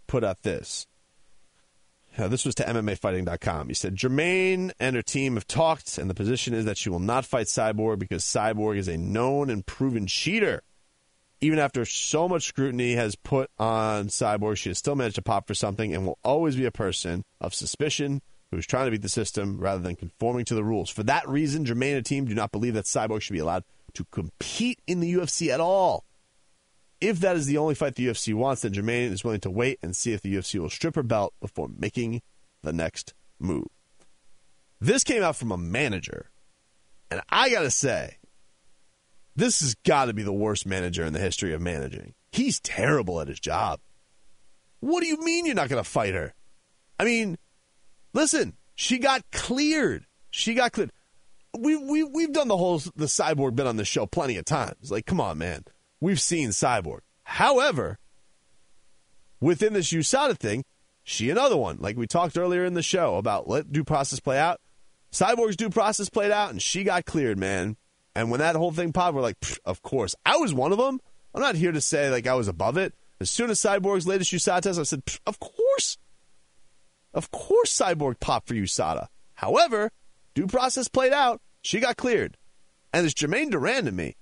put 0.07 0.23
out 0.23 0.43
this. 0.43 0.87
This 2.19 2.45
was 2.45 2.55
to 2.57 2.65
MMAfighting.com. 2.65 3.69
He 3.69 3.75
said 3.75 3.97
Germaine 3.97 4.73
and 4.79 4.97
her 4.97 5.03
team 5.03 5.37
have 5.37 5.47
talked, 5.47 5.97
and 5.97 6.11
the 6.11 6.15
position 6.15 6.53
is 6.53 6.67
that 6.67 6.77
she 6.77 6.91
will 6.91 6.99
not 6.99 7.25
fight 7.25 7.47
Cyborg 7.47 7.99
because 7.99 8.25
Cyborg 8.25 8.77
is 8.77 8.89
a 8.89 8.99
known 8.99 9.49
and 9.49 9.65
proven 9.65 10.07
cheater 10.07 10.61
even 11.41 11.59
after 11.59 11.85
so 11.85 12.29
much 12.29 12.47
scrutiny 12.47 12.95
has 12.95 13.17
put 13.17 13.51
on 13.59 14.09
Cyborg, 14.09 14.57
she 14.57 14.71
has 14.71 14.79
still 14.79 14.97
managed 14.97 15.17
to 15.17 15.23
pop 15.23 15.47
for 15.47 15.55
something 15.55 15.95
and 15.95 16.07
will 16.07 16.19
always 16.23 16.57
be 16.57 16.67
a 16.67 16.71
person 16.71 17.23
of 17.41 17.55
suspicion 17.55 18.21
who's 18.51 18.67
trying 18.67 18.87
to 18.87 18.91
beat 18.91 19.03
the 19.03 19.09
system 19.09 19.59
rather 19.59 19.81
than 19.81 19.97
conforming 19.97 20.45
to 20.45 20.55
the 20.55 20.65
rules. 20.65 20.91
For 20.91 21.03
that 21.05 21.29
reason, 21.29 21.65
Germaine 21.65 21.97
and 21.97 22.05
team 22.05 22.25
do 22.27 22.35
not 22.35 22.53
believe 22.53 22.75
that 22.75 22.85
Cyborg 22.85 23.23
should 23.23 23.33
be 23.33 23.39
allowed 23.39 23.65
to 23.95 24.05
compete 24.07 24.81
in 24.87 25.01
the 25.01 25.15
UFC 25.15 25.49
at 25.49 25.61
all. 25.61 26.05
If 27.01 27.21
that 27.21 27.37
is 27.37 27.47
the 27.47 27.57
only 27.57 27.75
fight 27.75 27.95
the 27.95 28.07
UFC 28.07 28.35
wants, 28.35 28.63
then 28.63 28.75
Germaine 28.75 29.13
is 29.13 29.25
willing 29.25 29.41
to 29.41 29.51
wait 29.51 29.79
and 29.83 29.97
see 29.97 30.13
if 30.13 30.21
the 30.21 30.35
UFC 30.35 30.61
will 30.61 30.69
strip 30.69 30.97
her 30.97 31.03
belt 31.03 31.33
before 31.41 31.69
making 31.75 32.21
the 32.63 32.73
next 32.73 33.15
move. 33.39 33.69
This 34.81 35.05
came 35.05 35.23
out 35.23 35.37
from 35.37 35.53
a 35.53 35.57
manager. 35.57 36.31
And 37.11 37.23
I 37.31 37.51
got 37.51 37.63
to 37.63 37.71
say, 37.71 38.19
this 39.37 39.61
has 39.61 39.75
got 39.87 40.07
to 40.07 40.13
be 40.13 40.23
the 40.23 40.33
worst 40.33 40.67
manager 40.67 41.05
in 41.05 41.13
the 41.13 41.19
history 41.19 41.53
of 41.53 41.61
managing. 41.61 42.15
He's 42.33 42.61
terrible 42.61 43.21
at 43.21 43.29
his 43.29 43.41
job. 43.41 43.81
What 44.81 45.03
do 45.03 45.07
you 45.07 45.19
mean 45.19 45.47
you're 45.47 45.55
not 45.55 45.69
going 45.69 45.83
to 45.83 45.89
fight 45.89 46.15
her? 46.15 46.35
I 46.99 47.05
mean, 47.05 47.39
listen, 48.13 48.55
she 48.75 48.99
got 48.99 49.23
cleared. 49.31 50.07
She 50.31 50.55
got 50.55 50.73
cleared. 50.73 50.93
We 51.59 51.77
we 51.77 52.05
we've 52.05 52.33
done 52.33 52.49
the 52.49 52.57
whole 52.57 52.79
the 52.79 53.07
cyborg 53.07 53.57
bit 53.57 53.67
on 53.67 53.77
the 53.77 53.85
show 53.85 54.07
plenty 54.07 54.37
of 54.37 54.45
times. 54.45 54.91
Like, 54.91 55.07
come 55.07 55.21
on, 55.21 55.39
man. 55.39 55.65
We've 56.01 56.21
seen 56.21 56.51
cyborg. 56.51 57.01
However, 57.25 57.99
within 59.41 59.73
this 59.73 59.93
USADA 59.93 60.39
thing, 60.39 60.65
she 61.03 61.31
another 61.31 61.57
one. 61.57 61.79
Like 61.81 61.97
we 61.97 62.07
talked 62.07 62.39
earlier 62.39 62.65
in 62.65 62.75
the 62.75 62.83
show 62.83 63.17
about 63.17 63.49
let 63.49 63.73
due 63.73 63.85
process 63.85 64.21
play 64.21 64.39
out. 64.39 64.61
Cyborg's 65.13 65.57
due 65.57 65.71
process 65.71 66.09
played 66.09 66.31
out, 66.31 66.51
and 66.51 66.63
she 66.63 66.85
got 66.85 67.05
cleared, 67.05 67.39
man. 67.39 67.77
And 68.15 68.31
when 68.31 68.41
that 68.41 68.57
whole 68.57 68.73
thing 68.73 68.93
popped, 68.93 69.15
we're 69.15 69.23
like, 69.23 69.37
of 69.65 69.83
course. 69.83 70.15
I 70.27 70.37
was 70.37 70.53
one 70.53 70.73
of 70.73 70.79
them. 70.79 71.01
I'm 71.35 71.43
not 71.43 71.55
here 71.55 71.73
to 71.73 71.81
say 71.81 72.11
like 72.11 72.27
I 72.27 72.35
was 72.35 72.49
above 72.49 72.77
it. 72.77 72.95
As 73.21 73.31
soon 73.31 73.51
as 73.51 73.61
Cyborg's 73.61 74.07
latest 74.07 74.33
USADA 74.33 74.63
test, 74.63 74.81
I 74.81 74.83
said, 74.83 75.03
of 75.27 75.39
course. 75.39 75.99
Of 77.13 77.31
course 77.31 77.77
Cyborg 77.77 78.19
popped 78.19 78.49
for 78.49 78.55
USADA. 78.55 79.09
However, 79.35 79.91
due 80.35 80.47
process 80.47 80.89
played 80.89 81.13
out. 81.13 81.41
She 81.63 81.81
got 81.81 81.97
cleared. 81.97 82.37
And 82.93 83.05
it's 83.05 83.15
Germaine 83.15 83.51
de 83.51 83.93
me, 83.93 84.17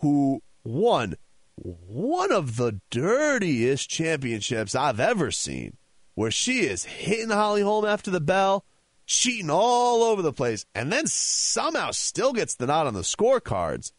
who 0.00 0.42
won 0.64 1.14
one 1.56 2.32
of 2.32 2.56
the 2.56 2.80
dirtiest 2.90 3.88
championships 3.88 4.74
I've 4.74 5.00
ever 5.00 5.30
seen, 5.30 5.76
where 6.14 6.30
she 6.30 6.60
is 6.60 6.84
hitting 6.84 7.30
Holly 7.30 7.62
Holm 7.62 7.84
after 7.84 8.10
the 8.10 8.20
bell 8.20 8.64
cheating 9.06 9.50
all 9.50 10.02
over 10.02 10.22
the 10.22 10.32
place, 10.32 10.64
and 10.74 10.92
then 10.92 11.06
somehow 11.06 11.90
still 11.90 12.32
gets 12.32 12.54
the 12.54 12.66
nod 12.66 12.86
on 12.86 12.94
the 12.94 13.00
scorecards. 13.00 13.92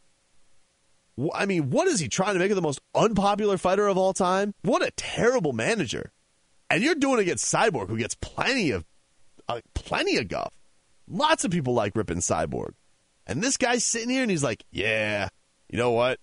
I 1.33 1.45
mean, 1.45 1.69
what 1.69 1.87
is 1.87 1.99
he 1.99 2.09
trying 2.09 2.33
to 2.33 2.39
make 2.39 2.49
her 2.49 2.55
the 2.55 2.61
most 2.61 2.81
unpopular 2.93 3.57
fighter 3.57 3.87
of 3.87 3.97
all 3.97 4.13
time? 4.13 4.53
What 4.63 4.81
a 4.81 4.91
terrible 4.91 5.53
manager! 5.53 6.11
And 6.69 6.83
you're 6.83 6.95
doing 6.95 7.19
it 7.19 7.23
against 7.23 7.51
Cyborg, 7.53 7.87
who 7.87 7.97
gets 7.97 8.15
plenty 8.15 8.71
of 8.71 8.85
uh, 9.47 9.61
plenty 9.73 10.17
of 10.17 10.27
guff. 10.27 10.53
Lots 11.07 11.45
of 11.45 11.51
people 11.51 11.73
like 11.73 11.95
ripping 11.95 12.17
Cyborg, 12.17 12.73
and 13.25 13.41
this 13.41 13.57
guy's 13.57 13.85
sitting 13.85 14.09
here 14.09 14.23
and 14.23 14.31
he's 14.31 14.43
like, 14.43 14.65
"Yeah, 14.71 15.29
you 15.69 15.77
know 15.77 15.91
what? 15.91 16.19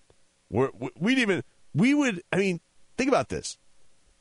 We're, 0.49 0.69
we'd 0.99 1.17
even 1.19 1.43
we 1.73 1.93
would. 1.93 2.21
I 2.31 2.37
mean, 2.37 2.59
think 2.97 3.07
about 3.07 3.29
this. 3.29 3.57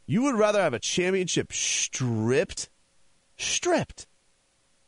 You 0.06 0.22
would 0.22 0.34
rather 0.34 0.60
have 0.60 0.74
a 0.74 0.78
championship 0.78 1.52
stripped, 1.52 2.68
stripped, 3.36 4.06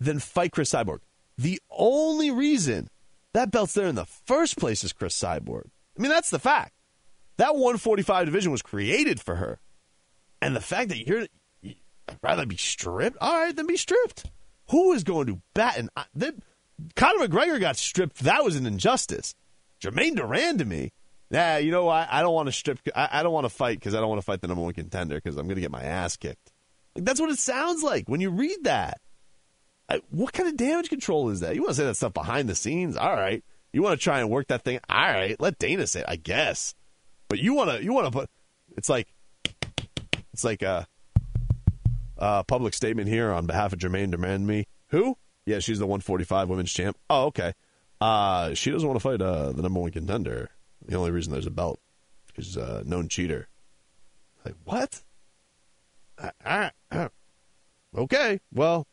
than 0.01 0.18
fight 0.18 0.53
Cris 0.53 0.72
Cyborg. 0.72 1.01
The 1.36 1.61
only 1.70 2.30
reason 2.30 2.88
that 3.32 3.51
belt's 3.51 3.74
there 3.74 3.86
in 3.86 3.97
the 3.97 4.05
first 4.05 4.57
place 4.57 4.84
is 4.84 4.92
Cris 4.92 5.18
Cyborg. 5.18 5.66
I 5.99 6.03
mean, 6.03 6.11
that's 6.11 6.30
the 6.30 6.38
fact. 6.38 6.72
That 7.36 7.55
145 7.55 8.26
division 8.26 8.53
was 8.53 8.62
created 8.62 9.20
for 9.20 9.36
her. 9.36 9.59
And 10.40 10.55
the 10.55 10.61
fact 10.61 10.90
that 10.90 11.07
you're 11.07 11.26
you'd 11.62 11.76
rather 12.22 12.47
be 12.47 12.57
stripped, 12.57 13.16
all 13.20 13.40
right, 13.40 13.55
then 13.55 13.66
be 13.66 13.76
stripped. 13.76 14.26
Who 14.70 14.92
is 14.92 15.05
going 15.05 15.26
to 15.26 15.40
bat? 15.55 15.76
And 15.78 15.90
uh, 15.97 16.05
then 16.14 16.42
Conor 16.97 17.26
McGregor 17.26 17.61
got 17.61 17.76
stripped. 17.76 18.20
That 18.20 18.45
was 18.45 18.57
an 18.57 18.66
injustice. 18.66 19.34
Germaine 19.80 20.14
de 20.14 20.22
Randamie, 20.22 20.90
nah, 21.30 21.57
you 21.57 21.70
know, 21.70 21.88
I, 21.88 22.07
I 22.11 22.22
don't 22.22 22.34
want 22.34 22.47
to 22.47 22.53
strip. 22.53 22.78
I, 22.95 23.09
I 23.12 23.22
don't 23.22 23.32
want 23.32 23.45
to 23.45 23.51
fight 23.51 23.78
because 23.78 23.95
I 23.95 24.01
don't 24.01 24.09
want 24.09 24.20
to 24.20 24.24
fight 24.24 24.40
the 24.40 24.49
number 24.49 24.62
one 24.62 24.72
contender 24.72 25.16
because 25.16 25.36
I'm 25.36 25.47
going 25.47 25.57
to 25.57 25.61
get 25.61 25.70
my 25.70 25.82
ass 25.82 26.16
kicked. 26.16 26.53
Like, 26.95 27.05
that's 27.05 27.20
what 27.20 27.30
it 27.30 27.38
sounds 27.38 27.82
like 27.82 28.09
when 28.09 28.20
you 28.20 28.30
read 28.30 28.64
that. 28.64 29.01
What 30.11 30.32
kind 30.32 30.49
of 30.49 30.57
damage 30.57 30.89
control 30.89 31.30
is 31.30 31.41
that? 31.41 31.55
You 31.55 31.62
want 31.62 31.70
to 31.70 31.76
say 31.76 31.85
that 31.85 31.97
stuff 31.97 32.14
behind 32.14 32.49
the 32.49 32.55
scenes? 32.55 32.97
All 32.97 33.14
right. 33.14 33.45
You 33.72 33.82
want 33.82 33.99
to 33.99 34.03
try 34.03 34.20
and 34.20 34.30
work 34.30 34.49
that 34.49 34.62
thing? 34.62 34.80
All 34.89 34.97
right. 34.97 35.39
Let 35.41 35.59
Dana 35.59 35.87
say 35.87 36.01
it, 36.01 36.07
I 36.09 36.16
guess. 36.16 36.74
But 37.28 37.39
you 37.39 37.55
want 37.55 37.70
to, 37.70 37.82
you 37.82 37.93
want 37.93 38.07
to 38.07 38.12
put, 38.12 38.30
it's 38.76 38.89
like, 38.89 39.09
it's 40.32 40.45
like, 40.45 40.62
uh, 40.62 40.85
uh, 42.18 42.43
public 42.45 42.74
statement 42.74 43.09
here 43.09 43.32
on 43.32 43.47
behalf 43.47 43.72
of 43.72 43.78
Germaine 43.78 44.11
de 44.11 44.16
Randamie. 44.16 44.66
Who? 44.89 45.16
Yeah, 45.47 45.59
she's 45.59 45.78
the 45.78 45.87
145 45.87 46.49
women's 46.49 46.72
champ. 46.72 46.97
Oh, 47.11 47.26
okay. 47.26 47.53
Uh, 48.01 48.55
she 48.55 48.70
doesn't 48.70 48.89
want 48.89 48.99
to 48.99 49.03
fight 49.03 49.20
uh, 49.20 49.53
the 49.53 49.62
number 49.62 49.80
one 49.80 49.91
contender. 49.91 50.51
The 50.87 50.97
only 50.97 51.11
reason 51.11 51.32
there's 51.32 51.47
a 51.47 51.51
belt 51.51 51.80
is 52.37 52.57
uh, 52.57 52.82
known 52.87 53.09
cheater. 53.09 53.49
Like 54.45 54.55
what? 54.64 55.03
Uh, 56.18 56.70
uh, 56.93 57.09
okay, 57.97 58.41
well, 58.53 58.87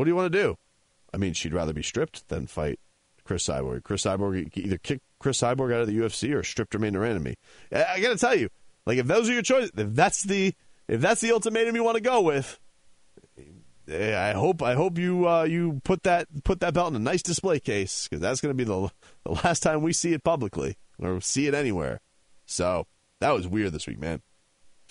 what 0.00 0.06
do 0.06 0.10
you 0.12 0.16
want 0.16 0.32
to 0.32 0.42
do? 0.42 0.56
I 1.12 1.18
mean, 1.18 1.34
she'd 1.34 1.52
rather 1.52 1.74
be 1.74 1.82
stripped 1.82 2.26
than 2.28 2.46
fight 2.46 2.80
Cris 3.22 3.46
Cyborg. 3.46 3.82
Cris 3.82 4.04
Cyborg 4.04 4.56
either 4.56 4.78
kick 4.78 5.02
Cris 5.18 5.42
Cyborg 5.42 5.74
out 5.74 5.82
of 5.82 5.88
the 5.88 5.98
UFC 5.98 6.34
or 6.34 6.42
strip 6.42 6.70
Germaine 6.70 6.94
de 6.94 6.98
Randamie, 6.98 7.34
I 7.70 8.00
got 8.00 8.08
to 8.08 8.16
tell 8.16 8.34
you, 8.34 8.48
like 8.86 8.96
if 8.96 9.06
those 9.06 9.28
are 9.28 9.34
your 9.34 9.42
choices, 9.42 9.72
if 9.76 9.94
that's 9.94 10.22
the 10.22 10.54
if 10.88 11.02
that's 11.02 11.20
the 11.20 11.32
ultimatum 11.32 11.76
you 11.76 11.84
want 11.84 11.96
to 11.98 12.02
go 12.02 12.22
with, 12.22 12.58
eh, 13.88 14.18
I 14.18 14.32
hope 14.32 14.62
I 14.62 14.72
hope 14.72 14.96
you 14.96 15.28
uh, 15.28 15.42
you 15.42 15.82
put 15.84 16.04
that 16.04 16.28
put 16.44 16.60
that 16.60 16.72
belt 16.72 16.88
in 16.88 16.96
a 16.96 16.98
nice 16.98 17.20
display 17.20 17.60
case 17.60 18.08
because 18.08 18.22
that's 18.22 18.40
going 18.40 18.56
to 18.56 18.56
be 18.56 18.64
the 18.64 18.88
the 19.26 19.32
last 19.44 19.62
time 19.62 19.82
we 19.82 19.92
see 19.92 20.14
it 20.14 20.24
publicly 20.24 20.78
or 20.98 21.20
see 21.20 21.46
it 21.46 21.52
anywhere. 21.52 22.00
So 22.46 22.86
that 23.18 23.32
was 23.32 23.46
weird 23.46 23.72
this 23.72 23.86
week, 23.86 23.98
man. 23.98 24.22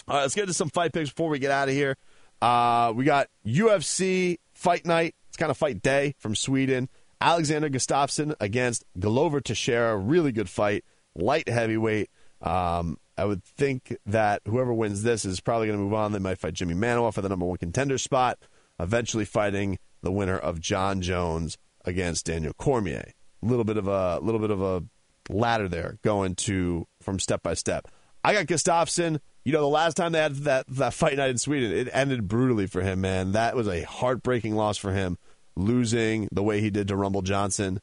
All 0.07 0.18
right, 0.18 0.22
let's 0.22 0.36
get 0.36 0.43
into 0.43 0.53
some 0.53 0.70
fight 0.70 0.93
picks 0.93 1.10
before 1.10 1.30
we 1.30 1.39
get 1.39 1.49
out 1.49 1.68
of 1.68 1.74
here. 1.74 1.97
Uh, 2.41 2.93
we 2.95 3.03
got 3.03 3.27
UFC 3.45 4.37
Fight 4.53 4.85
Night. 4.85 5.15
It's 5.27 5.37
kind 5.37 5.51
of 5.51 5.57
fight 5.57 5.81
day 5.81 6.15
from 6.19 6.35
Sweden. 6.35 6.89
Alexander 7.21 7.69
Gustafsson 7.69 8.33
against 8.39 8.85
Glover 8.97 9.41
Teixeira. 9.41 9.97
Really 9.97 10.31
good 10.31 10.49
fight. 10.49 10.85
Light 11.15 11.49
heavyweight. 11.49 12.09
Um, 12.41 12.97
I 13.17 13.25
would 13.25 13.43
think 13.43 13.97
that 14.05 14.41
whoever 14.45 14.73
wins 14.73 15.03
this 15.03 15.25
is 15.25 15.41
probably 15.41 15.67
going 15.67 15.77
to 15.77 15.83
move 15.83 15.93
on. 15.93 16.13
They 16.13 16.19
might 16.19 16.37
fight 16.37 16.53
Jimmy 16.53 16.73
Manuwa 16.73 17.13
for 17.13 17.21
the 17.21 17.27
number 17.27 17.45
one 17.45 17.57
contender 17.57 17.97
spot, 17.97 18.39
eventually 18.79 19.25
fighting 19.25 19.77
the 20.01 20.11
winner 20.11 20.37
of 20.37 20.61
Jon 20.61 21.01
Jones 21.01 21.57
against 21.83 22.25
Daniel 22.25 22.53
Cormier. 22.53 23.11
A 23.43 23.45
little 23.45 23.65
bit 23.65 23.75
of 23.75 23.87
a 23.87 24.19
little 24.19 24.39
bit 24.39 24.51
of 24.51 24.61
a 24.61 24.83
ladder 25.29 25.67
there 25.67 25.97
going 26.01 26.35
to 26.35 26.87
from 27.01 27.19
step 27.19 27.43
by 27.43 27.53
step. 27.53 27.89
I 28.23 28.33
got 28.33 28.45
Gustafsson. 28.45 29.19
You 29.43 29.53
know, 29.53 29.61
the 29.61 29.67
last 29.67 29.95
time 29.95 30.11
they 30.11 30.19
had 30.19 30.35
that 30.37 30.67
that 30.67 30.93
fight 30.93 31.17
night 31.17 31.29
in 31.29 31.37
Sweden, 31.37 31.71
it 31.71 31.89
ended 31.91 32.27
brutally 32.27 32.67
for 32.67 32.81
him. 32.81 33.01
Man, 33.01 33.31
that 33.31 33.55
was 33.55 33.67
a 33.67 33.83
heartbreaking 33.83 34.55
loss 34.55 34.77
for 34.77 34.91
him 34.91 35.17
losing 35.55 36.29
the 36.31 36.43
way 36.43 36.61
he 36.61 36.69
did 36.69 36.87
to 36.87 36.95
Rumble 36.95 37.21
Johnson. 37.21 37.81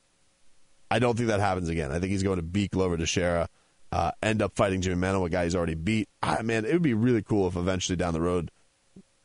I 0.90 0.98
don't 0.98 1.16
think 1.16 1.28
that 1.28 1.40
happens 1.40 1.68
again. 1.68 1.90
I 1.90 1.98
think 1.98 2.12
he's 2.12 2.22
going 2.22 2.36
to 2.36 2.42
beat 2.42 2.70
Glover 2.70 2.96
Teixeira, 2.96 3.48
uh, 3.90 4.12
end 4.22 4.42
up 4.42 4.54
fighting 4.54 4.80
Jimmy 4.80 5.00
Manuwa, 5.00 5.26
a 5.26 5.30
guy 5.30 5.44
he's 5.44 5.57
already 5.57 5.74
beat. 5.74 6.09
Ah, 6.22 6.38
man, 6.42 6.64
it 6.64 6.72
would 6.72 6.82
be 6.82 6.94
really 6.94 7.22
cool 7.22 7.48
if 7.48 7.57
eventually 7.57 7.96
down 7.96 8.14
the 8.14 8.20
road 8.20 8.50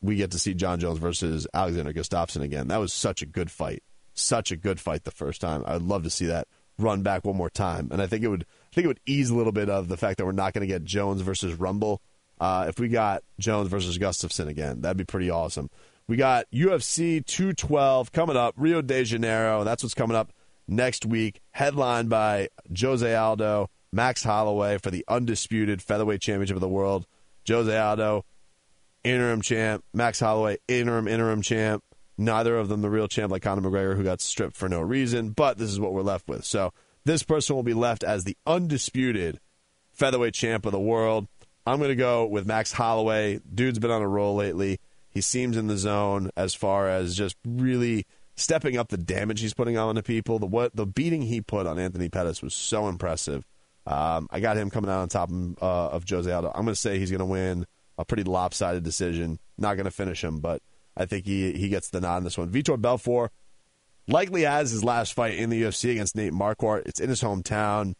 we 0.01 0.15
get 0.15 0.31
to 0.31 0.39
see 0.39 0.53
Jon 0.53 0.79
Jones 0.79 0.97
versus 0.97 1.47
Alexander 1.53 1.93
Gustafsson 1.93 2.41
again. 2.41 2.67
That 2.69 2.79
was 2.79 2.91
such 2.91 3.21
a 3.21 3.25
good 3.25 3.51
fight. 3.51 3.83
Such 4.13 4.51
a 4.51 4.57
good 4.57 4.79
fight 4.79 5.03
the 5.03 5.11
first 5.11 5.39
time. 5.39 5.63
I'd 5.65 5.83
love 5.83 6.03
to 6.03 6.09
see 6.09 6.25
that 6.25 6.47
run 6.77 7.03
back 7.03 7.23
one 7.23 7.37
more 7.37 7.49
time. 7.49 7.89
And 7.91 8.01
I 8.01 8.07
think 8.07 8.23
it 8.23 8.27
would 8.27 8.43
I 8.43 8.75
think 8.75 8.85
it 8.85 8.87
would 8.87 8.99
ease 9.05 9.29
a 9.29 9.35
little 9.35 9.51
bit 9.51 9.69
of 9.69 9.87
the 9.87 9.97
fact 9.97 10.17
that 10.17 10.25
we're 10.25 10.31
not 10.31 10.53
going 10.53 10.61
to 10.61 10.73
get 10.73 10.83
Jones 10.83 11.21
versus 11.21 11.55
Rumble. 11.55 12.01
Uh, 12.41 12.65
if 12.67 12.79
we 12.79 12.87
got 12.87 13.23
Jones 13.39 13.69
versus 13.69 13.99
Gustafsson 13.99 14.47
again, 14.47 14.81
that'd 14.81 14.97
be 14.97 15.05
pretty 15.05 15.29
awesome. 15.29 15.69
We 16.07 16.17
got 16.17 16.49
UFC 16.51 17.23
212 17.23 18.11
coming 18.11 18.35
up, 18.35 18.55
Rio 18.57 18.81
de 18.81 19.03
Janeiro. 19.03 19.59
and 19.59 19.67
That's 19.67 19.83
what's 19.83 19.93
coming 19.93 20.17
up 20.17 20.33
next 20.67 21.05
week, 21.05 21.39
headlined 21.51 22.09
by 22.09 22.49
Jose 22.75 23.15
Aldo, 23.15 23.69
Max 23.93 24.23
Holloway 24.23 24.79
for 24.79 24.89
the 24.89 25.05
undisputed 25.07 25.83
featherweight 25.83 26.19
championship 26.19 26.57
of 26.57 26.61
the 26.61 26.67
world. 26.67 27.05
Jose 27.47 27.77
Aldo, 27.77 28.25
interim 29.03 29.41
champ. 29.41 29.83
Max 29.93 30.19
Holloway, 30.19 30.57
interim, 30.67 31.07
interim 31.07 31.43
champ. 31.43 31.83
Neither 32.17 32.57
of 32.57 32.69
them 32.69 32.81
the 32.81 32.89
real 32.89 33.07
champ 33.07 33.31
like 33.31 33.43
Conor 33.43 33.69
McGregor, 33.69 33.95
who 33.95 34.03
got 34.03 34.19
stripped 34.19 34.57
for 34.57 34.67
no 34.67 34.81
reason, 34.81 35.29
but 35.29 35.59
this 35.59 35.69
is 35.69 35.79
what 35.79 35.93
we're 35.93 36.01
left 36.01 36.27
with. 36.27 36.43
So 36.43 36.73
this 37.05 37.21
person 37.21 37.55
will 37.55 37.63
be 37.63 37.73
left 37.75 38.03
as 38.03 38.23
the 38.23 38.37
undisputed 38.47 39.39
featherweight 39.93 40.33
champ 40.33 40.65
of 40.65 40.71
the 40.71 40.79
world. 40.79 41.27
I'm 41.65 41.77
going 41.77 41.89
to 41.89 41.95
go 41.95 42.25
with 42.25 42.45
Max 42.45 42.71
Holloway. 42.71 43.39
Dude's 43.53 43.79
been 43.79 43.91
on 43.91 44.01
a 44.01 44.07
roll 44.07 44.35
lately. 44.35 44.79
He 45.09 45.21
seems 45.21 45.57
in 45.57 45.67
the 45.67 45.77
zone 45.77 46.31
as 46.35 46.53
far 46.53 46.89
as 46.89 47.15
just 47.15 47.35
really 47.45 48.05
stepping 48.35 48.77
up 48.77 48.89
the 48.89 48.97
damage 48.97 49.41
he's 49.41 49.53
putting 49.53 49.77
on 49.77 49.95
to 49.95 50.03
people. 50.03 50.39
The 50.39 50.47
what 50.47 50.75
the 50.75 50.85
beating 50.85 51.21
he 51.21 51.41
put 51.41 51.67
on 51.67 51.77
Anthony 51.77 52.09
Pettis 52.09 52.41
was 52.41 52.53
so 52.53 52.87
impressive. 52.87 53.45
Um, 53.85 54.27
I 54.31 54.39
got 54.39 54.57
him 54.57 54.69
coming 54.69 54.89
out 54.89 55.01
on 55.01 55.09
top 55.09 55.31
of, 55.31 55.61
uh, 55.61 55.87
of 55.89 56.05
Jose 56.07 56.31
Aldo. 56.31 56.51
I'm 56.53 56.63
going 56.65 56.73
to 56.73 56.79
say 56.79 56.99
he's 56.99 57.11
going 57.11 57.19
to 57.19 57.25
win 57.25 57.65
a 57.97 58.05
pretty 58.05 58.23
lopsided 58.23 58.83
decision. 58.83 59.39
Not 59.57 59.75
going 59.75 59.85
to 59.85 59.91
finish 59.91 60.23
him, 60.23 60.39
but 60.39 60.61
I 60.95 61.05
think 61.05 61.25
he 61.25 61.53
he 61.53 61.69
gets 61.69 61.89
the 61.89 62.01
nod 62.01 62.17
in 62.17 62.23
this 62.23 62.37
one. 62.37 62.49
Vitor 62.49 62.79
Belfort 62.79 63.31
likely 64.07 64.43
has 64.43 64.71
his 64.71 64.83
last 64.83 65.13
fight 65.13 65.35
in 65.35 65.49
the 65.49 65.61
UFC 65.61 65.91
against 65.91 66.15
Nate 66.15 66.33
Marquardt. 66.33 66.83
It's 66.85 66.99
in 66.99 67.09
his 67.09 67.21
hometown. 67.21 67.95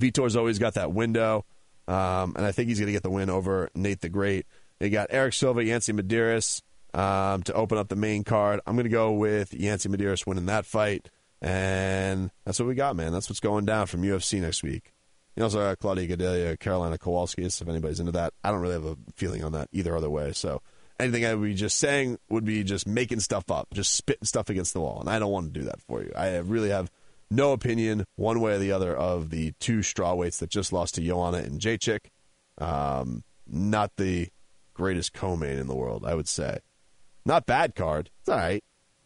Vitor's 0.00 0.36
always 0.36 0.58
got 0.58 0.74
that 0.74 0.92
window, 0.92 1.44
um, 1.88 2.34
and 2.36 2.44
I 2.44 2.52
think 2.52 2.68
he's 2.68 2.78
going 2.78 2.86
to 2.86 2.92
get 2.92 3.02
the 3.02 3.10
win 3.10 3.30
over 3.30 3.70
Nate 3.74 4.00
the 4.00 4.08
Great. 4.08 4.46
They 4.78 4.90
got 4.90 5.08
Erick 5.10 5.34
Silva, 5.34 5.64
Yancy 5.64 5.92
Medeiros 5.92 6.62
um, 6.94 7.42
to 7.44 7.52
open 7.54 7.78
up 7.78 7.88
the 7.88 7.96
main 7.96 8.24
card. 8.24 8.60
I'm 8.66 8.74
going 8.74 8.84
to 8.84 8.90
go 8.90 9.12
with 9.12 9.54
Yancy 9.54 9.88
Medeiros 9.88 10.26
winning 10.26 10.46
that 10.46 10.66
fight. 10.66 11.08
And 11.40 12.30
that's 12.44 12.60
what 12.60 12.68
we 12.68 12.74
got, 12.74 12.94
man. 12.94 13.12
That's 13.12 13.28
what's 13.28 13.40
going 13.40 13.64
down 13.64 13.86
from 13.86 14.02
UFC 14.02 14.40
next 14.40 14.62
week. 14.62 14.92
You 15.36 15.42
also 15.42 15.58
got 15.58 15.78
Claudia 15.78 16.16
Gadelha, 16.16 16.58
Carolina 16.58 16.98
Kowalski, 16.98 17.44
if 17.44 17.68
anybody's 17.68 18.00
into 18.00 18.12
that. 18.12 18.34
I 18.44 18.50
don't 18.50 18.60
really 18.60 18.74
have 18.74 18.84
a 18.84 18.96
feeling 19.16 19.42
on 19.42 19.52
that 19.52 19.68
either 19.72 19.96
other 19.96 20.10
way. 20.10 20.32
So 20.32 20.60
anything 21.00 21.24
I 21.24 21.34
would 21.34 21.44
be 21.44 21.54
just 21.54 21.78
saying 21.78 22.18
would 22.28 22.44
be 22.44 22.62
just 22.62 22.86
making 22.86 23.20
stuff 23.20 23.50
up, 23.50 23.68
just 23.72 23.94
spitting 23.94 24.26
stuff 24.26 24.50
against 24.50 24.72
the 24.72 24.80
wall. 24.80 25.00
And 25.00 25.08
I 25.08 25.18
don't 25.18 25.32
want 25.32 25.52
to 25.52 25.60
do 25.60 25.66
that 25.66 25.80
for 25.80 26.02
you. 26.02 26.12
I 26.14 26.36
really 26.38 26.70
have 26.70 26.90
no 27.32 27.52
opinion 27.52 28.04
one 28.16 28.40
way 28.40 28.54
or 28.54 28.58
the 28.58 28.72
other 28.72 28.94
of 28.94 29.30
the 29.30 29.52
two 29.58 29.78
strawweights 29.78 30.38
that 30.38 30.50
just 30.50 30.72
lost 30.72 30.94
to 30.96 31.00
Joanna 31.00 31.38
and 31.38 31.60
Jacek. 31.60 32.10
Um, 32.58 33.24
not 33.46 33.92
the 33.96 34.28
greatest 34.74 35.12
co-main 35.12 35.58
in 35.58 35.66
the 35.66 35.74
world, 35.74 36.04
I 36.06 36.14
would 36.14 36.28
say. 36.28 36.58
Not 37.24 37.46
bad 37.46 37.74
card. 37.74 38.10
It's 38.20 38.28
all 38.28 38.36
right. 38.36 38.64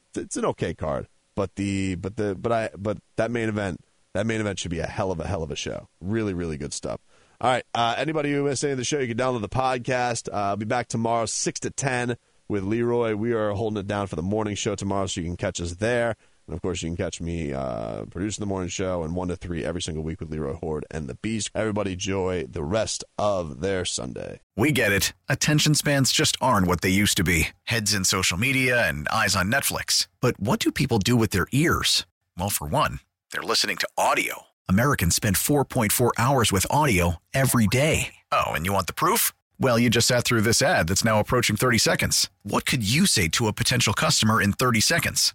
It's, 0.08 0.18
it's 0.18 0.36
an 0.36 0.44
okay 0.46 0.74
card. 0.74 1.08
But 1.34 1.54
the 1.56 1.96
but 1.96 2.16
the 2.16 2.34
but 2.34 2.50
I 2.50 2.70
but 2.76 2.98
that 3.16 3.30
main 3.30 3.48
event 3.48 3.80
that 4.14 4.26
main 4.26 4.40
event 4.40 4.58
should 4.58 4.70
be 4.70 4.78
a 4.78 4.86
hell 4.86 5.10
of 5.10 5.20
a 5.20 5.26
hell 5.26 5.42
of 5.42 5.50
a 5.50 5.56
show. 5.56 5.88
Really 6.00 6.32
really 6.32 6.56
good 6.56 6.72
stuff. 6.72 7.00
All 7.40 7.50
right. 7.50 7.64
Uh, 7.74 7.94
anybody 7.98 8.32
who 8.32 8.44
missed 8.44 8.64
any 8.64 8.72
of 8.72 8.78
the 8.78 8.84
show, 8.84 8.98
you 8.98 9.08
can 9.08 9.18
download 9.18 9.42
the 9.42 9.48
podcast. 9.48 10.32
Uh, 10.32 10.36
I'll 10.36 10.56
be 10.56 10.64
back 10.64 10.88
tomorrow, 10.88 11.26
six 11.26 11.60
to 11.60 11.70
ten, 11.70 12.16
with 12.48 12.64
Leroy. 12.64 13.14
We 13.14 13.32
are 13.34 13.50
holding 13.50 13.78
it 13.78 13.86
down 13.86 14.06
for 14.06 14.16
the 14.16 14.22
morning 14.22 14.54
show 14.54 14.74
tomorrow, 14.74 15.06
so 15.06 15.20
you 15.20 15.26
can 15.26 15.36
catch 15.36 15.60
us 15.60 15.74
there. 15.74 16.16
And 16.46 16.54
of 16.54 16.62
course, 16.62 16.82
you 16.82 16.88
can 16.88 16.96
catch 16.96 17.20
me 17.20 17.52
uh, 17.52 18.04
producing 18.04 18.42
the 18.42 18.46
morning 18.46 18.68
show 18.68 19.02
and 19.02 19.16
one 19.16 19.28
to 19.28 19.36
three 19.36 19.64
every 19.64 19.82
single 19.82 20.04
week 20.04 20.20
with 20.20 20.30
Leroy 20.30 20.54
Horde 20.54 20.86
and 20.90 21.08
the 21.08 21.16
Beast. 21.16 21.50
Everybody 21.54 21.92
enjoy 21.92 22.44
the 22.44 22.62
rest 22.62 23.04
of 23.18 23.60
their 23.60 23.84
Sunday. 23.84 24.40
We 24.56 24.72
get 24.72 24.92
it. 24.92 25.12
Attention 25.28 25.74
spans 25.74 26.12
just 26.12 26.36
aren't 26.40 26.66
what 26.66 26.82
they 26.82 26.88
used 26.88 27.16
to 27.16 27.24
be 27.24 27.48
heads 27.64 27.94
in 27.94 28.04
social 28.04 28.38
media 28.38 28.88
and 28.88 29.08
eyes 29.08 29.34
on 29.36 29.50
Netflix. 29.50 30.06
But 30.20 30.38
what 30.40 30.60
do 30.60 30.72
people 30.72 30.98
do 30.98 31.16
with 31.16 31.30
their 31.30 31.46
ears? 31.52 32.06
Well, 32.38 32.50
for 32.50 32.66
one, 32.66 33.00
they're 33.32 33.42
listening 33.42 33.76
to 33.78 33.88
audio. 33.98 34.44
Americans 34.68 35.14
spend 35.14 35.36
4.4 35.36 36.10
hours 36.18 36.52
with 36.52 36.66
audio 36.70 37.16
every 37.34 37.66
day. 37.66 38.14
Oh, 38.32 38.46
and 38.46 38.64
you 38.66 38.72
want 38.72 38.86
the 38.86 38.94
proof? 38.94 39.32
Well, 39.58 39.78
you 39.78 39.88
just 39.90 40.08
sat 40.08 40.24
through 40.24 40.42
this 40.42 40.60
ad 40.60 40.88
that's 40.88 41.04
now 41.04 41.20
approaching 41.20 41.56
30 41.56 41.78
seconds. 41.78 42.30
What 42.42 42.66
could 42.66 42.88
you 42.88 43.06
say 43.06 43.28
to 43.28 43.46
a 43.46 43.52
potential 43.52 43.94
customer 43.94 44.40
in 44.42 44.52
30 44.52 44.80
seconds? 44.80 45.34